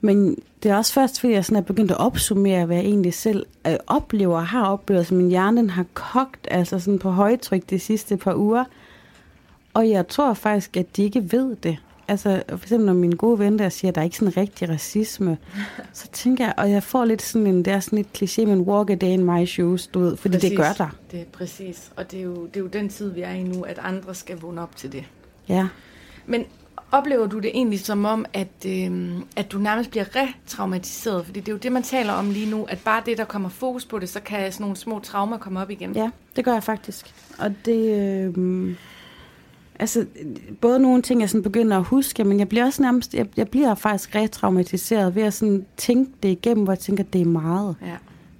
Men 0.00 0.36
det 0.62 0.70
er 0.70 0.76
også 0.76 0.92
først, 0.92 1.20
fordi 1.20 1.32
jeg 1.32 1.44
sådan 1.44 1.56
er 1.56 1.66
begyndt 1.66 1.90
at 1.90 1.96
opsummere, 1.96 2.66
hvad 2.66 2.76
jeg 2.76 2.84
egentlig 2.84 3.14
selv 3.14 3.46
øh, 3.66 3.76
oplever 3.86 4.36
og 4.36 4.46
har 4.46 4.66
oplevet. 4.66 4.98
Altså, 4.98 5.14
min 5.14 5.28
hjerne 5.28 5.70
har 5.70 5.84
kogt 5.94 6.48
altså 6.50 6.78
sådan 6.78 6.98
på 6.98 7.10
højtryk 7.10 7.70
de 7.70 7.78
sidste 7.78 8.16
par 8.16 8.34
uger. 8.34 8.64
Og 9.74 9.90
jeg 9.90 10.08
tror 10.08 10.34
faktisk, 10.34 10.76
at 10.76 10.96
de 10.96 11.02
ikke 11.02 11.32
ved 11.32 11.56
det. 11.56 11.78
Altså, 12.10 12.42
for 12.48 12.56
eksempel 12.56 12.86
når 12.86 12.92
mine 12.92 13.16
gode 13.16 13.38
venner 13.38 13.58
der 13.58 13.68
siger, 13.68 13.88
at 13.88 13.94
der 13.94 14.00
er 14.00 14.04
ikke 14.04 14.16
sådan 14.16 14.36
rigtig 14.36 14.68
racisme, 14.68 15.38
så 15.92 16.08
tænker 16.12 16.44
jeg, 16.44 16.54
og 16.56 16.70
jeg 16.70 16.82
får 16.82 17.04
lidt 17.04 17.22
sådan 17.22 17.46
en, 17.46 17.64
det 17.64 17.72
er 17.72 17.80
sådan 17.80 17.98
et 17.98 18.06
kliché, 18.22 18.46
men 18.46 18.60
walk 18.60 18.90
a 18.90 18.94
day 18.94 19.06
in 19.06 19.24
my 19.24 19.46
shoes, 19.46 19.86
du 19.86 20.00
ved, 20.00 20.16
fordi 20.16 20.36
præcis. 20.36 20.48
det 20.50 20.58
gør 20.58 20.72
der. 20.72 20.88
Det 21.10 21.20
er 21.20 21.24
præcis. 21.32 21.90
Og 21.96 22.10
det 22.10 22.18
er, 22.18 22.24
jo, 22.24 22.46
det 22.46 22.56
er 22.56 22.60
jo 22.60 22.66
den 22.66 22.88
tid, 22.88 23.10
vi 23.12 23.20
er 23.20 23.30
i 23.30 23.42
nu, 23.42 23.62
at 23.62 23.78
andre 23.82 24.14
skal 24.14 24.40
vågne 24.40 24.62
op 24.62 24.76
til 24.76 24.92
det. 24.92 25.04
Ja. 25.48 25.68
Men 26.26 26.44
oplever 26.92 27.26
du 27.26 27.38
det 27.38 27.50
egentlig 27.54 27.80
som 27.80 28.04
om, 28.04 28.24
at, 28.32 28.66
øh, 28.66 29.12
at 29.36 29.52
du 29.52 29.58
nærmest 29.58 29.90
bliver 29.90 30.04
retraumatiseret? 30.16 31.26
Fordi 31.26 31.40
det 31.40 31.48
er 31.48 31.52
jo 31.52 31.58
det, 31.58 31.72
man 31.72 31.82
taler 31.82 32.12
om 32.12 32.30
lige 32.30 32.50
nu, 32.50 32.64
at 32.64 32.78
bare 32.84 33.02
det, 33.06 33.18
der 33.18 33.24
kommer 33.24 33.48
fokus 33.48 33.84
på 33.84 33.98
det, 33.98 34.08
så 34.08 34.20
kan 34.20 34.52
sådan 34.52 34.64
nogle 34.64 34.76
små 34.76 34.98
traumer 34.98 35.38
komme 35.38 35.60
op 35.60 35.70
igen. 35.70 35.92
Ja, 35.92 36.10
det 36.36 36.44
gør 36.44 36.52
jeg 36.52 36.62
faktisk. 36.62 37.14
Og 37.38 37.54
det... 37.64 38.00
Øh, 38.36 38.74
altså, 39.80 40.06
både 40.60 40.78
nogle 40.78 41.02
ting, 41.02 41.20
jeg 41.20 41.30
sådan 41.30 41.42
begynder 41.42 41.76
at 41.76 41.84
huske, 41.84 42.24
men 42.24 42.38
jeg 42.38 42.48
bliver 42.48 42.64
også 42.64 42.82
nærmest... 42.82 43.14
Jeg, 43.14 43.26
jeg 43.36 43.48
bliver 43.48 43.74
faktisk 43.74 44.14
retraumatiseret 44.14 45.14
ved 45.14 45.22
at 45.22 45.34
sådan 45.34 45.66
tænke 45.76 46.12
det 46.22 46.28
igennem, 46.28 46.64
hvor 46.64 46.72
jeg 46.72 46.78
tænker, 46.78 47.04
at 47.04 47.12
det 47.12 47.20
er 47.20 47.26
meget. 47.26 47.76
Ja. 47.82 47.96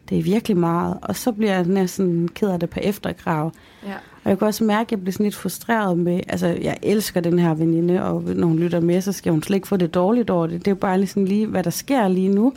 Det 0.09 0.19
er 0.19 0.23
virkelig 0.23 0.57
meget. 0.57 0.99
Og 1.03 1.17
så 1.17 1.33
bliver 1.33 1.53
jeg 1.53 1.65
næsten 1.65 2.29
ked 2.29 2.49
af 2.49 2.61
det 2.61 2.71
på 2.71 2.81
efterkrav. 2.83 3.53
ja. 3.87 3.95
Og 4.25 4.31
jeg 4.31 4.39
kan 4.39 4.47
også 4.47 4.65
mærke, 4.65 4.89
at 4.89 4.91
jeg 4.91 5.01
bliver 5.01 5.13
sådan 5.13 5.25
lidt 5.25 5.35
frustreret 5.35 5.99
med... 5.99 6.21
Altså, 6.29 6.47
jeg 6.47 6.79
elsker 6.83 7.21
den 7.21 7.39
her 7.39 7.55
veninde, 7.55 8.03
og 8.03 8.23
når 8.23 8.47
hun 8.47 8.59
lytter 8.59 8.81
med, 8.81 9.01
så 9.01 9.13
skal 9.13 9.33
hun 9.33 9.43
slet 9.43 9.57
ikke 9.57 9.69
få 9.69 9.77
det 9.77 9.95
dårligt 9.95 10.31
over 10.31 10.47
det. 10.47 10.59
Det 10.59 10.69
er 10.69 10.71
jo 10.71 10.77
bare 10.77 10.99
ligesom 10.99 11.25
lige, 11.25 11.47
hvad 11.47 11.63
der 11.63 11.71
sker 11.71 12.09
lige 12.09 12.29
nu. 12.29 12.53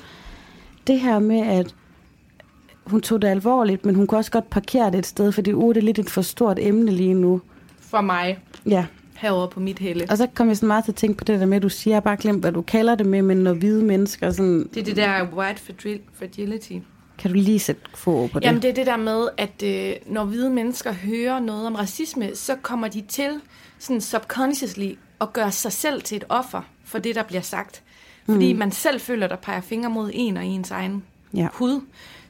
Det 0.87 0.99
her 0.99 1.19
med, 1.19 1.39
at 1.39 1.75
hun 2.85 3.01
tog 3.01 3.21
det 3.21 3.27
alvorligt, 3.27 3.85
men 3.85 3.95
hun 3.95 4.07
kunne 4.07 4.17
også 4.17 4.31
godt 4.31 4.49
parkere 4.49 4.91
det 4.91 4.99
et 4.99 5.05
sted, 5.05 5.31
fordi 5.31 5.53
uh, 5.53 5.75
det 5.75 5.81
er 5.81 5.85
lidt 5.85 5.99
et 5.99 6.09
for 6.09 6.21
stort 6.21 6.59
emne 6.61 6.91
lige 6.91 7.13
nu. 7.13 7.41
For 7.79 8.01
mig, 8.01 8.39
Ja, 8.65 8.85
herover 9.17 9.47
på 9.47 9.59
mit 9.59 9.79
helle. 9.79 10.05
og 10.09 10.17
så 10.17 10.27
kom 10.35 10.47
jeg 10.47 10.57
sådan 10.57 10.67
meget 10.67 10.83
til 10.85 10.91
at 10.91 10.95
tænke 10.95 11.17
på 11.17 11.23
det 11.23 11.39
der 11.39 11.45
med, 11.45 11.57
at 11.57 11.63
du 11.63 11.69
siger, 11.69 11.91
jeg 11.91 11.95
har 11.95 12.01
bare 12.01 12.17
glemt, 12.17 12.39
hvad 12.41 12.51
du 12.51 12.61
kalder 12.61 12.95
det 12.95 13.05
med, 13.05 13.21
men 13.21 13.37
når 13.37 13.53
hvide 13.53 13.83
mennesker, 13.83 14.31
sådan, 14.31 14.69
Det 14.73 14.77
er 14.77 14.83
det 14.83 14.95
der 14.95 15.27
white 15.33 15.61
fragil- 15.61 16.01
fragility. 16.19 16.73
kan 17.17 17.31
du 17.31 17.35
lige 17.37 17.59
sætte 17.59 17.81
få 17.95 18.27
på 18.27 18.39
det? 18.39 18.45
Jamen 18.45 18.61
det 18.61 18.69
er 18.69 18.73
det 18.73 18.85
der 18.85 18.97
med, 18.97 19.27
at 19.37 19.63
øh, 19.63 19.93
når 20.13 20.25
hvide 20.25 20.49
mennesker 20.49 20.91
hører 20.93 21.39
noget 21.39 21.67
om 21.67 21.75
racisme, 21.75 22.35
så 22.35 22.55
kommer 22.61 22.87
de 22.87 23.01
til 23.01 23.29
sådan 23.79 24.01
subconsciously 24.01 24.91
at 25.21 25.33
gøre 25.33 25.51
sig 25.51 25.71
selv 25.71 26.01
til 26.01 26.15
et 26.17 26.23
offer 26.29 26.61
for 26.85 26.99
det, 26.99 27.15
der 27.15 27.23
bliver 27.23 27.41
sagt. 27.41 27.81
Fordi 28.29 28.53
mm. 28.53 28.59
man 28.59 28.71
selv 28.71 28.99
føler, 29.01 29.27
der 29.27 29.35
peger 29.35 29.61
fingre 29.61 29.89
mod 29.89 30.09
en 30.13 30.37
og 30.37 30.45
ens 30.45 30.71
egen 30.71 31.03
Ja. 31.33 31.47
hud. 31.53 31.81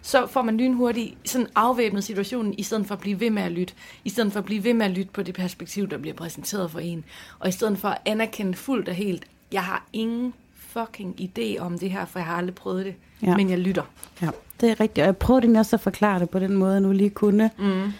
Så 0.05 0.27
får 0.27 0.41
man 0.41 0.57
lynhurtigt 0.57 1.15
sådan 1.25 1.47
afvæbnet 1.55 2.03
situationen, 2.03 2.53
i 2.57 2.63
stedet 2.63 2.87
for 2.87 2.95
at 2.95 3.01
blive 3.01 3.19
ved 3.19 3.29
med 3.29 3.43
at 3.43 3.51
lytte. 3.51 3.73
I 4.03 4.09
stedet 4.09 4.31
for 4.31 4.39
at 4.39 4.45
blive 4.45 4.63
ved 4.63 4.73
med 4.73 4.85
at 4.85 4.91
lytte 4.91 5.11
på 5.13 5.23
det 5.23 5.35
perspektiv, 5.35 5.89
der 5.89 5.97
bliver 5.97 6.15
præsenteret 6.15 6.71
for 6.71 6.79
en. 6.79 7.03
Og 7.39 7.49
i 7.49 7.51
stedet 7.51 7.77
for 7.77 7.87
at 7.87 7.97
anerkende 8.05 8.53
fuldt 8.53 8.89
og 8.89 8.95
helt, 8.95 9.25
jeg 9.51 9.63
har 9.63 9.85
ingen 9.93 10.33
fucking 10.55 11.21
idé 11.21 11.59
om 11.59 11.79
det 11.79 11.89
her, 11.89 12.05
for 12.05 12.19
jeg 12.19 12.25
har 12.25 12.35
aldrig 12.35 12.55
prøvet 12.55 12.85
det. 12.85 12.95
Ja. 13.21 13.37
Men 13.37 13.49
jeg 13.49 13.57
lytter. 13.57 13.83
Ja, 14.21 14.29
det 14.61 14.69
er 14.69 14.79
rigtigt. 14.79 14.99
Og 14.99 15.05
jeg 15.05 15.17
prøvede 15.17 15.43
egentlig 15.43 15.59
også 15.59 15.75
at 15.75 15.81
forklare 15.81 16.19
det 16.19 16.29
på 16.29 16.39
den 16.39 16.53
måde, 16.53 16.71
jeg 16.71 16.81
nu 16.81 16.91
lige 16.91 17.09
kunne. 17.09 17.49
Mm. 17.59 17.91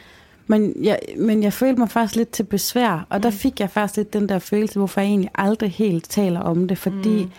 Men 0.48 0.74
jeg, 0.84 1.00
men 1.18 1.44
jeg 1.44 1.54
følte 1.54 1.80
mig 1.80 1.90
faktisk 1.90 2.16
lidt 2.16 2.30
til 2.30 2.44
besvær, 2.44 3.08
og 3.10 3.18
mm. 3.18 3.22
der 3.22 3.32
fik 3.32 3.60
jeg 3.60 3.70
faktisk 3.70 3.98
lidt 3.98 4.14
den 4.14 4.30
der 4.30 4.40
følelse, 4.40 4.80
hvorfor 4.80 5.02
jeg 5.02 5.08
egentlig 5.08 5.32
aldrig 5.36 5.72
helt 5.72 6.10
taler 6.10 6.40
om 6.40 6.68
det, 6.68 6.78
fordi 6.78 7.24
mm. 7.24 7.32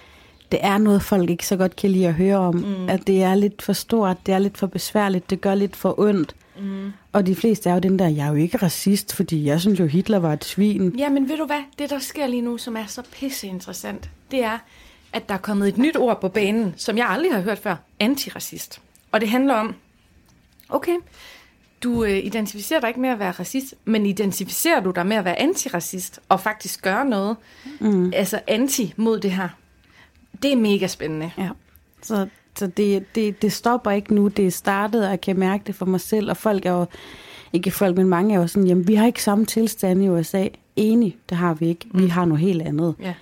Det 0.52 0.61
er 0.62 0.78
noget, 0.78 1.02
folk 1.02 1.30
ikke 1.30 1.46
så 1.46 1.57
godt 1.57 1.76
kan 1.76 1.90
lide 1.90 2.09
at 2.09 2.14
høre 2.14 2.37
om. 2.37 2.54
Mm. 2.54 2.88
At 2.88 3.07
det 3.07 3.22
er 3.22 3.35
lidt 3.35 3.62
for 3.62 3.72
stort, 3.72 4.16
det 4.26 4.35
er 4.35 4.38
lidt 4.38 4.59
for 4.59 4.66
besværligt, 4.66 5.30
det 5.30 5.40
gør 5.40 5.54
lidt 5.54 5.76
for 5.76 6.00
ondt. 6.00 6.35
Mm. 6.61 6.92
Og 7.12 7.26
de 7.26 7.35
fleste 7.35 7.70
er 7.70 7.74
jo 7.74 7.80
den 7.80 7.98
der, 7.98 8.09
jeg 8.09 8.26
er 8.26 8.30
jo 8.30 8.35
ikke 8.35 8.57
racist, 8.57 9.14
fordi 9.14 9.44
jeg 9.44 9.61
synes 9.61 9.80
jo, 9.80 9.87
Hitler 9.87 10.18
var 10.18 10.33
et 10.33 10.44
svin. 10.44 10.94
Ja, 10.98 11.09
men 11.09 11.28
ved 11.28 11.37
du 11.37 11.46
hvad? 11.46 11.62
Det, 11.78 11.90
der 11.90 11.98
sker 11.98 12.26
lige 12.26 12.42
nu, 12.42 12.59
som 12.59 12.76
er 12.76 12.87
så 12.87 13.02
pisse 13.12 13.46
interessant, 13.46 14.11
det 14.30 14.44
er, 14.44 14.59
at 15.12 15.28
der 15.28 15.35
er 15.35 15.38
kommet 15.38 15.68
et 15.68 15.78
nyt 15.78 15.96
ord 15.96 16.20
på 16.20 16.28
banen, 16.28 16.74
som 16.76 16.96
jeg 16.96 17.07
aldrig 17.09 17.35
har 17.35 17.40
hørt 17.40 17.59
før. 17.59 17.76
Antiracist. 18.00 18.80
Og 19.12 19.20
det 19.20 19.28
handler 19.28 19.54
om, 19.54 19.74
okay, 20.68 20.96
du 21.83 22.04
øh, 22.04 22.18
identificerer 22.24 22.80
dig 22.80 22.88
ikke 22.88 23.00
med 23.00 23.11
at 23.11 23.18
være 23.18 23.30
racist, 23.30 23.74
men 23.85 24.07
identificerer 24.07 24.80
du 24.80 24.90
dig 24.90 25.07
med 25.07 25.16
at 25.16 25.24
være 25.24 25.38
antiracist 25.38 26.20
og 26.28 26.40
faktisk 26.40 26.83
gøre 26.83 27.04
noget, 27.04 27.37
mm. 27.80 28.12
altså 28.14 28.40
anti 28.46 28.94
mod 28.96 29.20
det 29.20 29.30
her. 29.30 29.48
Det 30.42 30.53
er 30.53 30.57
mega 30.57 30.87
spændende. 30.87 31.31
Ja. 31.38 31.49
Så, 32.03 32.27
så 32.59 32.66
det, 32.66 33.14
det, 33.14 33.42
det 33.42 33.53
stopper 33.53 33.90
ikke 33.90 34.14
nu. 34.14 34.29
Det 34.29 34.47
er 34.47 34.51
startet, 34.51 35.05
og 35.05 35.11
jeg 35.11 35.20
kan 35.20 35.38
mærke 35.38 35.64
det 35.66 35.75
for 35.75 35.87
mig 35.87 36.01
selv, 36.01 36.31
og 36.31 36.37
folk 36.37 36.66
er 36.66 36.73
jo, 36.73 36.87
ikke 37.53 37.70
folk, 37.70 37.97
men 37.97 38.07
mange 38.07 38.35
er 38.35 38.40
jo 38.40 38.47
sådan, 38.47 38.68
jamen 38.68 38.88
vi 38.88 38.94
har 38.94 39.07
ikke 39.07 39.23
samme 39.23 39.44
tilstand 39.44 40.05
i 40.05 40.09
USA. 40.09 40.49
Enig, 40.77 41.16
det 41.29 41.37
har 41.37 41.55
vi 41.55 41.68
ikke. 41.68 41.87
Mm. 41.92 42.03
Vi 42.03 42.09
har 42.09 42.25
noget 42.25 42.40
helt 42.40 42.62
andet. 42.62 42.94
Ja. 43.03 43.14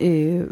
Øh, 0.00 0.46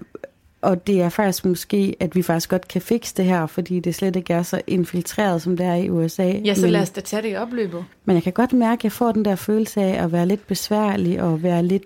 og 0.62 0.87
det 0.87 1.03
er 1.03 1.09
faktisk 1.09 1.44
måske, 1.44 1.96
at 2.01 2.16
vi 2.16 2.23
faktisk 2.23 2.51
godt 2.51 2.68
kan 2.68 2.83
fikse 2.83 3.14
det 3.16 3.25
her, 3.25 3.46
fordi 3.46 3.81
det 3.81 3.94
slet 3.94 4.16
ikke 4.16 4.33
er 4.33 4.42
så 4.42 4.62
infiltreret, 4.66 5.42
som 5.42 5.57
det 5.57 5.66
er 5.66 5.75
i 5.75 5.90
USA. 5.90 6.23
Ja, 6.23 6.55
så 6.55 6.62
men, 6.62 6.70
lad 6.70 6.81
os 6.81 6.90
da 6.90 7.01
tage 7.01 7.23
det 7.23 7.33
i 7.33 7.37
opløbet. 7.37 7.85
Men 8.05 8.14
jeg 8.14 8.23
kan 8.23 8.33
godt 8.33 8.53
mærke, 8.53 8.81
at 8.81 8.85
jeg 8.85 8.92
får 8.92 9.12
den 9.12 9.25
der 9.25 9.37
følelse 9.37 9.81
af 9.81 10.05
at 10.05 10.12
være 10.12 10.27
lidt 10.27 10.46
besværlig 10.46 11.23
og 11.23 11.42
være 11.42 11.62
lidt... 11.62 11.85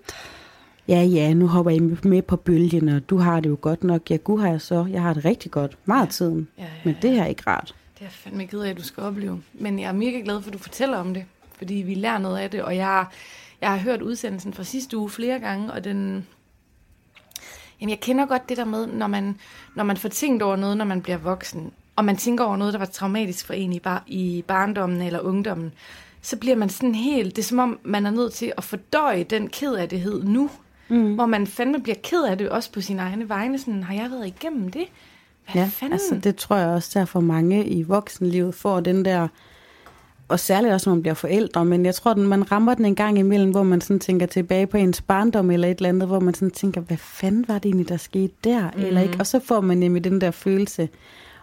Ja, 0.87 1.01
ja, 1.01 1.33
nu 1.33 1.47
hopper 1.47 1.71
jeg 1.71 1.81
med 2.03 2.21
på 2.21 2.35
bølgen, 2.35 2.89
og 2.89 3.09
du 3.09 3.17
har 3.17 3.39
det 3.39 3.49
jo 3.49 3.57
godt 3.61 3.83
nok. 3.83 4.11
Ja, 4.11 4.15
gud 4.15 4.39
har 4.39 4.49
jeg 4.49 4.61
så. 4.61 4.85
Jeg 4.91 5.01
har 5.01 5.13
det 5.13 5.25
rigtig 5.25 5.51
godt. 5.51 5.77
Meget 5.85 6.05
ja. 6.05 6.11
tiden. 6.11 6.47
Ja, 6.57 6.63
ja, 6.63 6.69
ja. 6.69 6.81
Men 6.85 6.95
det 7.01 7.11
her 7.11 7.23
er 7.23 7.27
ikke 7.27 7.43
rart. 7.47 7.75
Det 7.99 8.05
er 8.05 8.09
fandme 8.09 8.47
ked 8.47 8.59
af, 8.59 8.69
at 8.69 8.77
du 8.77 8.83
skal 8.83 9.03
opleve. 9.03 9.41
Men 9.53 9.79
jeg 9.79 9.87
er 9.87 9.93
mega 9.93 10.19
glad 10.19 10.41
for, 10.41 10.49
at 10.49 10.53
du 10.53 10.59
fortæller 10.59 10.97
om 10.97 11.13
det. 11.13 11.25
Fordi 11.57 11.73
vi 11.73 11.93
lærer 11.93 12.17
noget 12.17 12.37
af 12.37 12.51
det, 12.51 12.63
og 12.63 12.75
jeg, 12.75 13.05
jeg 13.61 13.69
har 13.69 13.77
hørt 13.77 14.01
udsendelsen 14.01 14.53
fra 14.53 14.63
sidste 14.63 14.97
uge 14.97 15.09
flere 15.09 15.39
gange, 15.39 15.73
og 15.73 15.83
den, 15.83 16.25
Jamen, 17.81 17.89
jeg 17.89 17.99
kender 17.99 18.25
godt 18.25 18.49
det 18.49 18.57
der 18.57 18.65
med, 18.65 18.87
når 18.87 19.07
man, 19.07 19.39
når 19.75 19.83
man 19.83 19.97
får 19.97 20.09
tænkt 20.09 20.43
over 20.43 20.55
noget, 20.55 20.77
når 20.77 20.85
man 20.85 21.01
bliver 21.01 21.17
voksen, 21.17 21.71
og 21.95 22.05
man 22.05 22.17
tænker 22.17 22.43
over 22.43 22.57
noget, 22.57 22.73
der 22.73 22.79
var 22.79 22.85
traumatisk 22.85 23.45
for 23.45 23.53
en 23.53 23.73
i, 23.73 23.79
bar, 23.79 24.03
i 24.07 24.43
barndommen 24.47 25.01
eller 25.01 25.19
ungdommen, 25.19 25.73
så 26.21 26.37
bliver 26.37 26.55
man 26.55 26.69
sådan 26.69 26.95
helt, 26.95 27.35
det 27.35 27.41
er 27.41 27.45
som 27.45 27.59
om, 27.59 27.79
man 27.83 28.05
er 28.05 28.11
nødt 28.11 28.33
til 28.33 28.53
at 28.57 28.63
fordøje 28.63 29.23
den 29.23 29.47
kedelighed 29.47 30.23
nu, 30.23 30.49
mm. 30.89 31.13
hvor 31.15 31.25
man 31.25 31.47
fandme 31.47 31.79
bliver 31.79 31.97
ked 32.03 32.23
af 32.23 32.37
det 32.37 32.49
også 32.49 32.71
på 32.71 32.81
sine 32.81 33.01
egne 33.01 33.29
vegne. 33.29 33.59
Sådan, 33.59 33.83
har 33.83 33.93
jeg 33.93 34.11
været 34.11 34.27
igennem 34.27 34.71
det? 34.71 34.85
Hvad 35.51 35.61
ja, 35.61 35.69
fanden? 35.73 35.93
altså 35.93 36.15
det 36.23 36.35
tror 36.35 36.55
jeg 36.55 36.67
også, 36.67 36.99
der 36.99 37.05
for 37.05 37.19
mange 37.19 37.65
i 37.65 37.83
voksenlivet 37.83 38.55
får 38.55 38.79
den 38.79 39.05
der 39.05 39.27
og 40.27 40.39
særligt 40.39 40.73
også, 40.73 40.89
når 40.89 40.95
man 40.95 41.01
bliver 41.01 41.13
forældre, 41.13 41.65
men 41.65 41.85
jeg 41.85 41.95
tror, 41.95 42.11
at 42.11 42.17
man 42.17 42.51
rammer 42.51 42.73
den 42.73 42.85
en 42.85 42.95
gang 42.95 43.19
imellem, 43.19 43.51
hvor 43.51 43.63
man 43.63 43.81
sådan 43.81 43.99
tænker 43.99 44.25
tilbage 44.25 44.67
på 44.67 44.77
ens 44.77 45.01
barndom 45.01 45.51
eller 45.51 45.67
et 45.67 45.77
eller 45.77 45.89
andet, 45.89 46.07
hvor 46.07 46.19
man 46.19 46.33
sådan 46.33 46.51
tænker, 46.51 46.81
hvad 46.81 46.97
fanden 46.97 47.45
var 47.47 47.53
det 47.53 47.65
egentlig, 47.65 47.89
der 47.89 47.97
skete 47.97 48.33
der? 48.43 48.71
Mm. 48.75 48.83
Eller 48.83 49.01
ikke? 49.01 49.15
Og 49.19 49.27
så 49.27 49.39
får 49.39 49.61
man 49.61 49.77
nemlig 49.77 50.03
den 50.03 50.21
der 50.21 50.31
følelse, 50.31 50.89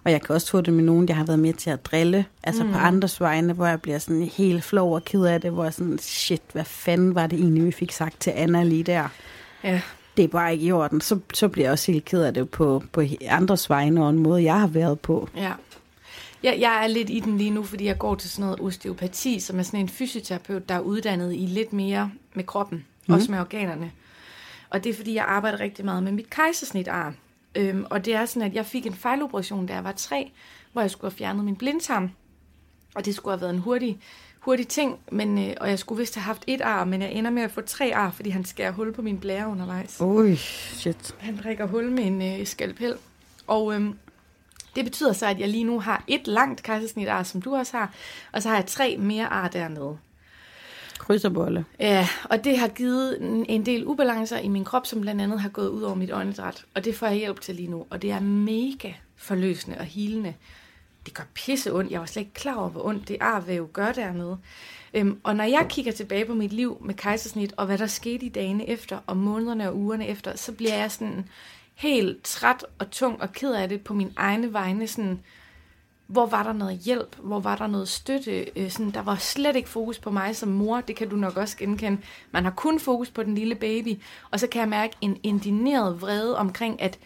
og 0.05 0.13
jeg 0.13 0.23
kan 0.23 0.35
også 0.35 0.51
få 0.51 0.61
det 0.61 0.75
med 0.75 0.85
nogen, 0.85 1.09
jeg 1.09 1.17
har 1.17 1.25
været 1.25 1.39
med 1.39 1.53
til 1.53 1.71
at 1.71 1.87
drille, 1.87 2.25
altså 2.43 2.65
mm. 2.65 2.73
på 2.73 2.79
andres 2.79 3.21
vegne, 3.21 3.53
hvor 3.53 3.67
jeg 3.67 3.83
bliver 3.83 3.99
sådan 3.99 4.23
helt 4.23 4.65
flov 4.65 4.95
og 4.95 5.05
ked 5.05 5.25
af 5.25 5.41
det, 5.41 5.51
hvor 5.51 5.65
jeg 5.65 5.75
sådan, 5.75 5.99
shit, 5.99 6.43
hvad 6.53 6.65
fanden 6.65 7.15
var 7.15 7.27
det 7.27 7.39
egentlig, 7.39 7.65
vi 7.67 7.73
fik 7.73 7.93
sagt 7.93 8.21
til 8.21 8.31
Anna 8.31 8.63
lige 8.63 8.83
der? 8.83 9.09
Ja. 9.65 9.81
Det 10.17 10.25
er 10.25 10.29
bare 10.29 10.53
ikke 10.53 10.65
i 10.65 10.73
orden. 10.73 11.01
Så, 11.01 11.19
så 11.35 11.49
bliver 11.49 11.67
jeg 11.67 11.73
også 11.73 11.93
helt 11.93 12.05
ked 12.05 12.23
af 12.23 12.35
det 12.35 12.51
på, 12.51 12.83
på 12.93 13.03
andres 13.29 13.71
vegne 13.71 14.05
og 14.05 14.11
en 14.11 14.19
måde, 14.19 14.45
jeg 14.45 14.61
har 14.61 14.67
været 14.67 15.01
på. 15.01 15.29
Ja. 15.37 15.53
Jeg, 16.43 16.57
jeg 16.61 16.85
er 16.85 16.87
lidt 16.87 17.11
i 17.11 17.21
den 17.21 17.39
lige 17.39 17.51
nu, 17.51 17.63
fordi 17.63 17.85
jeg 17.85 17.99
går 17.99 18.15
til 18.15 18.31
sådan 18.31 18.45
noget 18.45 18.61
osteopati, 18.61 19.41
som 19.41 19.59
er 19.59 19.63
sådan 19.63 19.81
en 19.81 19.89
fysioterapeut, 19.89 20.69
der 20.69 20.75
er 20.75 20.81
uddannet 20.81 21.35
i 21.35 21.47
lidt 21.47 21.73
mere 21.73 22.11
med 22.35 22.45
kroppen, 22.45 22.85
mm. 23.07 23.15
også 23.15 23.31
med 23.31 23.41
organerne. 23.41 23.91
Og 24.71 24.85
det 24.85 24.91
er, 24.91 24.95
fordi 24.95 25.15
jeg 25.15 25.25
arbejder 25.25 25.61
rigtig 25.61 25.85
meget 25.85 26.03
med 26.03 26.13
mit 26.13 26.31
kejsersnitarm. 26.31 27.17
Øhm, 27.55 27.85
og 27.91 28.05
det 28.05 28.15
er 28.15 28.27
sådan, 28.27 28.49
at 28.49 28.55
jeg 28.55 28.67
fik 28.67 28.87
en 28.87 28.95
fejloperation, 28.95 29.67
da 29.67 29.75
jeg 29.75 29.85
var 29.85 29.93
tre, 29.93 30.33
hvor 30.73 30.81
jeg 30.81 30.91
skulle 30.91 31.11
have 31.11 31.17
fjernet 31.17 31.45
min 31.45 31.57
blindtarm. 31.57 32.11
Og 32.95 33.05
det 33.05 33.15
skulle 33.15 33.33
have 33.33 33.41
været 33.41 33.55
en 33.55 33.59
hurtig, 33.59 34.01
hurtig 34.41 34.69
ting, 34.69 34.99
men, 35.13 35.39
øh, 35.39 35.55
og 35.61 35.69
jeg 35.69 35.79
skulle 35.79 35.99
vist 35.99 36.15
have 36.15 36.23
haft 36.23 36.45
et 36.47 36.61
ar, 36.61 36.85
men 36.85 37.03
jeg 37.03 37.13
ender 37.13 37.31
med 37.31 37.43
at 37.43 37.51
få 37.51 37.61
tre 37.61 37.95
ar, 37.95 38.11
fordi 38.11 38.31
han 38.31 38.45
skærer 38.45 38.71
hul 38.71 38.93
på 38.93 39.03
min 39.03 39.19
blære 39.19 39.49
undervejs. 39.49 40.01
Ui, 40.01 40.37
shit. 40.37 41.15
Han 41.19 41.39
drikker 41.43 41.67
hul 41.67 41.91
med 41.91 42.05
en 42.05 42.41
øh, 42.41 42.47
skalpel. 42.47 42.95
Og 43.47 43.75
øhm, 43.75 43.99
det 44.77 44.85
betyder 44.85 45.13
så, 45.13 45.27
at 45.27 45.39
jeg 45.39 45.49
lige 45.49 45.65
nu 45.65 45.81
har 45.81 46.05
et 46.07 46.27
langt 46.27 46.63
kejsersnitar, 46.63 47.23
som 47.23 47.43
du 47.43 47.57
også 47.57 47.77
har, 47.77 47.95
og 48.33 48.43
så 48.43 48.49
har 48.49 48.57
jeg 48.57 48.67
tre 48.67 48.97
mere 48.99 49.27
ar 49.27 49.49
dernede. 49.49 49.99
Krydserbolle. 51.03 51.65
Ja, 51.81 52.09
og 52.25 52.45
det 52.45 52.59
har 52.59 52.69
givet 52.69 53.19
en 53.49 53.67
del 53.67 53.87
ubalancer 53.87 54.39
i 54.39 54.49
min 54.49 54.65
krop, 54.65 54.87
som 54.87 55.01
blandt 55.01 55.21
andet 55.21 55.41
har 55.41 55.49
gået 55.49 55.69
ud 55.69 55.83
over 55.83 55.95
mit 55.95 56.13
åndedræt. 56.13 56.65
Og 56.75 56.85
det 56.85 56.95
får 56.95 57.07
jeg 57.07 57.17
hjælp 57.17 57.41
til 57.41 57.55
lige 57.55 57.71
nu. 57.71 57.87
Og 57.91 58.03
det 58.03 58.11
er 58.11 58.21
mega 58.21 58.93
forløsende 59.17 59.79
og 59.79 59.85
hilende. 59.85 60.35
Det 61.07 61.15
gør 61.15 61.25
pisse 61.35 61.73
ondt. 61.73 61.91
Jeg 61.91 62.01
var 62.01 62.07
slet 62.07 62.23
ikke 62.23 62.35
klar 62.35 62.55
over, 62.55 62.69
hvor 62.69 62.87
ondt 62.87 63.09
det 63.09 63.17
arvæv 63.21 63.69
gør 63.73 63.93
dernede. 63.93 64.39
Øhm, 64.95 65.21
og 65.23 65.37
når 65.37 65.45
jeg 65.45 65.67
kigger 65.69 65.93
tilbage 65.93 66.25
på 66.25 66.35
mit 66.35 66.53
liv 66.53 66.77
med 66.81 66.95
kejsersnit, 66.95 67.55
og 67.57 67.67
hvad 67.67 67.79
der 67.79 67.87
skete 67.87 68.27
i 68.27 68.29
dagene 68.29 68.69
efter, 68.69 68.99
og 69.07 69.17
månederne 69.17 69.69
og 69.69 69.77
ugerne 69.77 70.09
efter, 70.09 70.37
så 70.37 70.53
bliver 70.53 70.75
jeg 70.75 70.91
sådan 70.91 71.29
helt 71.75 72.25
træt 72.25 72.65
og 72.79 72.91
tung 72.91 73.23
og 73.23 73.33
ked 73.33 73.53
af 73.53 73.69
det 73.69 73.81
på 73.81 73.95
min 73.95 74.13
egne 74.17 74.53
vegne. 74.53 74.87
Sådan, 74.87 75.21
hvor 76.13 76.27
var 76.27 76.43
der 76.43 76.53
noget 76.53 76.79
hjælp? 76.79 77.17
Hvor 77.19 77.41
var 77.41 77.57
der 77.57 77.67
noget 77.67 77.89
støtte? 77.89 78.47
Øh, 78.57 78.71
sådan, 78.71 78.91
der 78.91 79.03
var 79.03 79.17
slet 79.17 79.57
ikke 79.57 79.69
fokus 79.69 79.99
på 79.99 80.11
mig 80.11 80.37
som 80.37 80.49
mor. 80.49 80.81
Det 80.81 80.97
kan 80.97 81.09
du 81.09 81.17
nok 81.17 81.37
også 81.37 81.57
genkende. 81.57 81.99
Man 82.31 82.45
har 82.45 82.51
kun 82.51 82.81
fokus 82.81 83.11
på 83.11 83.23
den 83.23 83.35
lille 83.35 83.55
baby. 83.55 83.99
Og 84.31 84.41
så 84.41 84.47
kan 84.47 84.61
jeg 84.61 84.69
mærke 84.69 84.97
en 85.01 85.19
indineret 85.23 86.01
vrede 86.01 86.39
omkring, 86.39 86.83
at 86.83 86.99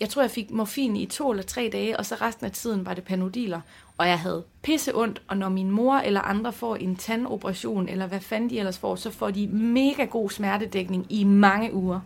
jeg 0.00 0.08
tror, 0.08 0.22
jeg 0.22 0.30
fik 0.30 0.50
morfin 0.50 0.96
i 0.96 1.06
to 1.06 1.30
eller 1.30 1.42
tre 1.42 1.70
dage, 1.72 1.96
og 1.96 2.06
så 2.06 2.14
resten 2.14 2.46
af 2.46 2.52
tiden 2.52 2.86
var 2.86 2.94
det 2.94 3.04
panodiler. 3.04 3.60
Og 3.98 4.08
jeg 4.08 4.18
havde 4.18 4.44
pisse 4.62 4.94
ondt, 4.94 5.22
og 5.28 5.36
når 5.36 5.48
min 5.48 5.70
mor 5.70 5.96
eller 5.96 6.20
andre 6.20 6.52
får 6.52 6.76
en 6.76 6.96
tandoperation, 6.96 7.88
eller 7.88 8.06
hvad 8.06 8.20
fanden 8.20 8.50
de 8.50 8.58
ellers 8.58 8.78
får, 8.78 8.96
så 8.96 9.10
får 9.10 9.30
de 9.30 9.46
mega 9.48 10.04
god 10.04 10.30
smertedækning 10.30 11.06
i 11.08 11.24
mange 11.24 11.74
uger. 11.74 12.00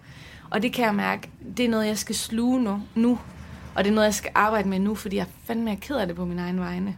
Og 0.51 0.63
det 0.63 0.73
kan 0.73 0.85
jeg 0.85 0.95
mærke, 0.95 1.31
det 1.57 1.65
er 1.65 1.69
noget, 1.69 1.87
jeg 1.87 1.99
skal 1.99 2.15
sluge 2.15 2.61
nu, 2.63 2.83
nu. 2.95 3.19
Og 3.77 3.85
det 3.85 3.91
er 3.91 3.95
noget, 3.95 4.07
jeg 4.07 4.15
skal 4.15 4.31
arbejde 4.35 4.69
med 4.69 4.79
nu, 4.79 4.95
fordi 4.95 5.17
jeg 5.17 5.27
fandme 5.45 5.73
er 5.73 5.77
ked 5.81 5.97
af 5.97 6.07
det 6.07 6.17
på 6.17 6.25
min 6.25 6.39
egen 6.39 6.61
vegne. 6.61 6.97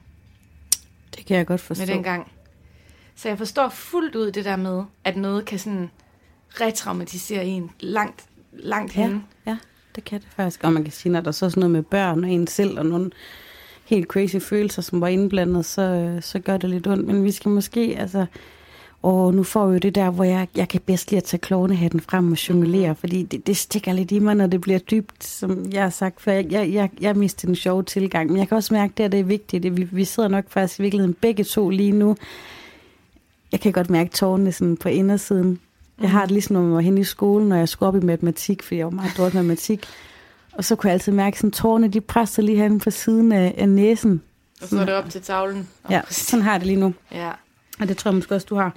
Det 1.16 1.26
kan 1.26 1.36
jeg 1.36 1.46
godt 1.46 1.60
forstå. 1.60 1.86
Med 1.86 1.94
den 1.94 2.02
gang. 2.02 2.32
Så 3.14 3.28
jeg 3.28 3.38
forstår 3.38 3.68
fuldt 3.68 4.14
ud 4.14 4.30
det 4.30 4.44
der 4.44 4.56
med, 4.56 4.84
at 5.04 5.16
noget 5.16 5.44
kan 5.44 5.58
sådan 5.58 5.90
retraumatisere 6.60 7.44
en 7.44 7.70
langt, 7.80 8.24
langt 8.52 8.96
ja, 8.96 9.02
hen. 9.02 9.24
Ja, 9.46 9.58
det 9.94 10.04
kan 10.04 10.20
det 10.20 10.28
faktisk. 10.36 10.64
Og 10.64 10.72
man 10.72 10.84
kan 10.84 10.92
sige, 10.92 11.12
når 11.12 11.20
der 11.20 11.30
så 11.30 11.46
er 11.46 11.50
sådan 11.50 11.60
noget 11.60 11.70
med 11.70 11.82
børn 11.82 12.24
og 12.24 12.30
en 12.30 12.46
selv, 12.46 12.78
og 12.78 12.86
nogle 12.86 13.10
helt 13.84 14.08
crazy 14.08 14.36
følelser, 14.36 14.82
som 14.82 15.00
var 15.00 15.08
indblandet, 15.08 15.64
så, 15.64 16.18
så 16.20 16.38
gør 16.38 16.56
det 16.56 16.70
lidt 16.70 16.86
ondt. 16.86 17.06
Men 17.06 17.24
vi 17.24 17.30
skal 17.30 17.50
måske, 17.50 17.96
altså, 17.98 18.26
og 19.06 19.34
nu 19.34 19.42
får 19.42 19.66
vi 19.66 19.72
jo 19.72 19.78
det 19.78 19.94
der, 19.94 20.10
hvor 20.10 20.24
jeg, 20.24 20.48
jeg 20.56 20.68
kan 20.68 20.80
bedst 20.86 21.10
lide 21.10 21.16
at 21.16 21.24
tage 21.24 21.40
klovnehatten 21.40 22.00
frem 22.00 22.32
og 22.32 22.48
jonglere, 22.48 22.94
fordi 22.94 23.22
det, 23.22 23.46
det 23.46 23.56
stikker 23.56 23.92
lidt 23.92 24.12
i 24.12 24.18
mig, 24.18 24.34
når 24.34 24.46
det 24.46 24.60
bliver 24.60 24.78
dybt, 24.78 25.24
som 25.24 25.66
jeg 25.72 25.82
har 25.82 25.90
sagt 25.90 26.20
før. 26.20 26.32
Jeg, 26.32 26.50
jeg, 26.50 26.72
jeg, 26.72 26.90
jeg 27.00 27.16
mister 27.16 27.48
en 27.48 27.56
sjov 27.56 27.84
tilgang, 27.84 28.30
men 28.30 28.38
jeg 28.38 28.48
kan 28.48 28.56
også 28.56 28.74
mærke, 28.74 29.04
at 29.04 29.12
det 29.12 29.20
er 29.20 29.24
vigtigt. 29.24 29.76
Vi, 29.76 29.88
vi 29.92 30.04
sidder 30.04 30.28
nok 30.28 30.44
faktisk 30.48 30.78
i 30.78 30.82
virkeligheden 30.82 31.14
begge 31.14 31.44
to 31.44 31.70
lige 31.70 31.92
nu. 31.92 32.16
Jeg 33.52 33.60
kan 33.60 33.72
godt 33.72 33.90
mærke 33.90 34.10
tårerne 34.10 34.52
sådan 34.52 34.76
på 34.76 34.88
indersiden. 34.88 35.60
Jeg 36.00 36.10
har 36.10 36.22
det 36.22 36.30
ligesom, 36.30 36.56
når 36.56 36.62
jeg 36.62 36.72
var 36.72 36.80
henne 36.80 37.00
i 37.00 37.04
skolen, 37.04 37.48
når 37.48 37.56
jeg 37.56 37.68
skulle 37.68 37.88
op 37.88 37.96
i 37.96 38.00
matematik, 38.00 38.62
for 38.62 38.74
jeg 38.74 38.84
var 38.84 38.90
meget 38.90 39.12
dårlig 39.16 39.34
matematik. 39.34 39.84
Og 40.52 40.64
så 40.64 40.76
kunne 40.76 40.88
jeg 40.88 40.94
altid 40.94 41.12
mærke, 41.12 41.46
at 41.46 41.52
tårerne 41.52 41.88
de 41.88 42.00
presser 42.00 42.42
lige 42.42 42.56
herinde 42.56 42.78
på 42.78 42.90
siden 42.90 43.32
af, 43.32 43.54
af 43.58 43.68
næsen. 43.68 44.22
Og 44.62 44.68
så 44.68 44.80
er 44.80 44.84
det 44.84 44.94
op 44.94 45.10
til 45.10 45.22
tavlen. 45.22 45.68
Ja, 45.90 46.00
sådan 46.08 46.42
har 46.42 46.52
jeg 46.52 46.60
det 46.60 46.66
lige 46.66 46.80
nu. 46.80 46.94
Ja. 47.12 47.30
Og 47.80 47.88
det 47.88 47.96
tror 47.96 48.10
jeg 48.10 48.14
måske 48.14 48.34
også, 48.34 48.46
du 48.50 48.54
har. 48.54 48.74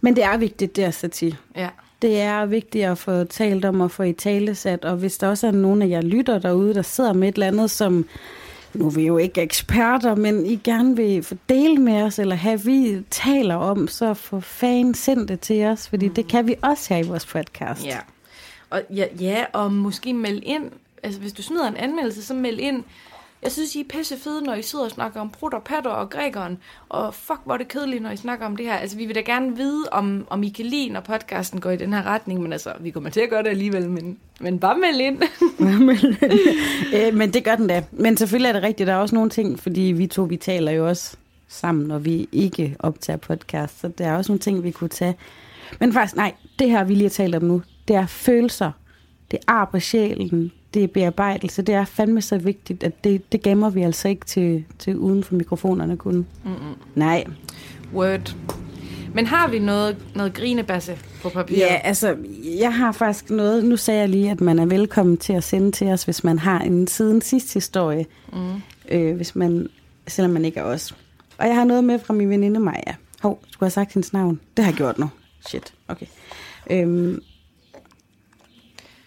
Men 0.00 0.16
det 0.16 0.24
er 0.24 0.36
vigtigt, 0.36 0.76
det 0.76 0.84
er 0.84 0.90
sati. 0.90 1.34
Ja. 1.56 1.68
Det 2.02 2.20
er 2.20 2.46
vigtigt 2.46 2.84
at 2.84 2.98
få 2.98 3.24
talt 3.24 3.64
om 3.64 3.80
og 3.80 3.90
få 3.90 4.02
i 4.02 4.12
talesat, 4.12 4.84
og 4.84 4.96
hvis 4.96 5.18
der 5.18 5.28
også 5.28 5.46
er 5.46 5.50
nogen 5.50 5.82
af 5.82 5.88
jer 5.88 6.00
lytter 6.00 6.38
derude, 6.38 6.74
der 6.74 6.82
sidder 6.82 7.12
med 7.12 7.28
et 7.28 7.34
eller 7.34 7.46
andet, 7.46 7.70
som 7.70 8.06
nu 8.74 8.86
er 8.86 8.90
vi 8.90 9.06
jo 9.06 9.18
ikke 9.18 9.42
eksperter, 9.42 10.14
men 10.14 10.46
I 10.46 10.56
gerne 10.56 10.96
vil 10.96 11.22
fordele 11.22 11.76
med 11.76 12.02
os, 12.02 12.18
eller 12.18 12.36
have 12.36 12.60
vi 12.60 13.02
taler 13.10 13.54
om, 13.54 13.88
så 13.88 14.14
for 14.14 14.40
fan 14.40 14.94
send 14.94 15.28
det 15.28 15.40
til 15.40 15.64
os, 15.64 15.88
fordi 15.88 16.08
mm. 16.08 16.14
det 16.14 16.28
kan 16.28 16.46
vi 16.46 16.54
også 16.62 16.94
her 16.94 17.04
i 17.04 17.06
vores 17.06 17.26
podcast. 17.26 17.86
Ja. 17.86 17.98
Og, 18.70 18.82
ja, 18.90 19.04
ja, 19.20 19.44
og 19.52 19.72
måske 19.72 20.14
melde 20.14 20.40
ind, 20.40 20.70
altså 21.02 21.20
hvis 21.20 21.32
du 21.32 21.42
smider 21.42 21.68
en 21.68 21.76
anmeldelse, 21.76 22.22
så 22.22 22.34
meld 22.34 22.58
ind, 22.58 22.84
jeg 23.46 23.52
synes, 23.52 23.74
I 23.74 23.80
er 23.80 23.84
pisse 23.88 24.16
fede, 24.16 24.42
når 24.42 24.54
I 24.54 24.62
sidder 24.62 24.84
og 24.84 24.90
snakker 24.90 25.20
om 25.20 25.30
Brutter, 25.30 25.58
Patter 25.58 25.90
og 25.90 26.10
Grækeren. 26.10 26.58
Og 26.88 27.14
fuck, 27.14 27.40
hvor 27.44 27.54
er 27.54 27.58
det 27.58 27.68
kedeligt, 27.68 28.02
når 28.02 28.10
I 28.10 28.16
snakker 28.16 28.46
om 28.46 28.56
det 28.56 28.66
her. 28.66 28.76
Altså, 28.76 28.96
vi 28.96 29.06
vil 29.06 29.14
da 29.14 29.20
gerne 29.20 29.56
vide, 29.56 29.84
om, 29.92 30.26
om 30.30 30.42
I 30.42 30.48
kan 30.48 30.66
lide, 30.66 30.88
når 30.88 31.00
podcasten 31.00 31.60
går 31.60 31.70
i 31.70 31.76
den 31.76 31.92
her 31.92 32.02
retning. 32.02 32.42
Men 32.42 32.52
altså, 32.52 32.72
vi 32.80 32.90
kommer 32.90 33.10
til 33.10 33.20
at 33.20 33.30
gøre 33.30 33.42
det 33.42 33.48
alligevel, 33.48 33.90
men, 33.90 34.18
men 34.40 34.58
bare 34.66 34.78
meld 34.78 35.00
ind. 35.00 35.22
øh, 36.94 37.14
men 37.14 37.32
det 37.32 37.44
gør 37.44 37.56
den 37.56 37.66
da. 37.66 37.84
Men 37.92 38.16
selvfølgelig 38.16 38.48
er 38.48 38.52
det 38.52 38.62
rigtigt, 38.62 38.86
der 38.86 38.92
er 38.92 38.98
også 38.98 39.14
nogle 39.14 39.30
ting, 39.30 39.58
fordi 39.58 39.80
vi 39.80 40.06
to, 40.06 40.22
vi 40.22 40.36
taler 40.36 40.72
jo 40.72 40.88
også 40.88 41.16
sammen, 41.48 41.86
når 41.86 41.98
vi 41.98 42.28
ikke 42.32 42.76
optager 42.78 43.16
podcast. 43.16 43.80
Så 43.80 43.88
der 43.88 44.06
er 44.06 44.16
også 44.16 44.32
nogle 44.32 44.40
ting, 44.40 44.62
vi 44.62 44.70
kunne 44.70 44.88
tage. 44.88 45.16
Men 45.80 45.92
faktisk, 45.92 46.16
nej, 46.16 46.34
det 46.58 46.70
her, 46.70 46.84
vi 46.84 46.94
lige 46.94 47.04
har 47.04 47.10
talt 47.10 47.34
om 47.34 47.42
nu, 47.42 47.62
det 47.88 47.96
er 47.96 48.06
følelser. 48.06 48.72
Det 49.30 49.36
er 49.36 49.52
ar 49.52 49.64
på 49.64 49.80
sjælen 49.80 50.52
det 50.76 50.84
er 50.84 50.88
bearbejdelse. 50.88 51.62
Det 51.62 51.74
er 51.74 51.84
fandme 51.84 52.22
så 52.22 52.38
vigtigt, 52.38 52.84
at 52.84 53.04
det, 53.04 53.32
det 53.32 53.42
gemmer 53.42 53.70
vi 53.70 53.82
altså 53.82 54.08
ikke 54.08 54.26
til, 54.26 54.64
til 54.78 54.96
uden 54.96 55.24
for 55.24 55.34
mikrofonerne 55.34 55.96
kun. 55.96 56.14
Mm-mm. 56.14 56.74
Nej. 56.94 57.24
Word. 57.94 58.36
Men 59.14 59.26
har 59.26 59.48
vi 59.48 59.58
noget, 59.58 59.96
noget 60.14 60.34
grinebasse 60.34 60.98
på 61.22 61.28
papir? 61.28 61.56
Ja, 61.56 61.80
altså, 61.84 62.16
jeg 62.60 62.74
har 62.74 62.92
faktisk 62.92 63.30
noget. 63.30 63.64
Nu 63.64 63.76
sagde 63.76 64.00
jeg 64.00 64.08
lige, 64.08 64.30
at 64.30 64.40
man 64.40 64.58
er 64.58 64.66
velkommen 64.66 65.16
til 65.16 65.32
at 65.32 65.44
sende 65.44 65.72
til 65.72 65.86
os, 65.86 66.04
hvis 66.04 66.24
man 66.24 66.38
har 66.38 66.60
en 66.60 66.86
siden 66.86 67.20
sidste 67.20 67.54
historie. 67.54 68.06
Mm. 68.32 68.38
Øh, 68.88 69.16
hvis 69.16 69.36
man, 69.36 69.68
selvom 70.06 70.32
man 70.32 70.44
ikke 70.44 70.60
er 70.60 70.64
os. 70.64 70.96
Og 71.38 71.46
jeg 71.46 71.54
har 71.54 71.64
noget 71.64 71.84
med 71.84 71.98
fra 71.98 72.14
min 72.14 72.30
veninde 72.30 72.60
Maja. 72.60 72.94
Hov, 73.22 73.40
du 73.52 73.64
har 73.64 73.68
sagt 73.68 73.94
hendes 73.94 74.12
navn. 74.12 74.40
Det 74.56 74.64
har 74.64 74.72
jeg 74.72 74.76
gjort 74.76 74.98
nu. 74.98 75.08
Shit, 75.48 75.74
okay. 75.88 76.06
Øhm, 76.70 77.22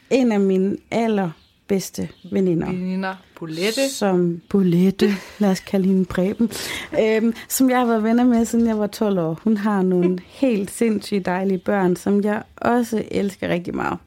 en 0.10 0.32
af 0.32 0.40
mine 0.40 0.78
aller 0.92 1.32
bedste 1.70 2.10
veninder. 2.32 2.68
Veninder. 2.68 3.16
Bolette. 3.40 3.90
Som 3.90 4.42
Bolette, 4.50 5.10
lad 5.40 5.52
os 5.52 5.60
kalde 5.60 5.88
hende 5.88 6.06
Preben. 6.06 6.52
Øhm, 7.00 7.34
som 7.50 7.70
jeg 7.70 7.80
har 7.80 7.86
været 7.86 8.04
venner 8.04 8.24
med, 8.24 8.46
siden 8.46 8.68
jeg 8.68 8.80
var 8.80 8.88
12 8.88 9.20
år. 9.20 9.40
Hun 9.44 9.58
har 9.58 9.82
nogle 9.82 10.20
helt 10.42 10.72
sindssygt 10.72 11.26
dejlige 11.26 11.58
børn, 11.58 11.96
som 11.96 12.24
jeg 12.24 12.44
også 12.56 13.04
elsker 13.12 13.48
rigtig 13.48 13.76
meget. 13.76 13.98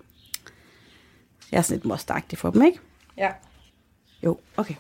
Jeg 1.53 1.59
er 1.59 1.63
sådan 1.63 1.77
lidt 1.77 1.85
mostagtig 1.85 2.39
for 2.39 2.51
dem, 2.51 2.63
ikke? 2.63 2.79
Ja. 3.17 3.29
Jo, 4.25 4.39
okay. 4.57 4.75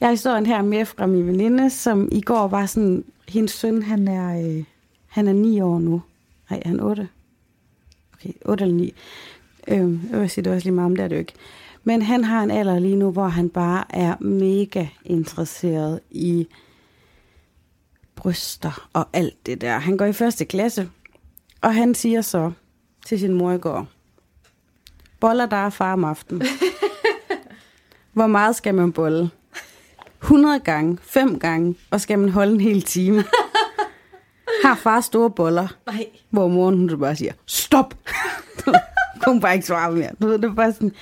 Jeg 0.00 0.06
har 0.06 0.12
historien 0.12 0.46
her 0.46 0.62
med 0.62 0.84
fra 0.84 1.06
min 1.06 1.26
veninde, 1.26 1.70
som 1.70 2.08
i 2.12 2.20
går 2.20 2.48
var 2.48 2.66
sådan, 2.66 3.04
hendes 3.28 3.52
søn, 3.52 3.82
han 3.82 4.08
er, 4.08 4.40
øh, 4.40 4.64
han 5.06 5.28
er 5.28 5.32
9 5.32 5.60
år 5.60 5.78
nu. 5.78 6.02
Nej, 6.50 6.62
han 6.64 6.80
er 6.80 6.84
8. 6.84 7.08
Okay, 8.14 8.32
8 8.44 8.64
eller 8.64 8.76
9. 8.76 8.94
Øh, 9.68 10.10
jeg 10.10 10.20
vil 10.20 10.30
sige, 10.30 10.44
det 10.44 10.52
også 10.52 10.64
lige 10.64 10.74
meget 10.74 10.86
om 10.86 10.96
det 10.96 11.04
er 11.04 11.08
det 11.08 11.16
jo 11.16 11.20
ikke. 11.20 11.32
Men 11.88 12.02
han 12.02 12.24
har 12.24 12.42
en 12.42 12.50
alder 12.50 12.78
lige 12.78 12.96
nu, 12.96 13.10
hvor 13.10 13.28
han 13.28 13.50
bare 13.50 13.84
er 13.90 14.16
mega 14.20 14.86
interesseret 15.04 16.00
i 16.10 16.48
bryster 18.14 18.88
og 18.92 19.08
alt 19.12 19.46
det 19.46 19.60
der. 19.60 19.78
Han 19.78 19.96
går 19.96 20.04
i 20.04 20.12
første 20.12 20.44
klasse, 20.44 20.90
og 21.62 21.74
han 21.74 21.94
siger 21.94 22.20
så 22.20 22.52
til 23.06 23.20
sin 23.20 23.32
mor 23.32 23.52
i 23.52 23.58
går, 23.58 23.86
boller 25.20 25.46
der 25.46 25.56
er 25.56 25.70
far 25.70 25.92
om 25.92 26.04
aftenen. 26.04 26.42
Hvor 28.12 28.26
meget 28.26 28.56
skal 28.56 28.74
man 28.74 28.92
bolle? 28.92 29.30
100 30.22 30.60
gange, 30.60 30.98
5 31.02 31.38
gange, 31.38 31.74
og 31.90 32.00
skal 32.00 32.18
man 32.18 32.28
holde 32.28 32.52
en 32.52 32.60
hel 32.60 32.82
time? 32.82 33.24
Har 34.64 34.74
far 34.74 35.00
store 35.00 35.30
boller? 35.30 35.68
Nej. 35.86 36.06
Hvor 36.30 36.48
moren 36.48 36.88
hun 36.88 37.00
bare 37.00 37.16
siger, 37.16 37.32
stop! 37.46 37.94
Hun 39.26 39.40
bare 39.40 39.54
ikke 39.54 39.66
svare 39.66 39.92
mere. 39.92 40.10
Du 40.22 40.26
ved, 40.26 40.38
det 40.38 40.50
er 40.50 40.54
bare 40.54 40.72
sådan, 40.72 40.92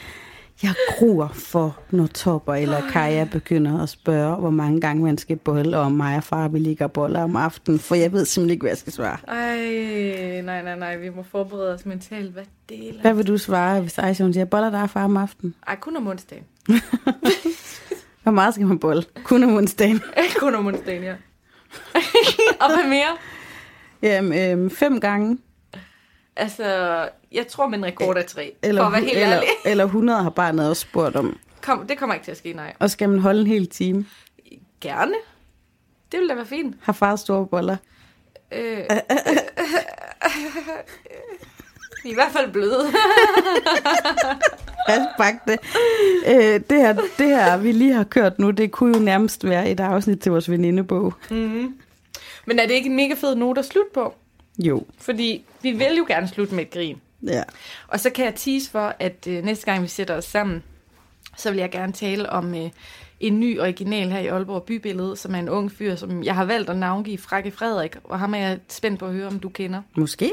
jeg 0.63 0.75
gruer 0.89 1.29
for, 1.29 1.79
når 1.91 2.07
Topper 2.07 2.55
eller 2.55 2.81
Kaja 2.93 3.25
begynder 3.33 3.83
at 3.83 3.89
spørge, 3.89 4.37
hvor 4.37 4.51
mange 4.51 4.81
gange 4.81 5.03
man 5.03 5.19
skal 5.19 5.37
bolle, 5.37 5.79
og 5.79 5.93
mig 5.93 6.17
og 6.17 6.25
far 6.25 6.49
vil 6.49 6.63
ligge 6.63 6.89
boller 6.89 7.23
om 7.23 7.37
aftenen, 7.37 7.81
for 7.81 7.95
jeg 7.95 8.13
ved 8.13 8.25
simpelthen 8.25 8.51
ikke, 8.53 8.63
hvad 8.63 8.71
jeg 8.71 8.79
skal 8.79 8.93
svare. 8.93 9.17
Ej, 9.29 10.41
nej, 10.43 10.63
nej, 10.63 10.77
nej, 10.77 10.97
vi 10.97 11.09
må 11.09 11.23
forberede 11.23 11.75
os 11.75 11.87
mentalt. 11.87 12.33
Hvad 12.33 12.45
deler? 12.69 13.01
Hvad 13.01 13.15
vil 13.15 13.27
du 13.27 13.39
svare, 13.39 13.81
hvis 13.81 13.99
Aisha 13.99 14.33
siger, 14.33 14.45
boller 14.45 14.71
der 14.71 14.79
er 14.79 14.87
far 14.87 15.05
om 15.05 15.17
aftenen? 15.17 15.55
Ej, 15.67 15.77
kun 15.77 15.97
om 15.97 16.07
onsdagen. 16.07 16.45
hvor 18.23 18.33
meget 18.33 18.55
skal 18.55 18.67
man 18.67 18.79
bolle? 18.79 19.03
Kun 19.25 19.45
om 19.45 19.55
onsdagen? 19.55 20.01
kun 20.41 20.55
om 20.55 20.67
onsdagen, 20.67 21.03
ja. 21.03 21.15
og 22.61 22.75
hvad 22.75 22.89
mere? 22.89 23.17
Jamen, 24.03 24.51
øhm, 24.51 24.71
fem 24.71 25.01
gange. 25.01 25.39
Altså, 26.37 27.09
jeg 27.33 27.47
tror, 27.47 27.69
min 27.69 27.85
rekord 27.85 28.17
er 28.17 28.23
tre, 28.23 28.55
eller, 28.63 28.83
for 28.83 28.87
at 28.87 28.93
være 28.93 29.01
helt 29.01 29.19
eller, 29.19 29.37
ærlig. 29.37 29.49
eller 29.71 29.85
100 29.85 30.23
har 30.23 30.31
barnet 30.31 30.69
også 30.69 30.83
spurgt 30.83 31.17
om. 31.17 31.39
Kom, 31.61 31.87
det 31.87 31.99
kommer 31.99 32.15
ikke 32.15 32.25
til 32.25 32.31
at 32.31 32.37
ske, 32.37 32.53
nej. 32.53 32.73
Og 32.79 32.91
skal 32.91 33.09
man 33.09 33.19
holde 33.19 33.41
en 33.41 33.47
hel 33.47 33.67
time? 33.67 34.07
Gerne. 34.81 35.15
Det 36.13 36.21
ville 36.21 36.29
da 36.29 36.35
være 36.35 36.47
fint. 36.47 36.77
Har 36.83 36.93
far 36.93 37.17
store 37.17 37.47
boller? 37.47 37.77
Øh, 38.53 38.79
I 42.05 42.15
hvert 42.15 42.33
fald 42.33 42.53
bløde. 42.53 42.85
Hasbak 44.89 45.35
det. 45.47 45.59
Øh, 46.27 46.61
det, 46.71 46.81
her, 46.81 46.93
det 47.19 47.27
her, 47.29 47.57
vi 47.57 47.73
lige 47.73 47.93
har 47.93 48.05
kørt 48.05 48.39
nu, 48.39 48.51
det 48.51 48.71
kunne 48.71 48.99
jo 48.99 49.05
nærmest 49.05 49.49
være 49.49 49.71
et 49.71 49.81
afsnit 49.81 50.21
til 50.21 50.33
vores 50.33 50.51
venindebog. 50.51 51.15
Mm-hmm. 51.31 51.79
Men 52.47 52.59
er 52.59 52.67
det 52.67 52.75
ikke 52.75 52.91
en 52.91 52.97
mega 52.97 53.15
fed 53.15 53.35
note 53.35 53.59
at 53.59 53.65
slutte 53.65 53.91
på? 53.95 54.15
Jo. 54.59 54.87
Fordi 54.99 55.45
vi 55.63 55.73
vil 55.73 55.97
jo 55.99 56.05
gerne 56.09 56.29
slutte 56.29 56.55
med 56.55 56.65
et 56.65 56.71
grin. 56.71 57.01
Ja. 57.23 57.43
Og 57.89 58.01
så 58.01 58.11
kan 58.11 58.25
jeg 58.25 58.35
tease 58.35 58.71
for, 58.71 58.95
at 58.99 59.27
øh, 59.29 59.45
næste 59.45 59.65
gang 59.65 59.83
vi 59.83 59.89
sætter 59.89 60.17
os 60.17 60.25
sammen, 60.25 60.63
så 61.37 61.51
vil 61.51 61.59
jeg 61.59 61.71
gerne 61.71 61.93
tale 61.93 62.31
om 62.31 62.55
øh, 62.55 62.71
en 63.21 63.41
ny 63.41 63.61
original 63.61 64.11
her 64.11 64.19
i 64.19 64.27
Aalborg 64.27 64.63
Bybillede, 64.63 65.17
som 65.17 65.35
er 65.35 65.39
en 65.39 65.49
ung 65.49 65.73
fyr, 65.73 65.95
som 65.95 66.23
jeg 66.23 66.35
har 66.35 66.45
valgt 66.45 66.71
at 66.71 66.77
navngive 66.77 67.19
Frakke 67.19 67.51
Frederik, 67.51 67.97
og 68.05 68.19
ham 68.19 68.35
er 68.35 68.39
jeg 68.39 68.59
spændt 68.69 69.01
på 69.01 69.07
at 69.07 69.13
høre, 69.13 69.27
om 69.27 69.39
du 69.39 69.49
kender. 69.49 69.83
Måske. 69.97 70.33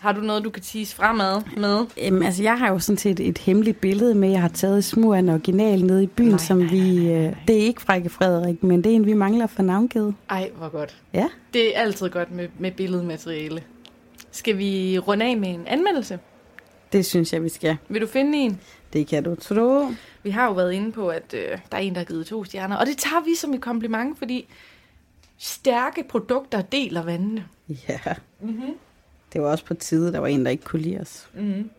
Har 0.00 0.12
du 0.12 0.20
noget, 0.20 0.44
du 0.44 0.50
kan 0.50 0.62
tease 0.62 0.96
fremad 0.96 1.42
med? 1.56 1.86
Øhm, 2.02 2.22
altså, 2.22 2.42
jeg 2.42 2.58
har 2.58 2.68
jo 2.68 2.78
sådan 2.78 2.98
set 2.98 3.20
et 3.20 3.38
hemmeligt 3.38 3.80
billede 3.80 4.14
med, 4.14 4.30
jeg 4.30 4.40
har 4.40 4.48
taget 4.48 4.84
små 4.84 5.12
af 5.12 5.18
en 5.18 5.28
original 5.28 5.84
nede 5.84 6.02
i 6.02 6.06
byen, 6.06 6.28
nej, 6.28 6.38
som 6.38 6.58
nej, 6.58 6.70
vi... 6.70 6.80
Nej, 6.80 7.18
nej. 7.18 7.26
Øh, 7.26 7.36
det 7.48 7.56
er 7.56 7.60
ikke 7.60 7.82
Frakke 7.82 8.08
Frederik, 8.08 8.62
men 8.62 8.84
det 8.84 8.92
er 8.92 8.96
en, 8.96 9.06
vi 9.06 9.12
mangler 9.12 9.46
for 9.46 9.62
navngivet. 9.62 10.14
Ej, 10.30 10.50
hvor 10.56 10.68
godt. 10.68 10.96
Ja. 11.12 11.28
Det 11.52 11.76
er 11.76 11.80
altid 11.80 12.08
godt 12.08 12.30
med, 12.30 12.48
med 12.58 12.72
billedmateriale. 12.72 13.62
Skal 14.30 14.58
vi 14.58 14.98
runde 14.98 15.24
af 15.24 15.36
med 15.36 15.48
en 15.48 15.66
anmeldelse? 15.66 16.18
Det 16.92 17.06
synes 17.06 17.32
jeg, 17.32 17.42
vi 17.42 17.48
skal. 17.48 17.76
Vil 17.88 18.00
du 18.00 18.06
finde 18.06 18.38
en? 18.38 18.60
Det 18.92 19.06
kan 19.06 19.22
du 19.22 19.34
tro. 19.34 19.86
Vi 20.22 20.30
har 20.30 20.46
jo 20.46 20.52
været 20.52 20.72
inde 20.72 20.92
på, 20.92 21.08
at 21.08 21.34
øh, 21.34 21.58
der 21.72 21.76
er 21.76 21.82
en, 21.82 21.94
der 21.94 22.00
har 22.00 22.04
givet 22.04 22.26
to 22.26 22.44
stjerner. 22.44 22.76
Og 22.76 22.86
det 22.86 22.96
tager 22.96 23.24
vi 23.24 23.34
som 23.34 23.54
et 23.54 23.60
kompliment, 23.60 24.18
fordi 24.18 24.48
stærke 25.38 26.04
produkter 26.08 26.62
deler 26.62 27.02
vandene. 27.02 27.44
Ja. 27.88 27.98
Mm-hmm. 28.40 28.74
Det 29.36 29.44
var 29.44 29.50
også 29.50 29.64
på 29.64 29.74
tide, 29.74 30.12
der 30.12 30.18
var 30.18 30.26
en, 30.26 30.44
der 30.44 30.50
ikke 30.50 30.64
kunne 30.64 30.82
lide 30.82 31.00
os. 31.00 31.28
Mm-hmm. 31.34 31.70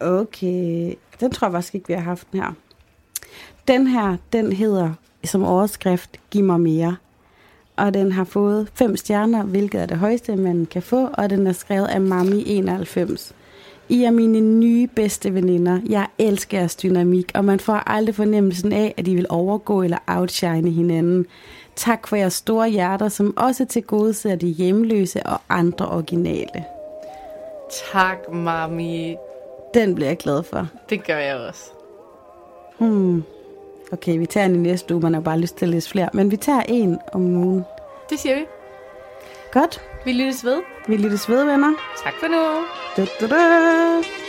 Okay. 0.00 0.94
Den 1.20 1.30
tror 1.30 1.46
jeg 1.46 1.52
faktisk 1.52 1.74
ikke, 1.74 1.88
vi 1.88 1.94
har 1.94 2.00
haft 2.00 2.32
den 2.32 2.40
her. 2.40 2.52
Den 3.68 3.86
her, 3.86 4.16
den 4.32 4.52
hedder 4.52 4.92
som 5.24 5.44
overskrift, 5.44 6.20
Giv 6.30 6.44
mig 6.44 6.60
mere 6.60 6.96
og 7.78 7.94
den 7.94 8.12
har 8.12 8.24
fået 8.24 8.68
fem 8.74 8.96
stjerner, 8.96 9.42
hvilket 9.42 9.80
er 9.80 9.86
det 9.86 9.96
højeste, 9.96 10.36
man 10.36 10.66
kan 10.70 10.82
få, 10.82 11.08
og 11.12 11.30
den 11.30 11.46
er 11.46 11.52
skrevet 11.52 11.86
af 11.86 12.00
Mami 12.00 12.42
91. 12.46 13.34
I 13.88 14.02
er 14.02 14.10
mine 14.10 14.40
nye 14.40 14.86
bedste 14.86 15.34
veninder. 15.34 15.80
Jeg 15.88 16.06
elsker 16.18 16.58
jeres 16.58 16.76
dynamik, 16.76 17.30
og 17.34 17.44
man 17.44 17.60
får 17.60 17.74
aldrig 17.74 18.14
fornemmelsen 18.14 18.72
af, 18.72 18.94
at 18.96 19.08
I 19.08 19.14
vil 19.14 19.26
overgå 19.28 19.82
eller 19.82 19.98
outshine 20.06 20.70
hinanden. 20.70 21.26
Tak 21.78 22.06
for 22.06 22.16
jeres 22.16 22.34
store 22.34 22.68
hjerter, 22.68 23.08
som 23.08 23.36
også 23.36 23.64
til 23.64 23.82
gode 23.82 24.14
ser 24.14 24.36
de 24.36 24.46
hjemløse 24.46 25.22
og 25.26 25.40
andre 25.48 25.88
originale. 25.88 26.64
Tak, 27.92 28.32
Mami. 28.32 29.16
Den 29.74 29.94
bliver 29.94 30.08
jeg 30.08 30.16
glad 30.16 30.42
for. 30.42 30.68
Det 30.90 31.06
gør 31.06 31.18
jeg 31.18 31.36
også. 31.36 31.62
Hmm. 32.78 33.24
Okay, 33.92 34.18
vi 34.18 34.26
tager 34.26 34.46
en 34.46 34.54
i 34.54 34.58
næste 34.58 34.94
uge, 34.94 35.02
man 35.02 35.14
har 35.14 35.20
bare 35.20 35.38
lyst 35.38 35.56
til 35.56 35.64
at 35.64 35.68
læse 35.68 35.90
flere. 35.90 36.08
Men 36.12 36.30
vi 36.30 36.36
tager 36.36 36.62
en 36.68 36.98
om 37.12 37.36
ugen. 37.36 37.64
Det 38.10 38.18
siger 38.18 38.34
vi. 38.34 38.46
Godt. 39.52 39.80
Vi 40.04 40.12
lyttes 40.12 40.44
ved. 40.44 40.62
Vi 40.88 40.96
lyttes 40.96 41.28
ved, 41.28 41.44
venner. 41.44 41.74
Tak 42.04 42.14
for 42.20 42.26
nu. 42.26 42.64
Da, 42.96 43.06
da, 43.20 43.34
da. 43.34 44.27